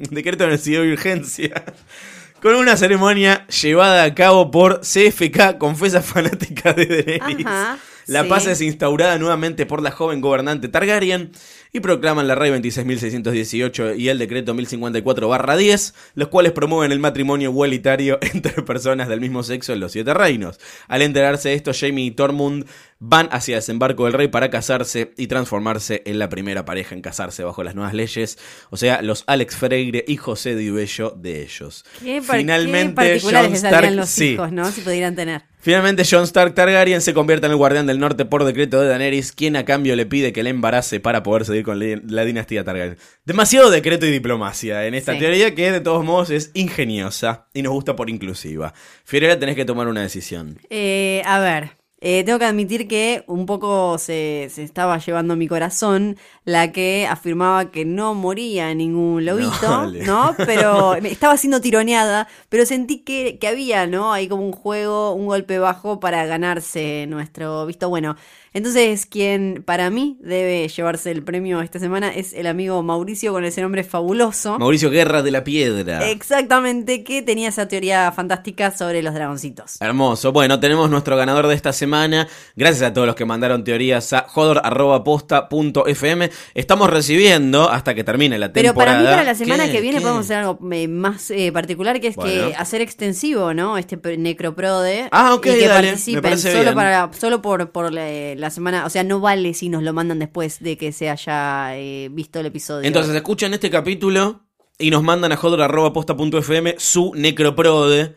decreto 0.09 0.43
de 0.45 0.49
necesidad 0.51 0.81
de 0.81 0.91
urgencia. 0.93 1.63
Con 2.41 2.55
una 2.55 2.77
ceremonia 2.77 3.45
llevada 3.47 4.03
a 4.05 4.15
cabo 4.15 4.49
por 4.49 4.79
CFK, 4.81 5.57
confesa 5.57 6.01
fanática 6.01 6.71
de 6.73 6.85
Daenerys. 7.19 7.45
Ajá, 7.45 7.77
la 8.09 8.23
sí. 8.23 8.29
paz 8.29 8.47
es 8.47 8.61
instaurada 8.61 9.17
nuevamente 9.17 9.65
por 9.65 9.81
la 9.81 9.91
joven 9.91 10.21
gobernante 10.21 10.67
Targaryen 10.67 11.31
y 11.71 11.79
proclaman 11.81 12.27
la 12.27 12.33
Rey 12.35 12.51
26.618 12.51 13.97
y 13.97 14.09
el 14.09 14.17
decreto 14.17 14.53
1054-10, 14.55 15.93
los 16.15 16.27
cuales 16.29 16.51
promueven 16.51 16.91
el 16.91 16.99
matrimonio 16.99 17.49
igualitario 17.49 18.17
entre 18.33 18.61
personas 18.63 19.07
del 19.07 19.21
mismo 19.21 19.43
sexo 19.43 19.73
en 19.73 19.79
los 19.79 19.91
siete 19.91 20.13
reinos. 20.13 20.59
Al 20.87 21.01
enterarse 21.01 21.49
de 21.49 21.55
esto, 21.55 21.71
Jamie 21.73 22.05
y 22.05 22.11
Tormund 22.11 22.65
van 22.99 23.29
hacia 23.31 23.55
desembarco 23.55 24.05
del 24.05 24.13
rey 24.13 24.27
para 24.27 24.49
casarse 24.49 25.13
y 25.15 25.27
transformarse 25.27 26.01
en 26.05 26.19
la 26.19 26.27
primera 26.27 26.65
pareja 26.65 26.95
en 26.95 27.01
casarse 27.01 27.43
bajo 27.43 27.63
las 27.63 27.73
nuevas 27.75 27.93
leyes, 27.93 28.37
o 28.71 28.77
sea, 28.77 29.01
los 29.01 29.23
Alex 29.27 29.55
Freire 29.55 30.03
y 30.07 30.17
José 30.17 30.55
Dibello 30.55 31.11
de 31.15 31.43
ellos. 31.43 31.85
Qué, 32.03 32.21
Finalmente, 32.21 32.89
qué 33.01 33.09
particulares 33.09 33.63
Stark- 33.63 33.91
los 33.95 34.09
sí. 34.09 34.31
hijos, 34.33 34.51
¿no? 34.51 34.69
Si 34.71 34.81
pudieran 34.81 35.15
tener. 35.15 35.43
Finalmente, 35.61 36.03
Jon 36.09 36.23
Stark 36.23 36.53
Targaryen 36.55 37.01
se 37.01 37.13
convierte 37.13 37.45
en 37.45 37.51
el 37.51 37.57
guardián 37.57 37.85
del 37.85 37.99
norte 37.99 38.23
por 38.23 38.45
decreto 38.45 38.79
de 38.81 38.87
Daenerys, 38.87 39.33
quien 39.33 39.57
a 39.57 39.65
cambio 39.65 39.95
le 39.97 40.05
pide 40.05 40.31
que 40.31 40.41
le 40.41 40.49
embarace 40.51 40.99
para 41.01 41.21
poder 41.21 41.43
seguir 41.45 41.63
con 41.63 41.79
la, 41.79 42.23
dinastía 42.23 42.63
Targaryen. 42.63 42.97
Demasiado 43.25 43.69
decreto 43.69 44.05
y 44.05 44.11
diplomacia 44.11 44.85
en 44.85 44.93
esta 44.93 45.13
Sí. 45.13 45.19
teoría 45.19 45.53
que 45.55 45.71
de 45.71 45.81
todos 45.81 46.05
modos 46.05 46.29
es 46.29 46.51
ingeniosa 46.53 47.47
y 47.53 47.61
nos 47.61 47.73
gusta 47.73 47.95
por 47.95 48.09
inclusiva. 48.09 48.73
Fiorella, 49.03 49.37
tenés 49.37 49.55
que 49.57 49.65
tomar 49.65 49.87
una 49.89 50.01
decisión. 50.01 50.59
Eh, 50.69 51.21
a 51.25 51.39
ver, 51.39 51.71
eh, 52.01 52.23
tengo 52.23 52.39
que 52.39 52.45
admitir 52.45 52.87
que 52.87 53.23
un 53.27 53.45
poco 53.45 53.97
se, 53.97 54.47
se 54.51 54.63
estaba 54.63 54.97
llevando 54.99 55.35
mi 55.35 55.49
corazón 55.49 56.17
la 56.45 56.71
que 56.71 57.05
afirmaba 57.09 57.71
que 57.71 57.83
no 57.83 58.15
moría 58.15 58.73
ningún 58.73 59.25
lobito, 59.25 59.69
vale. 59.69 60.03
¿no? 60.05 60.33
Pero 60.37 60.95
estaba 60.95 61.35
siendo 61.35 61.59
tironeada, 61.59 62.27
pero 62.47 62.65
sentí 62.65 62.99
que, 62.99 63.37
que 63.37 63.47
había, 63.49 63.85
¿no? 63.85 64.13
Ahí 64.13 64.29
como 64.29 64.45
un 64.45 64.53
juego, 64.53 65.13
un 65.13 65.25
golpe 65.25 65.59
bajo 65.59 65.99
para 65.99 66.25
ganarse 66.25 67.05
nuestro 67.07 67.65
visto 67.65 67.89
bueno. 67.89 68.15
Entonces, 68.53 69.05
quien 69.05 69.63
para 69.65 69.89
mí 69.89 70.17
debe 70.21 70.67
llevarse 70.67 71.11
el 71.11 71.23
premio 71.23 71.61
esta 71.61 71.79
semana 71.79 72.09
es 72.13 72.33
el 72.33 72.47
amigo 72.47 72.81
Mauricio 72.83 73.31
con 73.31 73.45
ese 73.45 73.61
nombre 73.61 73.83
fabuloso. 73.83 74.57
Mauricio 74.59 74.89
Guerra 74.89 75.21
de 75.21 75.31
la 75.31 75.43
Piedra. 75.43 76.09
Exactamente, 76.09 77.03
que 77.03 77.21
tenía 77.21 77.49
esa 77.49 77.67
teoría 77.67 78.11
fantástica 78.11 78.71
sobre 78.71 79.01
los 79.03 79.13
dragoncitos. 79.13 79.77
Hermoso. 79.81 80.31
Bueno, 80.31 80.59
tenemos 80.59 80.89
nuestro 80.89 81.15
ganador 81.15 81.47
de 81.47 81.55
esta 81.55 81.73
semana. 81.73 82.27
Gracias 82.55 82.89
a 82.89 82.93
todos 82.93 83.07
los 83.07 83.15
que 83.15 83.25
mandaron 83.25 83.63
teorías 83.63 84.11
a 84.13 84.25
jodor.posta.fm. 84.27 86.29
Estamos 86.53 86.89
recibiendo 86.89 87.69
hasta 87.69 87.93
que 87.95 88.03
termine 88.03 88.37
la 88.39 88.51
Pero 88.51 88.69
temporada. 88.69 88.97
para 88.97 89.03
mí, 89.03 89.09
para 89.13 89.23
la 89.23 89.35
semana 89.35 89.65
¿Qué? 89.65 89.71
que 89.73 89.81
viene, 89.81 89.97
¿Qué? 89.97 90.01
podemos 90.03 90.25
hacer 90.25 90.37
algo 90.37 90.59
eh, 90.71 90.87
más 90.87 91.29
eh, 91.31 91.51
particular, 91.51 91.99
que 91.99 92.07
es 92.07 92.15
Bueno. 92.15 92.49
que 92.49 92.55
hacer 92.55 92.81
extensivo, 92.81 93.53
¿no? 93.53 93.77
Este 93.77 93.97
necroprode. 94.17 95.07
Ah, 95.11 95.33
ok, 95.33 95.45
Y 95.45 95.49
que 95.51 95.67
dale, 95.67 95.87
participen 95.89 96.37
solo, 96.39 96.61
bien. 96.61 96.75
para, 96.75 97.09
solo 97.13 97.41
por, 97.41 97.71
por 97.71 97.91
la, 97.93 98.09
la 98.39 98.49
semana. 98.49 98.85
O 98.85 98.89
sea, 98.89 99.03
no 99.03 99.19
vale 99.19 99.53
si 99.53 99.69
nos 99.69 99.83
lo 99.83 99.93
mandan 99.93 100.19
después 100.19 100.59
de 100.59 100.77
que 100.77 100.91
se 100.91 101.09
haya 101.09 101.77
eh, 101.77 102.09
visto 102.11 102.39
el 102.39 102.47
episodio. 102.47 102.87
Entonces 102.87 103.15
escuchan 103.15 103.53
este 103.53 103.69
capítulo 103.69 104.41
y 104.77 104.91
nos 104.91 105.03
mandan 105.03 105.31
a 105.31 105.37
jodor.posta.fm 105.37 106.75
su 106.77 107.13
necroprode. 107.15 108.15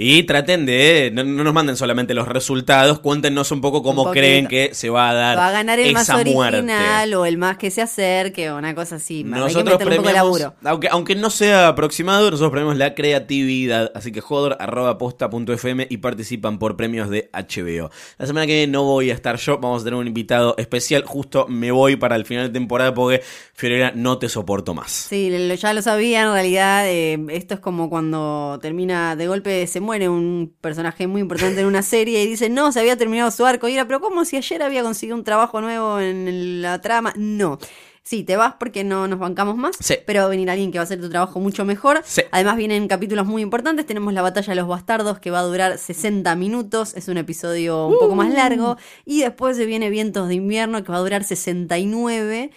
Y 0.00 0.22
traten 0.22 0.64
de, 0.64 1.10
no, 1.12 1.24
no 1.24 1.42
nos 1.42 1.52
manden 1.52 1.74
solamente 1.76 2.14
los 2.14 2.28
resultados, 2.28 3.00
cuéntenos 3.00 3.50
un 3.50 3.60
poco 3.60 3.82
cómo 3.82 4.04
Un 4.04 4.12
creen 4.12 4.46
que 4.46 4.72
se 4.72 4.90
va 4.90 5.10
a 5.10 5.14
dar 5.14 5.36
va 5.36 5.48
a 5.48 5.50
ganar 5.50 5.80
el 5.80 5.92
más 5.92 6.04
esa 6.04 6.18
original 6.18 6.62
muerte. 6.62 7.16
o 7.16 7.26
el 7.26 7.36
más 7.36 7.56
que 7.58 7.72
se 7.72 7.82
acerque 7.82 8.48
o 8.48 8.58
una 8.58 8.76
cosa 8.76 8.94
así. 8.94 9.18
Hay 9.18 9.24
que 9.24 9.28
Nosotros 9.30 9.58
un 9.58 9.64
poco 9.64 9.78
de 9.78 9.86
premiamos, 9.86 10.40
laburo. 10.40 10.54
aunque, 10.62 10.88
aunque 10.88 11.16
no 11.16 11.30
sea 11.30 11.66
aproximado, 11.66 12.30
nosotros 12.30 12.52
premiamos 12.52 12.76
la 12.78 12.94
creatividad. 12.94 13.90
Así 13.92 14.12
que 14.12 14.20
jodor.posta.fm 14.20 15.88
y 15.90 15.96
participan 15.96 16.60
por 16.60 16.76
premios 16.76 17.10
de 17.10 17.28
HBO. 17.32 17.90
La 18.18 18.26
semana 18.28 18.46
que 18.46 18.52
viene 18.54 18.72
no 18.72 18.84
voy 18.84 19.10
a 19.10 19.14
estar 19.14 19.36
yo, 19.36 19.58
vamos 19.58 19.82
a 19.82 19.84
tener 19.84 19.98
un 19.98 20.06
invitado 20.06 20.54
especial. 20.58 21.02
Justo 21.06 21.48
me 21.48 21.72
voy 21.72 21.96
para 21.96 22.14
el 22.14 22.24
final 22.24 22.46
de 22.46 22.52
temporada 22.52 22.94
porque 22.94 23.20
Fiorella 23.52 23.90
no 23.96 24.18
te 24.18 24.28
soporto 24.28 24.74
más. 24.74 24.92
Sí, 24.92 25.28
ya 25.60 25.72
lo 25.72 25.82
sabía, 25.82 26.22
en 26.22 26.32
realidad 26.32 26.88
eh, 26.88 27.18
esto 27.30 27.54
es 27.54 27.60
como 27.60 27.90
cuando 27.90 28.60
termina 28.62 29.16
de 29.16 29.26
golpe, 29.26 29.66
se 29.66 29.80
muere 29.80 29.87
un 30.08 30.54
personaje 30.60 31.06
muy 31.06 31.20
importante 31.22 31.60
en 31.60 31.66
una 31.66 31.82
serie 31.82 32.22
y 32.22 32.26
dice, 32.26 32.48
no, 32.50 32.70
se 32.72 32.80
había 32.80 32.96
terminado 32.96 33.30
su 33.30 33.44
arco 33.46 33.68
y 33.68 33.74
era, 33.74 33.86
pero 33.86 34.00
¿cómo 34.00 34.24
si 34.24 34.36
ayer 34.36 34.62
había 34.62 34.82
conseguido 34.82 35.16
un 35.16 35.24
trabajo 35.24 35.60
nuevo 35.60 35.98
en 36.00 36.60
la 36.62 36.80
trama? 36.80 37.12
No. 37.16 37.58
Sí, 38.02 38.22
te 38.24 38.36
vas 38.36 38.54
porque 38.58 38.84
no 38.84 39.06
nos 39.06 39.18
bancamos 39.18 39.56
más, 39.58 39.76
Sí. 39.80 39.96
pero 40.06 40.20
va 40.20 40.26
a 40.26 40.28
venir 40.30 40.48
alguien 40.48 40.72
que 40.72 40.78
va 40.78 40.82
a 40.82 40.84
hacer 40.84 40.98
tu 40.98 41.10
trabajo 41.10 41.40
mucho 41.40 41.66
mejor. 41.66 42.00
Sí. 42.06 42.22
Además 42.30 42.56
vienen 42.56 42.88
capítulos 42.88 43.26
muy 43.26 43.42
importantes, 43.42 43.84
tenemos 43.84 44.14
la 44.14 44.22
batalla 44.22 44.50
de 44.50 44.56
los 44.56 44.66
bastardos 44.66 45.18
que 45.18 45.30
va 45.30 45.40
a 45.40 45.42
durar 45.42 45.76
60 45.76 46.34
minutos, 46.34 46.94
es 46.96 47.08
un 47.08 47.18
episodio 47.18 47.86
un 47.86 47.98
poco 47.98 48.14
más 48.14 48.32
largo, 48.32 48.78
y 49.04 49.20
después 49.20 49.58
se 49.58 49.66
viene 49.66 49.90
Vientos 49.90 50.28
de 50.28 50.36
invierno 50.36 50.82
que 50.84 50.90
va 50.90 50.96
a 50.98 51.00
durar 51.00 51.22
69 51.22 52.50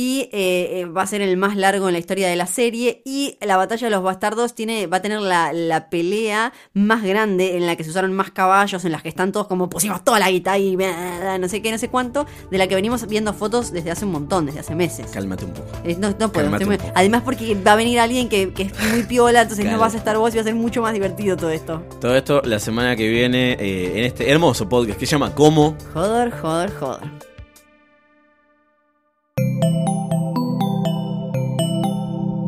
y 0.00 0.28
eh, 0.30 0.86
va 0.96 1.02
a 1.02 1.06
ser 1.08 1.22
el 1.22 1.36
más 1.36 1.56
largo 1.56 1.88
en 1.88 1.92
la 1.94 1.98
historia 1.98 2.28
de 2.28 2.36
la 2.36 2.46
serie 2.46 3.02
y 3.04 3.36
la 3.40 3.56
batalla 3.56 3.88
de 3.88 3.90
los 3.90 4.00
bastardos 4.04 4.54
tiene 4.54 4.86
va 4.86 4.98
a 4.98 5.02
tener 5.02 5.20
la, 5.20 5.52
la 5.52 5.90
pelea 5.90 6.52
más 6.72 7.02
grande 7.02 7.56
en 7.56 7.66
la 7.66 7.74
que 7.74 7.82
se 7.82 7.90
usaron 7.90 8.12
más 8.12 8.30
caballos 8.30 8.84
en 8.84 8.92
las 8.92 9.02
que 9.02 9.08
están 9.08 9.32
todos 9.32 9.48
como 9.48 9.68
pusimos 9.68 10.04
toda 10.04 10.20
la 10.20 10.30
guita 10.30 10.56
y 10.56 10.76
no 10.76 11.48
sé 11.48 11.62
qué 11.62 11.72
no 11.72 11.78
sé 11.78 11.88
cuánto 11.88 12.26
de 12.48 12.58
la 12.58 12.68
que 12.68 12.76
venimos 12.76 13.04
viendo 13.08 13.32
fotos 13.34 13.72
desde 13.72 13.90
hace 13.90 14.04
un 14.04 14.12
montón 14.12 14.46
desde 14.46 14.60
hace 14.60 14.76
meses. 14.76 15.10
Cálmate 15.10 15.46
un 15.46 15.52
poco. 15.52 15.66
Eh, 15.82 15.96
no, 15.98 16.14
no 16.16 16.30
puedo, 16.30 16.48
estoy 16.48 16.66
muy- 16.66 16.78
además 16.94 17.22
porque 17.24 17.56
va 17.56 17.72
a 17.72 17.76
venir 17.76 17.98
alguien 17.98 18.28
que, 18.28 18.52
que 18.54 18.62
es 18.62 18.72
muy 18.92 19.02
piola 19.02 19.42
entonces 19.42 19.66
no 19.66 19.78
vas 19.80 19.94
a 19.94 19.98
estar 19.98 20.16
vos 20.16 20.32
y 20.32 20.36
va 20.36 20.42
a 20.42 20.44
ser 20.44 20.54
mucho 20.54 20.80
más 20.80 20.92
divertido 20.92 21.36
todo 21.36 21.50
esto. 21.50 21.82
Todo 22.00 22.14
esto 22.14 22.40
la 22.44 22.60
semana 22.60 22.94
que 22.94 23.08
viene 23.08 23.54
eh, 23.54 23.98
en 23.98 24.04
este 24.04 24.30
hermoso 24.30 24.68
podcast 24.68 24.96
que 24.96 25.06
se 25.06 25.10
llama 25.12 25.34
¿Cómo? 25.34 25.76
joder 25.92 26.30
joder 26.30 26.70
joder 26.78 27.27